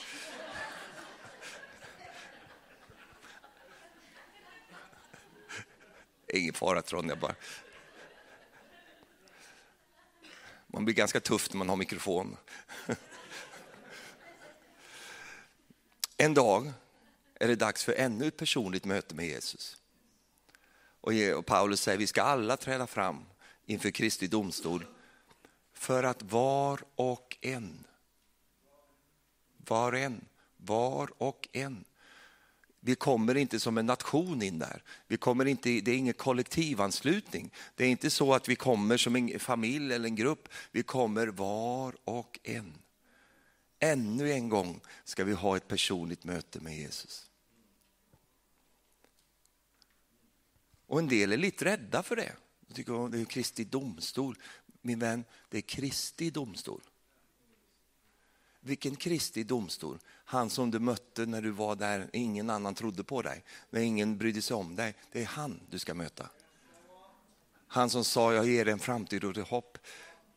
Ingen 6.27 6.53
fara 6.53 6.81
Trond, 6.81 7.11
jag 7.11 7.19
bara... 7.19 7.35
Man 10.67 10.85
blir 10.85 10.95
ganska 10.95 11.19
tuff 11.19 11.49
när 11.49 11.57
man 11.57 11.69
har 11.69 11.75
mikrofon. 11.75 12.37
En 16.17 16.33
dag 16.33 16.71
är 17.35 17.47
det 17.47 17.55
dags 17.55 17.83
för 17.83 17.93
ännu 17.93 18.27
ett 18.27 18.37
personligt 18.37 18.85
möte 18.85 19.15
med 19.15 19.25
Jesus. 19.25 19.77
Och 21.01 21.45
Paulus 21.45 21.81
säger 21.81 21.97
vi 21.97 22.07
ska 22.07 22.21
alla 22.21 22.57
träda 22.57 22.87
fram 22.87 23.25
inför 23.65 23.91
Kristi 23.91 24.27
domstol 24.27 24.85
för 25.81 26.03
att 26.03 26.23
var 26.23 26.81
och 26.95 27.37
en, 27.41 27.87
var 29.57 29.91
och 29.91 29.99
en, 29.99 30.25
var 30.57 31.09
och 31.17 31.47
en. 31.51 31.85
Vi 32.79 32.95
kommer 32.95 33.37
inte 33.37 33.59
som 33.59 33.77
en 33.77 33.85
nation 33.85 34.41
in 34.41 34.59
där. 34.59 34.83
Vi 35.07 35.17
kommer 35.17 35.45
inte, 35.45 35.69
det 35.69 35.91
är 35.91 35.97
ingen 35.97 36.13
kollektivanslutning. 36.13 37.51
Det 37.75 37.85
är 37.85 37.89
inte 37.89 38.09
så 38.09 38.33
att 38.33 38.49
vi 38.49 38.55
kommer 38.55 38.97
som 38.97 39.15
en 39.15 39.39
familj 39.39 39.93
eller 39.93 40.05
en 40.05 40.15
grupp. 40.15 40.49
Vi 40.71 40.83
kommer 40.83 41.27
var 41.27 41.95
och 42.03 42.39
en. 42.43 42.73
Ännu 43.79 44.31
en 44.31 44.49
gång 44.49 44.81
ska 45.03 45.23
vi 45.23 45.33
ha 45.33 45.57
ett 45.57 45.67
personligt 45.67 46.23
möte 46.23 46.59
med 46.59 46.77
Jesus. 46.77 47.29
Och 50.87 50.99
en 50.99 51.07
del 51.07 51.31
är 51.31 51.37
lite 51.37 51.65
rädda 51.65 52.03
för 52.03 52.15
det. 52.15 52.35
De 52.71 52.75
tycker 52.75 53.05
att 53.05 53.11
det 53.11 53.21
är 53.21 53.25
Kristi 53.25 53.63
domstol. 53.63 54.37
Min 54.81 54.99
vän, 54.99 55.23
det 55.49 55.57
är 55.57 55.61
Kristi 55.61 56.29
domstol. 56.29 56.81
Vilken 58.59 58.95
Kristi 58.95 59.43
domstol? 59.43 59.99
Han 60.07 60.49
som 60.49 60.71
du 60.71 60.79
mötte 60.79 61.25
när 61.25 61.41
du 61.41 61.51
var 61.51 61.75
där, 61.75 62.09
ingen 62.13 62.49
annan 62.49 62.75
trodde 62.75 63.03
på 63.03 63.21
dig, 63.21 63.43
när 63.69 63.81
ingen 63.81 64.17
brydde 64.17 64.41
sig 64.41 64.55
om 64.55 64.75
dig. 64.75 64.95
Det 65.11 65.21
är 65.21 65.25
han 65.25 65.59
du 65.69 65.79
ska 65.79 65.93
möta. 65.93 66.29
Han 67.67 67.89
som 67.89 68.03
sa, 68.03 68.33
jag 68.33 68.47
ger 68.47 68.65
dig 68.65 68.71
en 68.71 68.79
framtid 68.79 69.23
och 69.23 69.37
ett 69.37 69.47
hopp. 69.47 69.77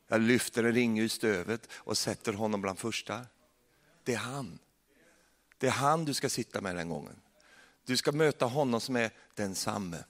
Jag 0.09 0.21
lyfter 0.21 0.65
en 0.65 0.73
ring 0.73 1.01
ur 1.01 1.09
stövet 1.09 1.69
och 1.73 1.99
sätter 1.99 2.33
honom 2.33 2.61
bland 2.61 2.79
första. 2.79 3.27
Det 4.03 4.15
är 4.15 4.19
han. 4.19 4.59
Det 5.59 5.67
är 5.67 5.71
han 5.71 6.05
du 6.05 6.15
ska 6.15 6.29
sitta 6.29 6.61
med 6.61 6.77
den 6.77 6.89
gången. 6.89 7.17
Du 7.85 7.97
ska 7.97 8.13
möta 8.13 8.47
honom 8.47 8.81
som 8.81 8.97
är 8.97 9.11
densamme. 9.35 10.05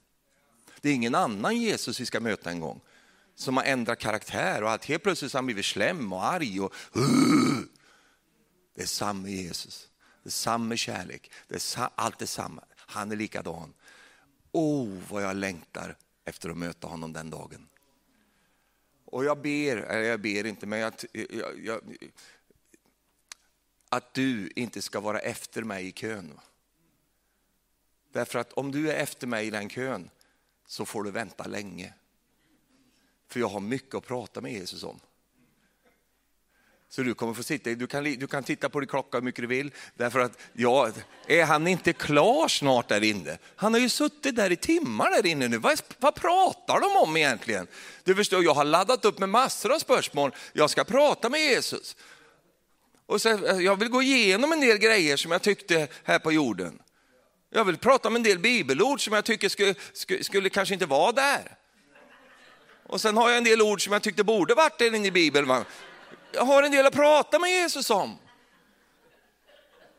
Det 0.80 0.88
är 0.88 0.94
ingen 0.94 1.14
annan 1.14 1.56
Jesus 1.56 2.00
vi 2.00 2.06
ska 2.06 2.20
möta 2.20 2.50
en 2.50 2.60
gång 2.60 2.80
som 3.34 3.56
har 3.56 3.64
ändrat 3.64 3.98
karaktär 3.98 4.62
och 4.62 4.72
att 4.72 4.84
helt 4.84 5.02
plötsligt 5.02 5.32
har 5.32 5.38
han 5.38 5.46
blivit 5.46 5.64
slem 5.64 6.12
och 6.12 6.24
arg. 6.24 6.60
Och, 6.60 6.74
det 8.74 8.82
är 8.82 8.86
samma 8.86 9.28
Jesus, 9.28 9.88
det 10.22 10.28
är 10.28 10.30
samma 10.30 10.76
kärlek, 10.76 11.32
det 11.48 11.54
är 11.54 11.88
allt 11.94 12.22
är 12.22 12.26
samma. 12.26 12.64
Han 12.76 13.12
är 13.12 13.16
likadan. 13.16 13.74
Oh, 14.52 14.98
vad 15.10 15.22
jag 15.22 15.36
längtar 15.36 15.96
efter 16.24 16.48
att 16.48 16.56
möta 16.56 16.86
honom 16.86 17.12
den 17.12 17.30
dagen. 17.30 17.68
Och 19.04 19.24
jag 19.24 19.42
ber, 19.42 19.76
eller 19.76 20.08
jag 20.08 20.20
ber 20.20 20.46
inte, 20.46 20.66
men 20.66 20.78
jag, 20.78 20.92
jag, 21.12 21.60
jag, 21.64 21.80
att 23.88 24.14
du 24.14 24.52
inte 24.56 24.82
ska 24.82 25.00
vara 25.00 25.20
efter 25.20 25.62
mig 25.62 25.86
i 25.86 25.92
kön. 25.92 26.40
Därför 28.12 28.38
att 28.38 28.52
om 28.52 28.72
du 28.72 28.90
är 28.90 28.94
efter 28.94 29.26
mig 29.26 29.46
i 29.46 29.50
den 29.50 29.68
kön 29.68 30.10
så 30.66 30.84
får 30.84 31.04
du 31.04 31.10
vänta 31.10 31.46
länge. 31.46 31.94
För 33.34 33.40
jag 33.40 33.48
har 33.48 33.60
mycket 33.60 33.94
att 33.94 34.06
prata 34.06 34.40
med 34.40 34.52
Jesus 34.52 34.82
om. 34.82 35.00
Så 36.88 37.02
du 37.02 37.14
kommer 37.14 37.34
få 37.34 37.42
sitta, 37.42 37.70
du 37.70 37.86
kan, 37.86 38.04
du 38.04 38.26
kan 38.26 38.44
titta 38.44 38.68
på 38.68 38.80
din 38.80 38.88
klocka 38.88 39.18
hur 39.18 39.24
mycket 39.24 39.42
du 39.42 39.46
vill, 39.46 39.70
därför 39.94 40.20
att 40.20 40.38
ja, 40.52 40.90
är 41.26 41.44
han 41.44 41.66
inte 41.66 41.92
klar 41.92 42.48
snart 42.48 42.88
där 42.88 43.04
inne? 43.04 43.38
Han 43.56 43.72
har 43.72 43.80
ju 43.80 43.88
suttit 43.88 44.36
där 44.36 44.52
i 44.52 44.56
timmar 44.56 45.10
där 45.10 45.26
inne 45.26 45.48
nu, 45.48 45.58
vad, 45.58 45.82
vad 45.98 46.14
pratar 46.14 46.80
de 46.80 46.96
om 47.08 47.16
egentligen? 47.16 47.66
Du 48.04 48.14
förstår, 48.14 48.44
jag 48.44 48.54
har 48.54 48.64
laddat 48.64 49.04
upp 49.04 49.18
med 49.18 49.28
massor 49.28 49.74
av 49.74 49.78
spörsmål, 49.78 50.34
jag 50.52 50.70
ska 50.70 50.84
prata 50.84 51.28
med 51.28 51.40
Jesus. 51.40 51.96
Och 53.06 53.20
så, 53.22 53.28
jag 53.60 53.78
vill 53.78 53.88
gå 53.88 54.02
igenom 54.02 54.52
en 54.52 54.60
del 54.60 54.78
grejer 54.78 55.16
som 55.16 55.32
jag 55.32 55.42
tyckte 55.42 55.88
här 56.04 56.18
på 56.18 56.32
jorden. 56.32 56.82
Jag 57.50 57.64
vill 57.64 57.76
prata 57.76 58.08
om 58.08 58.16
en 58.16 58.22
del 58.22 58.38
bibelord 58.38 59.04
som 59.04 59.14
jag 59.14 59.24
tycker 59.24 59.48
skulle, 59.48 59.74
skulle, 59.92 60.24
skulle 60.24 60.50
kanske 60.50 60.74
inte 60.74 60.86
vara 60.86 61.12
där. 61.12 61.58
Och 62.86 63.00
sen 63.00 63.16
har 63.16 63.28
jag 63.28 63.38
en 63.38 63.44
del 63.44 63.62
ord 63.62 63.84
som 63.84 63.92
jag 63.92 64.02
tyckte 64.02 64.24
borde 64.24 64.54
varit 64.54 64.80
inne 64.80 65.06
i 65.06 65.10
Bibeln. 65.10 65.64
Jag 66.32 66.44
har 66.44 66.62
en 66.62 66.72
del 66.72 66.86
att 66.86 66.94
prata 66.94 67.38
med 67.38 67.50
Jesus 67.50 67.90
om. 67.90 68.18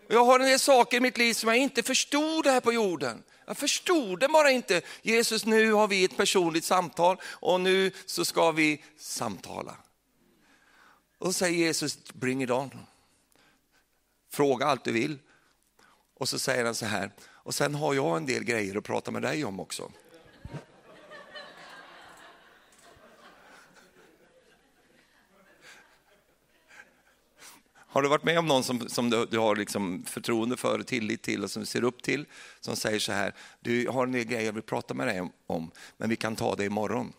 Jag 0.08 0.26
har 0.26 0.40
en 0.40 0.46
del 0.46 0.60
saker 0.60 0.98
i 0.98 1.00
mitt 1.00 1.18
liv 1.18 1.34
som 1.34 1.50
jag 1.50 1.58
inte 1.58 1.84
förstod 1.84 2.48
här 2.48 2.60
på 2.60 2.74
jorden. 2.74 3.24
Jag 3.46 3.58
förstod 3.58 4.20
det 4.20 4.28
bara 4.28 4.52
inte. 4.52 4.82
Jesus, 5.02 5.46
nu 5.46 5.72
har 5.72 5.88
vi 5.88 6.04
ett 6.04 6.18
personligt 6.18 6.64
samtal 6.64 7.18
och 7.24 7.62
nu 7.62 7.92
så 8.06 8.26
ska 8.26 8.52
vi 8.52 8.84
samtala. 8.98 9.78
Och 11.18 11.28
så 11.28 11.34
säger 11.34 11.58
Jesus, 11.58 12.14
bring 12.14 12.44
it 12.44 12.50
on. 12.50 12.72
Fråga 14.32 14.66
allt 14.66 14.84
du 14.84 14.92
vill. 14.92 15.20
Och 16.14 16.30
så 16.30 16.40
säger 16.40 16.66
han 16.66 16.76
så 16.76 16.86
här, 16.86 17.12
och 17.28 17.56
sen 17.56 17.76
har 17.76 17.94
jag 17.94 18.18
en 18.18 18.26
del 18.26 18.44
grejer 18.44 18.78
att 18.78 18.84
prata 18.84 19.12
med 19.12 19.22
dig 19.22 19.46
om 19.46 19.60
också. 19.60 19.92
Har 27.96 28.02
du 28.02 28.10
varit 28.10 28.24
med 28.24 28.40
om 28.40 28.48
någon 28.48 28.64
som, 28.64 28.90
som 28.90 29.10
du, 29.10 29.26
du, 29.26 29.40
har 29.40 29.56
liksom 29.56 30.04
förtroende 30.04 30.58
för 30.58 30.84
tillit 30.84 31.22
till 31.22 31.44
och 31.44 31.52
som 31.52 31.60
du 31.60 31.66
ser 31.66 31.84
upp 31.84 32.04
till, 32.04 32.26
som 32.60 32.76
säger 32.76 33.00
så 33.00 33.12
här, 33.12 33.34
du 33.60 33.88
har 33.88 34.04
en 34.04 34.12
del 34.12 34.24
grejer 34.24 34.46
jag 34.46 34.54
vill 34.54 34.64
prata 34.64 34.94
med 34.94 35.08
dig 35.08 35.30
om, 35.48 35.72
men 35.98 36.10
vi 36.10 36.16
kan 36.16 36.36
ta 36.36 36.56
det 36.56 36.66
imorgon. 36.66 37.14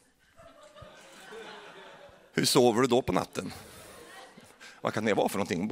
Hur 2.33 2.45
sover 2.45 2.83
du 2.83 2.89
då 2.89 3.03
på 3.03 3.13
natten? 3.13 3.53
Vad 4.81 4.95
kan 4.95 5.05
det 5.05 5.15
vara 5.15 5.29
för 5.29 5.39
någonting? 5.39 5.71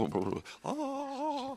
Ah. 0.62 1.57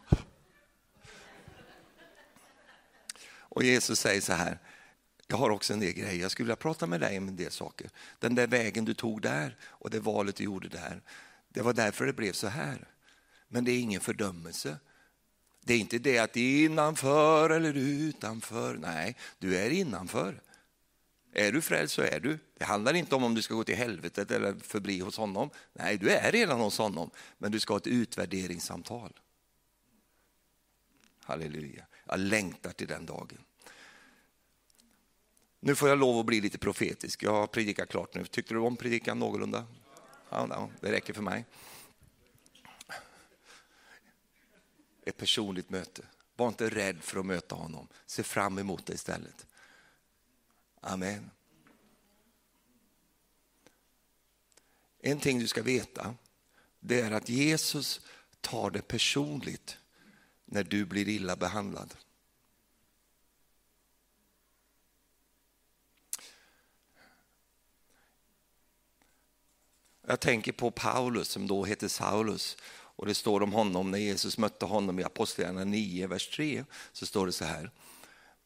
Och 3.40 3.64
Jesus 3.64 4.00
säger 4.00 4.22
så 4.22 4.34
här, 4.34 4.60
jag 5.28 5.38
har 5.38 5.50
också 5.50 5.74
en 5.74 5.80
del 5.80 5.94
grejer, 5.94 6.22
jag 6.22 6.32
skulle 6.32 6.46
vilja 6.46 6.56
prata 6.56 6.88
med 6.88 7.02
dig 7.02 7.18
om 7.18 7.28
en 7.28 7.36
del 7.36 7.52
saker. 7.52 7.90
Den 8.20 8.36
där 8.36 8.48
vägen 8.48 8.86
du 8.86 8.94
tog 8.94 9.22
där 9.22 9.58
och 9.64 9.90
det 9.90 10.00
valet 10.00 10.36
du 10.36 10.44
gjorde 10.44 10.68
där, 10.68 11.02
det 11.50 11.62
var 11.62 11.74
därför 11.74 12.06
det 12.06 12.14
blev 12.14 12.34
så 12.34 12.48
här. 12.48 12.88
Men 13.48 13.64
det 13.66 13.72
är 13.72 13.80
ingen 13.80 14.02
fördömelse. 14.02 14.78
Det 15.62 15.74
är 15.74 15.78
inte 15.78 16.00
det 16.00 16.18
att 16.18 16.34
det 16.34 16.40
är 16.42 16.66
innanför 16.66 17.50
eller 17.50 17.74
utanför. 17.74 18.78
Nej, 18.78 19.18
du 19.40 19.58
är 19.58 19.70
innanför. 19.70 20.42
Är 21.34 21.52
du 21.52 21.62
frälst 21.62 21.94
så 21.94 22.02
är 22.02 22.20
du. 22.20 22.40
Det 22.58 22.66
handlar 22.66 22.94
inte 22.94 23.16
om 23.16 23.24
om 23.24 23.36
du 23.36 23.42
ska 23.42 23.54
gå 23.54 23.64
till 23.64 23.76
helvetet 23.76 24.32
eller 24.32 24.56
förbli 24.56 25.00
hos 25.00 25.18
honom. 25.18 25.50
Nej, 25.74 25.98
du 25.98 26.10
är 26.10 26.32
redan 26.32 26.60
hos 26.60 26.78
honom, 26.78 27.10
men 27.38 27.52
du 27.52 27.60
ska 27.60 27.74
ha 27.74 27.78
ett 27.78 27.88
utvärderingssamtal. 27.88 29.20
Halleluja. 31.24 31.86
Jag 32.06 32.20
längtar 32.20 32.72
till 32.72 32.88
den 32.88 33.06
dagen. 33.06 33.38
Nu 35.60 35.76
får 35.76 35.90
jag 35.90 36.00
lov 36.00 36.20
att 36.20 36.26
bli 36.26 36.42
lite 36.42 36.58
profetisk. 36.58 37.24
Jag 37.24 37.32
har 37.32 37.48
predikat 37.48 37.90
klart 37.90 38.16
nu. 38.16 38.26
Tyckte 38.26 38.54
du 38.54 38.60
om 38.60 38.78
predikan 38.78 39.20
någorlunda? 39.20 39.66
Ja, 40.30 40.48
ja, 40.50 40.70
det 40.82 40.92
räcker 40.92 41.14
för 41.14 41.22
mig. 41.22 41.46
Ett 45.08 45.18
personligt 45.18 45.70
möte. 45.70 46.06
Var 46.36 46.48
inte 46.48 46.70
rädd 46.70 47.04
för 47.04 47.20
att 47.20 47.26
möta 47.26 47.56
honom. 47.56 47.88
Se 48.06 48.24
fram 48.24 48.58
emot 48.58 48.86
det 48.86 48.94
istället. 48.94 49.46
Amen. 50.82 51.32
En 55.00 55.20
ting 55.20 55.40
du 55.40 55.48
ska 55.48 55.62
veta, 55.62 56.16
det 56.80 57.02
är 57.02 57.12
att 57.12 57.30
Jesus 57.30 58.02
tar 58.42 58.70
det 58.70 58.82
personligt 58.82 59.78
när 60.46 60.64
du 60.64 60.86
blir 60.86 61.08
illa 61.08 61.36
behandlad. 61.36 61.96
Jag 70.02 70.20
tänker 70.20 70.52
på 70.52 70.72
Paulus 70.72 71.28
som 71.28 71.48
då 71.48 71.66
hette 71.66 71.90
Saulus 71.90 72.58
och 72.98 73.06
det 73.06 73.16
står 73.16 73.44
om 73.44 73.54
honom 73.54 73.92
när 73.92 74.00
Jesus 74.00 74.38
mötte 74.38 74.66
honom 74.66 75.00
i 75.00 75.04
Apostlagärningarna 75.04 75.72
9, 75.72 76.08
vers 76.08 76.28
3. 76.28 76.64
Så 76.92 77.06
står 77.06 77.26
det 77.26 77.32
så 77.32 77.46
här. 77.46 77.72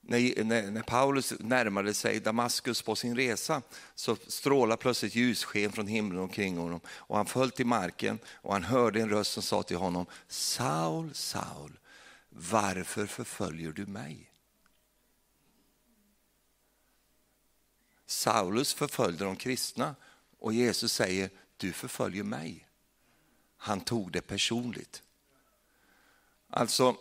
När, 0.01 0.43
när, 0.43 0.71
när, 0.71 0.81
Paulus 0.81 1.33
närmade 1.39 1.93
sig 1.93 2.19
Damaskus 2.19 2.81
på 2.81 2.95
sin 2.95 3.15
resa 3.15 3.61
så 3.95 4.17
strålade 4.27 4.81
plötsligt 4.81 5.15
ljussken 5.15 5.71
från 5.71 5.87
himlen 5.87 6.21
omkring 6.21 6.57
honom 6.57 6.79
och 6.87 7.17
han 7.17 7.25
föll 7.25 7.51
till 7.51 7.65
marken 7.65 8.19
och 8.25 8.53
han 8.53 8.63
hörde 8.63 9.01
en 9.01 9.09
röst 9.09 9.31
som 9.31 9.43
sa 9.43 9.63
till 9.63 9.77
honom 9.77 10.05
Saul, 10.27 11.13
Saul, 11.13 11.79
varför 12.29 13.05
förföljer 13.05 13.71
du 13.71 13.85
mig? 13.85 14.31
Saulus 18.05 18.73
förföljde 18.73 19.25
de 19.25 19.35
kristna 19.35 19.95
och 20.39 20.53
Jesus 20.53 20.93
säger 20.93 21.29
du 21.57 21.73
förföljer 21.73 22.23
mig 22.23 22.67
han 23.63 23.81
tog 23.81 24.11
det 24.11 24.21
personligt. 24.21 25.03
Alltså, 26.49 26.97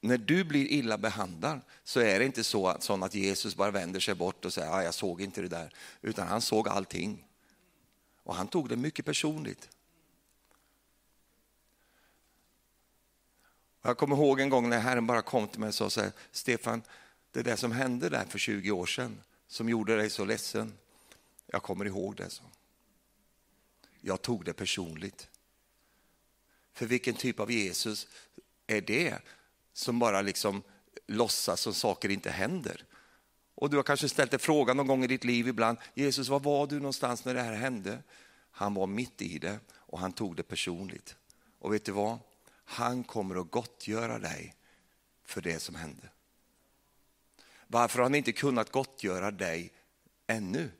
när 0.00 0.18
du 0.18 0.44
blir 0.44 0.66
illa 0.66 0.98
behandlad 0.98 1.60
så 1.84 2.00
är 2.00 2.18
det 2.18 2.24
inte 2.24 2.44
så 2.44 2.68
att, 2.68 2.90
att 2.90 3.14
Jesus 3.14 3.56
bara 3.56 3.70
vänder 3.70 4.00
sig 4.00 4.14
bort 4.14 4.44
och 4.44 4.52
säger, 4.52 4.70
ah, 4.70 4.82
jag 4.82 4.94
såg 4.94 5.20
inte 5.20 5.42
det 5.42 5.48
där, 5.48 5.74
utan 6.02 6.28
han 6.28 6.40
såg 6.40 6.68
allting. 6.68 7.26
Och 8.22 8.34
han 8.34 8.48
tog 8.48 8.68
det 8.68 8.76
mycket 8.76 9.04
personligt. 9.04 9.68
Jag 13.82 13.98
kommer 13.98 14.16
ihåg 14.16 14.40
en 14.40 14.50
gång 14.50 14.68
när 14.68 14.80
Herren 14.80 15.06
bara 15.06 15.22
kom 15.22 15.48
till 15.48 15.60
mig 15.60 15.68
och 15.68 15.74
sa 15.74 15.90
så 15.90 16.00
här, 16.00 16.12
Stefan, 16.32 16.82
det 17.30 17.42
där 17.42 17.56
som 17.56 17.72
hände 17.72 18.08
där 18.08 18.24
för 18.24 18.38
20 18.38 18.70
år 18.70 18.86
sedan, 18.86 19.22
som 19.48 19.68
gjorde 19.68 19.96
dig 19.96 20.10
så 20.10 20.24
ledsen. 20.24 20.78
Jag 21.46 21.62
kommer 21.62 21.84
ihåg 21.84 22.16
det. 22.16 22.30
Så. 22.30 22.42
Jag 24.06 24.22
tog 24.22 24.44
det 24.44 24.52
personligt. 24.52 25.28
För 26.72 26.86
vilken 26.86 27.14
typ 27.14 27.40
av 27.40 27.52
Jesus 27.52 28.06
är 28.66 28.80
det 28.80 29.18
som 29.72 29.98
bara 29.98 30.22
liksom 30.22 30.62
låtsas 31.06 31.60
som 31.60 31.74
saker 31.74 32.08
inte 32.08 32.30
händer? 32.30 32.84
Och 33.54 33.70
du 33.70 33.76
har 33.76 33.84
kanske 33.84 34.08
ställt 34.08 34.30
dig 34.30 34.40
frågan 34.40 34.76
någon 34.76 34.86
gång 34.86 35.04
i 35.04 35.06
ditt 35.06 35.24
liv 35.24 35.48
ibland, 35.48 35.78
Jesus 35.94 36.28
var 36.28 36.40
var 36.40 36.66
du 36.66 36.76
någonstans 36.76 37.24
när 37.24 37.34
det 37.34 37.42
här 37.42 37.52
hände? 37.52 38.02
Han 38.50 38.74
var 38.74 38.86
mitt 38.86 39.22
i 39.22 39.38
det 39.38 39.58
och 39.70 39.98
han 39.98 40.12
tog 40.12 40.36
det 40.36 40.42
personligt. 40.42 41.16
Och 41.58 41.74
vet 41.74 41.84
du 41.84 41.92
vad? 41.92 42.18
Han 42.64 43.04
kommer 43.04 43.40
att 43.40 43.50
gottgöra 43.50 44.18
dig 44.18 44.54
för 45.24 45.40
det 45.40 45.60
som 45.60 45.74
hände. 45.74 46.08
Varför 47.66 47.98
har 47.98 48.04
han 48.04 48.14
inte 48.14 48.32
kunnat 48.32 48.72
gottgöra 48.72 49.30
dig 49.30 49.72
ännu 50.26 50.70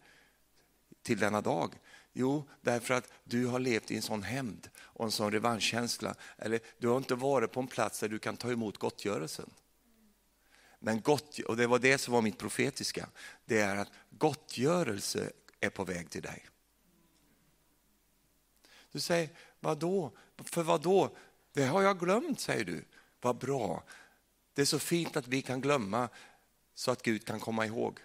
till 1.03 1.19
denna 1.19 1.41
dag? 1.41 1.75
Jo, 2.19 2.45
därför 2.61 2.95
att 2.95 3.13
du 3.25 3.47
har 3.47 3.59
levt 3.59 3.91
i 3.91 3.97
en 3.97 4.03
sån 4.03 4.23
hämnd 4.23 4.69
och 4.79 5.05
en 5.05 5.11
sån 5.11 5.33
revanschkänsla. 5.33 6.15
Eller 6.39 6.61
du 6.79 6.89
har 6.89 6.97
inte 6.97 7.15
varit 7.15 7.53
på 7.53 7.61
en 7.61 7.67
plats 7.67 8.01
där 8.01 8.09
du 8.09 8.19
kan 8.19 8.37
ta 8.37 8.53
emot 8.53 8.79
gottgörelsen. 8.79 9.51
Men 10.79 11.01
gott, 11.01 11.39
och 11.39 11.57
det 11.57 11.67
var 11.67 11.79
det 11.79 11.99
som 11.99 12.15
var 12.15 12.23
mitt 12.23 12.39
profetiska, 12.39 13.09
det 13.45 13.61
är 13.61 13.77
att 13.77 13.91
gottgörelse 14.11 15.33
är 15.61 15.71
på 15.71 15.85
väg 15.85 16.11
till 16.11 16.23
dig. 16.23 16.47
Du 18.93 19.01
säger, 19.01 19.31
vad 19.61 19.79
då? 19.79 20.13
För 20.45 20.63
vad 20.63 20.83
då? 20.83 21.17
Det 21.53 21.65
har 21.65 21.83
jag 21.83 21.99
glömt, 21.99 22.41
säger 22.41 22.65
du. 22.65 22.85
Vad 23.21 23.39
bra. 23.39 23.85
Det 24.55 24.63
är 24.63 24.67
så 24.67 24.79
fint 24.79 25.17
att 25.17 25.29
vi 25.29 25.43
kan 25.43 25.61
glömma 25.61 26.09
så 26.75 26.91
att 26.91 27.03
Gud 27.03 27.25
kan 27.25 27.41
komma 27.41 27.67
ihåg. 27.67 28.01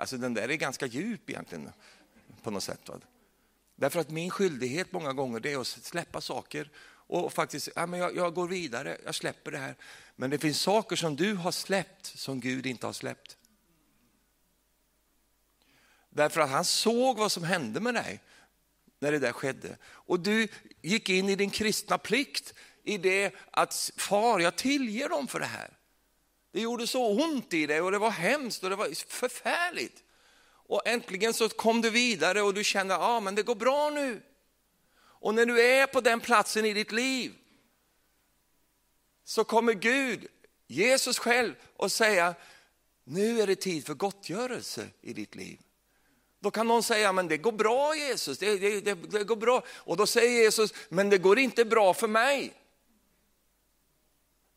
Alltså 0.00 0.16
den 0.16 0.34
där 0.34 0.48
är 0.48 0.54
ganska 0.54 0.86
djup 0.86 1.30
egentligen 1.30 1.72
på 2.42 2.50
något 2.50 2.62
sätt. 2.62 2.88
Va? 2.88 3.00
Därför 3.76 4.00
att 4.00 4.10
min 4.10 4.30
skyldighet 4.30 4.92
många 4.92 5.12
gånger 5.12 5.46
är 5.46 5.60
att 5.60 5.66
släppa 5.66 6.20
saker 6.20 6.70
och 6.86 7.32
faktiskt, 7.32 7.68
ja, 7.76 7.86
men 7.86 8.00
jag, 8.00 8.16
jag 8.16 8.34
går 8.34 8.48
vidare, 8.48 8.98
jag 9.04 9.14
släpper 9.14 9.50
det 9.50 9.58
här. 9.58 9.76
Men 10.16 10.30
det 10.30 10.38
finns 10.38 10.60
saker 10.60 10.96
som 10.96 11.16
du 11.16 11.34
har 11.34 11.52
släppt 11.52 12.06
som 12.06 12.40
Gud 12.40 12.66
inte 12.66 12.86
har 12.86 12.92
släppt. 12.92 13.36
Därför 16.10 16.40
att 16.40 16.50
han 16.50 16.64
såg 16.64 17.16
vad 17.16 17.32
som 17.32 17.44
hände 17.44 17.80
med 17.80 17.94
dig 17.94 18.22
när 18.98 19.12
det 19.12 19.18
där 19.18 19.32
skedde. 19.32 19.76
Och 19.82 20.20
du 20.20 20.48
gick 20.82 21.08
in 21.08 21.28
i 21.28 21.36
din 21.36 21.50
kristna 21.50 21.98
plikt 21.98 22.54
i 22.82 22.98
det 22.98 23.34
att 23.50 23.90
far, 23.96 24.40
jag 24.40 24.56
tillger 24.56 25.08
dem 25.08 25.28
för 25.28 25.40
det 25.40 25.46
här. 25.46 25.79
Det 26.52 26.60
gjorde 26.60 26.86
så 26.86 27.22
ont 27.22 27.54
i 27.54 27.66
dig 27.66 27.80
och 27.80 27.92
det 27.92 27.98
var 27.98 28.10
hemskt 28.10 28.64
och 28.64 28.70
det 28.70 28.76
var 28.76 29.10
förfärligt. 29.10 30.02
Och 30.70 30.86
äntligen 30.86 31.34
så 31.34 31.48
kom 31.48 31.80
du 31.80 31.90
vidare 31.90 32.42
och 32.42 32.54
du 32.54 32.64
kände, 32.64 32.94
ja 32.94 33.00
ah, 33.00 33.20
men 33.20 33.34
det 33.34 33.42
går 33.42 33.54
bra 33.54 33.90
nu. 33.90 34.22
Och 35.20 35.34
när 35.34 35.46
du 35.46 35.62
är 35.62 35.86
på 35.86 36.00
den 36.00 36.20
platsen 36.20 36.64
i 36.64 36.72
ditt 36.72 36.92
liv 36.92 37.32
så 39.24 39.44
kommer 39.44 39.72
Gud, 39.72 40.26
Jesus 40.66 41.18
själv, 41.18 41.54
och 41.76 41.92
säga, 41.92 42.34
nu 43.04 43.40
är 43.40 43.46
det 43.46 43.56
tid 43.56 43.86
för 43.86 43.94
gottgörelse 43.94 44.88
i 45.00 45.12
ditt 45.12 45.34
liv. 45.34 45.58
Då 46.40 46.50
kan 46.50 46.68
någon 46.68 46.82
säga, 46.82 47.12
men 47.12 47.28
det 47.28 47.36
går 47.36 47.52
bra 47.52 47.96
Jesus, 47.96 48.38
det, 48.38 48.58
det, 48.58 48.80
det, 48.80 48.94
det, 48.94 49.24
går 49.24 49.36
bra. 49.36 49.64
Och 49.68 49.96
då 49.96 50.06
säger 50.06 50.42
Jesus, 50.42 50.74
men 50.88 51.10
det 51.10 51.18
går 51.18 51.38
inte 51.38 51.64
bra 51.64 51.94
för 51.94 52.08
mig. 52.08 52.52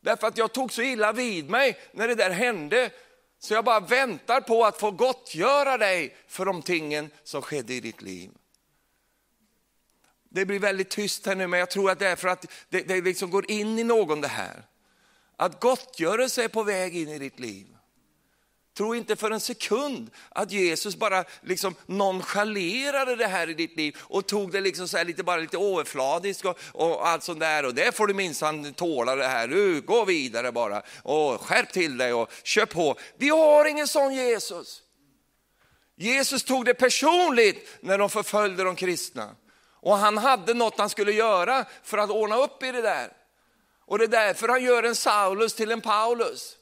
Därför 0.04 0.26
att 0.26 0.38
jag 0.38 0.52
tog 0.52 0.72
så 0.72 0.82
illa 0.82 1.12
vid 1.12 1.50
mig 1.50 1.78
när 1.92 2.08
det 2.08 2.14
där 2.14 2.30
hände, 2.30 2.90
så 3.38 3.54
jag 3.54 3.64
bara 3.64 3.80
väntar 3.80 4.40
på 4.40 4.64
att 4.64 4.80
få 4.80 4.90
gottgöra 4.90 5.78
dig 5.78 6.16
för 6.28 6.44
de 6.44 6.62
tingen 6.62 7.10
som 7.22 7.42
skedde 7.42 7.74
i 7.74 7.80
ditt 7.80 8.02
liv. 8.02 8.30
Det 10.28 10.46
blir 10.46 10.58
väldigt 10.58 10.90
tyst 10.90 11.26
här 11.26 11.34
nu, 11.34 11.46
men 11.46 11.60
jag 11.60 11.70
tror 11.70 11.90
att 11.90 11.98
det 11.98 12.08
är 12.08 12.16
för 12.16 12.28
att 12.28 12.46
det, 12.68 12.82
det 12.82 13.00
liksom 13.00 13.30
går 13.30 13.50
in 13.50 13.78
i 13.78 13.84
någon 13.84 14.20
det 14.20 14.28
här. 14.28 14.62
Att 15.36 15.60
gottgörelse 15.60 16.44
är 16.44 16.48
på 16.48 16.62
väg 16.62 16.96
in 16.96 17.08
i 17.08 17.18
ditt 17.18 17.40
liv. 17.40 17.73
Tro 18.76 18.94
inte 18.94 19.16
för 19.16 19.30
en 19.30 19.40
sekund 19.40 20.10
att 20.28 20.52
Jesus 20.52 20.96
bara 20.96 21.24
liksom 21.40 21.74
nonchalerade 21.86 23.16
det 23.16 23.26
här 23.26 23.50
i 23.50 23.54
ditt 23.54 23.76
liv 23.76 23.96
och 24.00 24.26
tog 24.26 24.52
det 24.52 24.60
liksom 24.60 24.88
så 24.88 25.04
lite, 25.04 25.22
bara 25.22 25.36
lite 25.36 25.56
överfladiskt 25.56 26.44
och, 26.44 26.58
och 26.72 27.08
allt 27.08 27.22
sånt 27.22 27.40
där. 27.40 27.64
Och 27.64 27.74
det 27.74 27.96
får 27.96 28.06
du 28.06 28.14
minsann 28.14 28.74
tåla 28.74 29.14
det 29.14 29.26
här. 29.26 29.48
Du, 29.48 29.80
gå 29.80 30.04
vidare 30.04 30.52
bara 30.52 30.82
och 31.02 31.40
skärp 31.40 31.72
till 31.72 31.96
dig 31.96 32.12
och 32.12 32.30
kör 32.42 32.66
på. 32.66 32.96
Vi 33.16 33.28
har 33.28 33.64
ingen 33.64 33.88
sån 33.88 34.14
Jesus. 34.14 34.82
Jesus 35.96 36.44
tog 36.44 36.64
det 36.64 36.74
personligt 36.74 37.68
när 37.80 37.98
de 37.98 38.10
förföljde 38.10 38.64
de 38.64 38.76
kristna. 38.76 39.36
Och 39.80 39.96
han 39.96 40.18
hade 40.18 40.54
något 40.54 40.78
han 40.78 40.90
skulle 40.90 41.12
göra 41.12 41.64
för 41.82 41.98
att 41.98 42.10
ordna 42.10 42.36
upp 42.36 42.62
i 42.62 42.72
det 42.72 42.82
där. 42.82 43.12
Och 43.86 43.98
det 43.98 44.04
är 44.04 44.08
därför 44.08 44.48
han 44.48 44.64
gör 44.64 44.82
en 44.82 44.94
Saulus 44.94 45.54
till 45.54 45.72
en 45.72 45.80
Paulus 45.80 46.56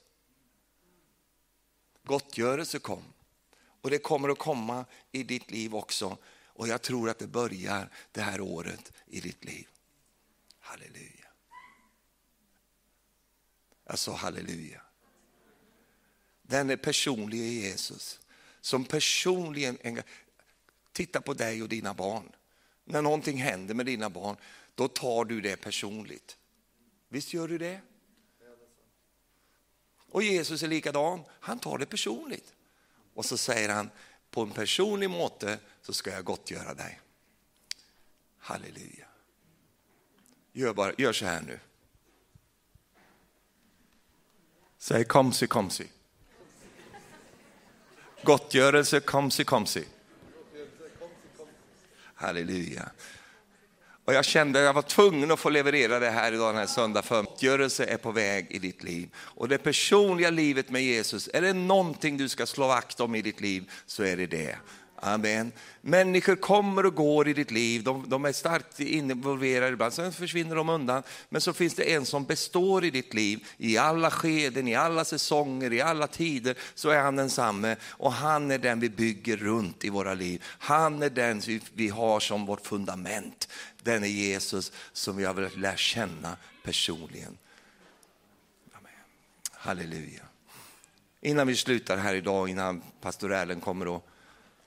gottgörelse 2.04 2.78
kom. 2.78 3.04
Och 3.80 3.90
det 3.90 3.98
kommer 3.98 4.28
att 4.28 4.38
komma 4.38 4.84
i 5.12 5.22
ditt 5.22 5.50
liv 5.50 5.74
också. 5.74 6.18
Och 6.46 6.68
jag 6.68 6.82
tror 6.82 7.10
att 7.10 7.18
det 7.18 7.26
börjar 7.26 7.90
det 8.12 8.20
här 8.20 8.40
året 8.40 8.92
i 9.06 9.20
ditt 9.20 9.44
liv. 9.44 9.68
Halleluja. 10.58 11.26
Jag 13.84 13.98
sa 13.98 14.16
halleluja. 14.16 14.82
Den 16.42 16.70
är 16.70 16.76
personlig 16.76 17.38
Jesus. 17.38 18.20
Som 18.60 18.84
personligen, 18.84 20.02
titta 20.92 21.20
på 21.20 21.34
dig 21.34 21.62
och 21.62 21.68
dina 21.68 21.94
barn. 21.94 22.32
När 22.84 23.02
någonting 23.02 23.36
händer 23.36 23.74
med 23.74 23.86
dina 23.86 24.10
barn, 24.10 24.36
då 24.74 24.88
tar 24.88 25.24
du 25.24 25.40
det 25.40 25.56
personligt. 25.56 26.36
Visst 27.08 27.32
gör 27.32 27.48
du 27.48 27.58
det? 27.58 27.80
Och 30.12 30.22
Jesus 30.22 30.62
är 30.62 30.68
likadan, 30.68 31.24
han 31.40 31.58
tar 31.58 31.78
det 31.78 31.86
personligt. 31.86 32.54
Och 33.14 33.24
så 33.24 33.36
säger 33.38 33.68
han, 33.68 33.90
på 34.30 34.42
en 34.42 34.50
personlig 34.50 35.10
måte 35.10 35.58
så 35.82 35.92
ska 35.92 36.10
jag 36.10 36.24
gottgöra 36.24 36.74
dig. 36.74 37.00
Halleluja. 38.38 39.06
Gör, 40.52 40.74
bara, 40.74 40.92
gör 40.98 41.12
så 41.12 41.24
här 41.24 41.40
nu. 41.40 41.60
Säg 44.78 45.04
komsi 45.04 45.46
komsi. 45.46 45.88
Gottgörelse 48.22 49.00
komsi 49.00 49.44
komsi. 49.44 49.84
Halleluja. 51.94 52.90
Och 54.04 54.14
jag 54.14 54.24
kände 54.24 54.58
att 54.58 54.64
jag 54.64 54.72
var 54.72 54.82
tvungen 54.82 55.30
att 55.30 55.40
få 55.40 55.50
leverera 55.50 55.98
det 55.98 56.10
här 56.10 56.32
idag 56.32 56.48
den 56.48 56.58
här 56.58 56.66
söndag 56.66 57.02
förmiddagen. 57.02 57.88
är 57.88 57.96
på 57.96 58.12
väg 58.12 58.46
i 58.50 58.58
ditt 58.58 58.82
liv. 58.82 59.08
Och 59.14 59.48
det 59.48 59.58
personliga 59.58 60.30
livet 60.30 60.70
med 60.70 60.82
Jesus, 60.82 61.28
är 61.32 61.42
det 61.42 61.52
någonting 61.52 62.16
du 62.16 62.28
ska 62.28 62.46
slå 62.46 62.66
vakt 62.66 63.00
om 63.00 63.14
i 63.14 63.22
ditt 63.22 63.40
liv 63.40 63.70
så 63.86 64.02
är 64.02 64.16
det 64.16 64.26
det. 64.26 64.56
Amen. 65.04 65.52
Människor 65.80 66.36
kommer 66.36 66.86
och 66.86 66.94
går 66.94 67.28
i 67.28 67.32
ditt 67.32 67.50
liv, 67.50 67.82
de, 67.82 68.08
de, 68.08 68.24
är 68.24 68.32
starkt 68.32 68.80
involverade 68.80 69.72
ibland, 69.72 69.92
sen 69.92 70.12
försvinner 70.12 70.56
de 70.56 70.68
undan. 70.68 71.02
Men 71.28 71.40
så 71.40 71.52
finns 71.52 71.74
det 71.74 71.94
en 71.94 72.06
som 72.06 72.24
består 72.24 72.84
i 72.84 72.90
ditt 72.90 73.14
liv, 73.14 73.46
i 73.56 73.76
alla 73.76 74.10
skeden, 74.10 74.68
i 74.68 74.74
alla 74.74 75.04
säsonger, 75.04 75.72
i 75.72 75.80
alla 75.80 76.06
tider, 76.06 76.56
så 76.74 76.90
är 76.90 77.00
han 77.00 77.16
densamme. 77.16 77.76
Och 77.82 78.12
han 78.12 78.50
är 78.50 78.58
den 78.58 78.80
vi 78.80 78.88
bygger 78.88 79.36
runt 79.36 79.84
i 79.84 79.90
våra 79.90 80.14
liv. 80.14 80.42
Han 80.44 81.02
är 81.02 81.10
den 81.10 81.42
vi 81.74 81.88
har 81.88 82.20
som 82.20 82.46
vårt 82.46 82.66
fundament. 82.66 83.48
Den 83.82 84.04
är 84.04 84.08
Jesus 84.08 84.72
som 84.92 85.16
vi 85.16 85.24
har 85.24 85.34
velat 85.34 85.56
lära 85.56 85.76
känna 85.76 86.36
personligen. 86.64 87.38
Amen. 88.72 88.92
Halleluja. 89.52 90.22
Innan 91.20 91.46
vi 91.46 91.56
slutar 91.56 91.96
här 91.96 92.14
idag, 92.14 92.48
innan 92.48 92.82
pastorellen 93.00 93.60
kommer 93.60 93.88
och 93.88 94.08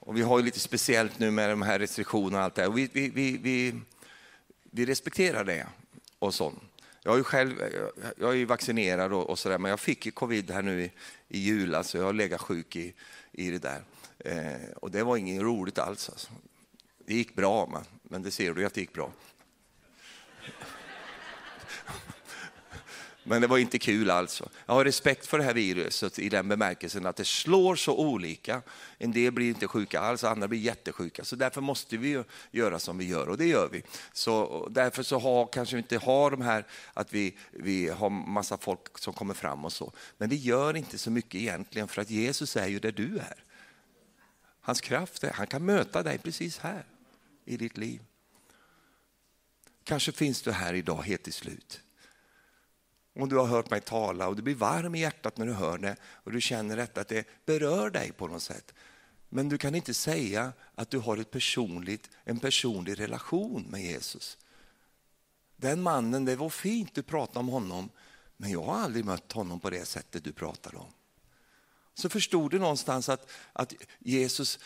och 0.05 0.17
vi 0.17 0.21
har 0.21 0.39
ju 0.39 0.45
lite 0.45 0.59
speciellt 0.59 1.19
nu 1.19 1.31
med 1.31 1.49
de 1.49 1.61
här 1.61 1.79
restriktionerna 1.79 2.37
och 2.37 2.43
allt 2.43 2.55
det 2.55 2.61
här. 2.61 2.69
Vi, 2.69 2.89
vi, 2.93 3.09
vi, 3.09 3.37
vi, 3.37 3.73
vi 4.63 4.85
respekterar 4.85 5.43
det 5.43 5.67
och 6.19 6.33
sånt. 6.33 6.59
Jag 7.03 7.19
är 7.19 7.23
själv 7.23 7.61
jag 8.17 8.37
är 8.37 8.45
vaccinerad 8.45 9.13
och, 9.13 9.29
och 9.29 9.39
sådär, 9.39 9.57
men 9.57 9.69
jag 9.69 9.79
fick 9.79 10.05
ju 10.05 10.11
covid 10.11 10.51
här 10.51 10.61
nu 10.61 10.83
i, 10.83 10.91
i 11.27 11.39
julas, 11.39 11.89
så 11.89 11.97
jag 11.97 12.03
har 12.03 12.13
legat 12.13 12.41
sjuk 12.41 12.75
i, 12.75 12.93
i 13.31 13.51
det 13.51 13.59
där. 13.59 13.81
Eh, 14.19 14.69
och 14.75 14.91
det 14.91 15.03
var 15.03 15.17
inget 15.17 15.41
roligt 15.41 15.79
alls. 15.79 16.09
Alltså. 16.09 16.31
Det 17.05 17.13
gick 17.13 17.35
bra, 17.35 17.69
men, 17.71 17.83
men 18.03 18.23
det 18.23 18.31
ser 18.31 18.53
du 18.53 18.65
att 18.65 18.73
det 18.73 18.81
gick 18.81 18.93
bra. 18.93 19.11
Men 23.27 23.41
det 23.41 23.47
var 23.47 23.57
inte 23.57 23.79
kul 23.79 24.09
alltså. 24.09 24.49
Jag 24.65 24.73
har 24.73 24.85
respekt 24.85 25.25
för 25.25 25.37
det 25.37 25.43
här 25.43 25.53
viruset 25.53 26.19
i 26.19 26.29
den 26.29 26.47
bemärkelsen 26.47 27.05
att 27.05 27.15
det 27.15 27.25
slår 27.25 27.75
så 27.75 27.97
olika. 27.97 28.61
En 28.97 29.11
del 29.11 29.31
blir 29.31 29.49
inte 29.49 29.67
sjuka 29.67 29.99
alls, 29.99 30.23
andra 30.23 30.47
blir 30.47 30.59
jättesjuka. 30.59 31.23
Så 31.23 31.35
därför 31.35 31.61
måste 31.61 31.97
vi 31.97 32.23
göra 32.51 32.79
som 32.79 32.97
vi 32.97 33.05
gör 33.07 33.29
och 33.29 33.37
det 33.37 33.45
gör 33.45 33.69
vi. 33.71 33.83
Så 34.13 34.67
därför 34.71 35.03
så 35.03 35.19
har, 35.19 35.47
kanske 35.47 35.75
vi 35.75 35.81
inte 35.81 35.97
har 35.97 36.31
de 36.31 36.41
här 36.41 36.65
att 36.93 37.13
vi, 37.13 37.37
vi 37.51 37.89
har 37.89 38.09
massa 38.09 38.57
folk 38.57 38.97
som 38.97 39.13
kommer 39.13 39.33
fram 39.33 39.65
och 39.65 39.73
så. 39.73 39.91
Men 40.17 40.29
det 40.29 40.35
gör 40.35 40.75
inte 40.75 40.97
så 40.97 41.11
mycket 41.11 41.35
egentligen 41.35 41.87
för 41.87 42.01
att 42.01 42.09
Jesus 42.09 42.55
är 42.55 42.67
ju 42.67 42.79
där 42.79 42.91
du 42.91 43.17
är. 43.17 43.43
Hans 44.61 44.81
kraft 44.81 45.23
är, 45.23 45.33
han 45.33 45.47
kan 45.47 45.65
möta 45.65 46.03
dig 46.03 46.17
precis 46.17 46.57
här 46.57 46.85
i 47.45 47.57
ditt 47.57 47.77
liv. 47.77 48.01
Kanske 49.83 50.11
finns 50.11 50.41
du 50.41 50.51
här 50.51 50.73
idag 50.73 51.01
helt 51.01 51.23
till 51.23 51.33
slut. 51.33 51.81
Om 53.15 53.29
du 53.29 53.35
har 53.35 53.45
hört 53.45 53.69
mig 53.69 53.81
tala 53.81 54.27
och 54.27 54.35
du 54.35 54.41
blir 54.41 54.55
varm 54.55 54.95
i 54.95 54.99
hjärtat 54.99 55.37
när 55.37 55.45
du 55.45 55.53
hör 55.53 55.77
det 55.77 55.95
och 56.03 56.31
du 56.31 56.41
känner 56.41 56.77
detta, 56.77 57.01
att 57.01 57.07
det 57.07 57.27
berör 57.45 57.89
dig 57.89 58.11
på 58.11 58.27
något 58.27 58.43
sätt. 58.43 58.73
Men 59.29 59.49
du 59.49 59.57
kan 59.57 59.75
inte 59.75 59.93
säga 59.93 60.53
att 60.75 60.89
du 60.89 60.99
har 60.99 61.17
ett 61.17 61.31
personligt, 61.31 62.09
en 62.23 62.39
personlig 62.39 62.99
relation 62.99 63.65
med 63.69 63.81
Jesus. 63.81 64.37
Den 65.55 65.81
mannen, 65.81 66.25
det 66.25 66.35
var 66.35 66.49
fint 66.49 66.95
du 66.95 67.03
pratade 67.03 67.39
om 67.39 67.47
honom, 67.47 67.89
men 68.37 68.51
jag 68.51 68.63
har 68.63 68.75
aldrig 68.77 69.05
mött 69.05 69.31
honom 69.31 69.59
på 69.59 69.69
det 69.69 69.85
sättet 69.85 70.23
du 70.23 70.33
pratar 70.33 70.75
om. 70.75 70.91
Så 71.93 72.09
förstod 72.09 72.51
du 72.51 72.59
någonstans 72.59 73.09
att, 73.09 73.31
att 73.53 73.73
Jesus, 73.99 74.59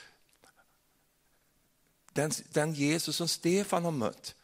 den, 2.13 2.31
den 2.51 2.73
Jesus 2.73 3.15
som 3.15 3.27
Stefan 3.27 3.85
har 3.85 3.91
mött, 3.91 4.35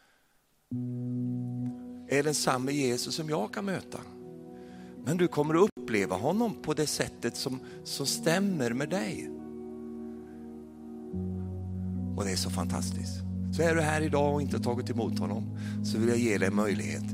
är 2.08 2.22
den 2.22 2.34
samma 2.34 2.70
Jesus 2.70 3.14
som 3.14 3.28
jag 3.28 3.54
kan 3.54 3.64
möta. 3.64 3.98
Men 5.04 5.16
du 5.16 5.28
kommer 5.28 5.54
att 5.54 5.70
uppleva 5.76 6.16
honom 6.16 6.54
på 6.62 6.74
det 6.74 6.86
sättet 6.86 7.36
som, 7.36 7.60
som 7.84 8.06
stämmer 8.06 8.70
med 8.70 8.88
dig. 8.88 9.30
Och 12.16 12.24
det 12.24 12.32
är 12.32 12.36
så 12.36 12.50
fantastiskt. 12.50 13.16
Så 13.56 13.62
är 13.62 13.74
du 13.74 13.80
här 13.80 14.00
idag 14.00 14.34
och 14.34 14.42
inte 14.42 14.60
tagit 14.60 14.90
emot 14.90 15.18
honom 15.18 15.58
så 15.84 15.98
vill 15.98 16.08
jag 16.08 16.18
ge 16.18 16.38
dig 16.38 16.48
en 16.48 16.54
möjlighet. 16.54 17.04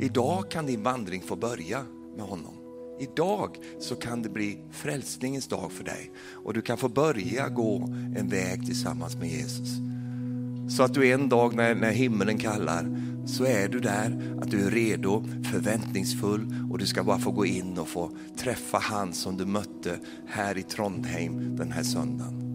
Idag 0.00 0.50
kan 0.50 0.66
din 0.66 0.82
vandring 0.82 1.22
få 1.22 1.36
börja 1.36 1.84
med 2.16 2.24
honom. 2.24 2.54
Idag 3.00 3.56
så 3.80 3.96
kan 3.96 4.22
det 4.22 4.28
bli 4.28 4.58
frälsningens 4.70 5.48
dag 5.48 5.72
för 5.72 5.84
dig 5.84 6.10
och 6.44 6.54
du 6.54 6.62
kan 6.62 6.76
få 6.76 6.88
börja 6.88 7.48
gå 7.48 7.76
en 8.16 8.28
väg 8.28 8.66
tillsammans 8.66 9.16
med 9.16 9.28
Jesus. 9.28 9.68
Så 10.76 10.82
att 10.82 10.94
du 10.94 11.12
en 11.12 11.28
dag 11.28 11.54
när, 11.54 11.74
när 11.74 11.90
himlen 11.90 12.38
kallar 12.38 13.09
så 13.26 13.44
är 13.44 13.68
du 13.68 13.80
där, 13.80 14.38
att 14.42 14.50
du 14.50 14.66
är 14.66 14.70
redo, 14.70 15.24
förväntningsfull 15.52 16.54
och 16.70 16.78
du 16.78 16.86
ska 16.86 17.04
bara 17.04 17.18
få 17.18 17.30
gå 17.30 17.46
in 17.46 17.78
och 17.78 17.88
få 17.88 18.10
träffa 18.36 18.78
han 18.78 19.12
som 19.12 19.36
du 19.36 19.46
mötte 19.46 19.98
här 20.26 20.58
i 20.58 20.62
Trondheim 20.62 21.56
den 21.56 21.72
här 21.72 21.82
söndagen. 21.82 22.46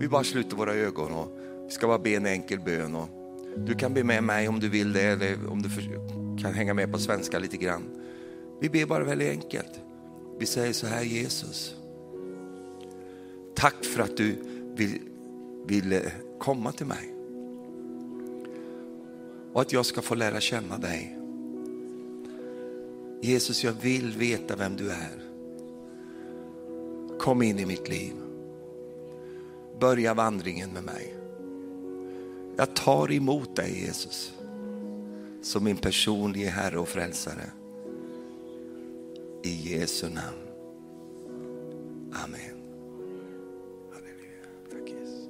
Vi 0.00 0.08
bara 0.08 0.24
sluter 0.24 0.56
våra 0.56 0.74
ögon 0.74 1.12
och 1.12 1.38
vi 1.66 1.70
ska 1.70 1.86
bara 1.86 1.98
be 1.98 2.10
en 2.10 2.26
enkel 2.26 2.60
bön. 2.60 2.94
Och 2.94 3.08
du 3.66 3.74
kan 3.74 3.94
be 3.94 4.04
med 4.04 4.24
mig 4.24 4.48
om 4.48 4.60
du 4.60 4.68
vill 4.68 4.92
det 4.92 5.02
eller 5.02 5.50
om 5.50 5.62
du 5.62 5.68
kan 6.42 6.54
hänga 6.54 6.74
med 6.74 6.92
på 6.92 6.98
svenska 6.98 7.38
lite 7.38 7.56
grann. 7.56 7.82
Vi 8.60 8.68
ber 8.68 8.86
bara 8.86 9.04
väldigt 9.04 9.30
enkelt. 9.30 9.80
Vi 10.38 10.46
säger 10.46 10.72
så 10.72 10.86
här 10.86 11.02
Jesus. 11.02 11.74
Tack 13.54 13.84
för 13.84 14.02
att 14.02 14.16
du 14.16 14.36
vill, 14.76 14.98
vill 15.66 15.92
eh, 15.92 16.00
komma 16.38 16.72
till 16.72 16.86
mig 16.86 17.15
och 19.56 19.62
att 19.62 19.72
jag 19.72 19.86
ska 19.86 20.02
få 20.02 20.14
lära 20.14 20.40
känna 20.40 20.78
dig. 20.78 21.18
Jesus, 23.22 23.64
jag 23.64 23.72
vill 23.72 24.12
veta 24.12 24.56
vem 24.56 24.76
du 24.76 24.90
är. 24.90 25.22
Kom 27.18 27.42
in 27.42 27.58
i 27.58 27.66
mitt 27.66 27.88
liv. 27.88 28.12
Börja 29.80 30.14
vandringen 30.14 30.70
med 30.70 30.84
mig. 30.84 31.14
Jag 32.56 32.74
tar 32.74 33.12
emot 33.12 33.56
dig 33.56 33.84
Jesus 33.84 34.32
som 35.42 35.64
min 35.64 35.76
personlige 35.76 36.48
Herre 36.48 36.78
och 36.78 36.88
Frälsare. 36.88 37.50
I 39.42 39.50
Jesu 39.50 40.08
namn. 40.08 40.46
Amen. 42.12 42.56
Halleluja. 43.92 44.46
Tack 44.70 44.88
Jesus. 44.88 45.28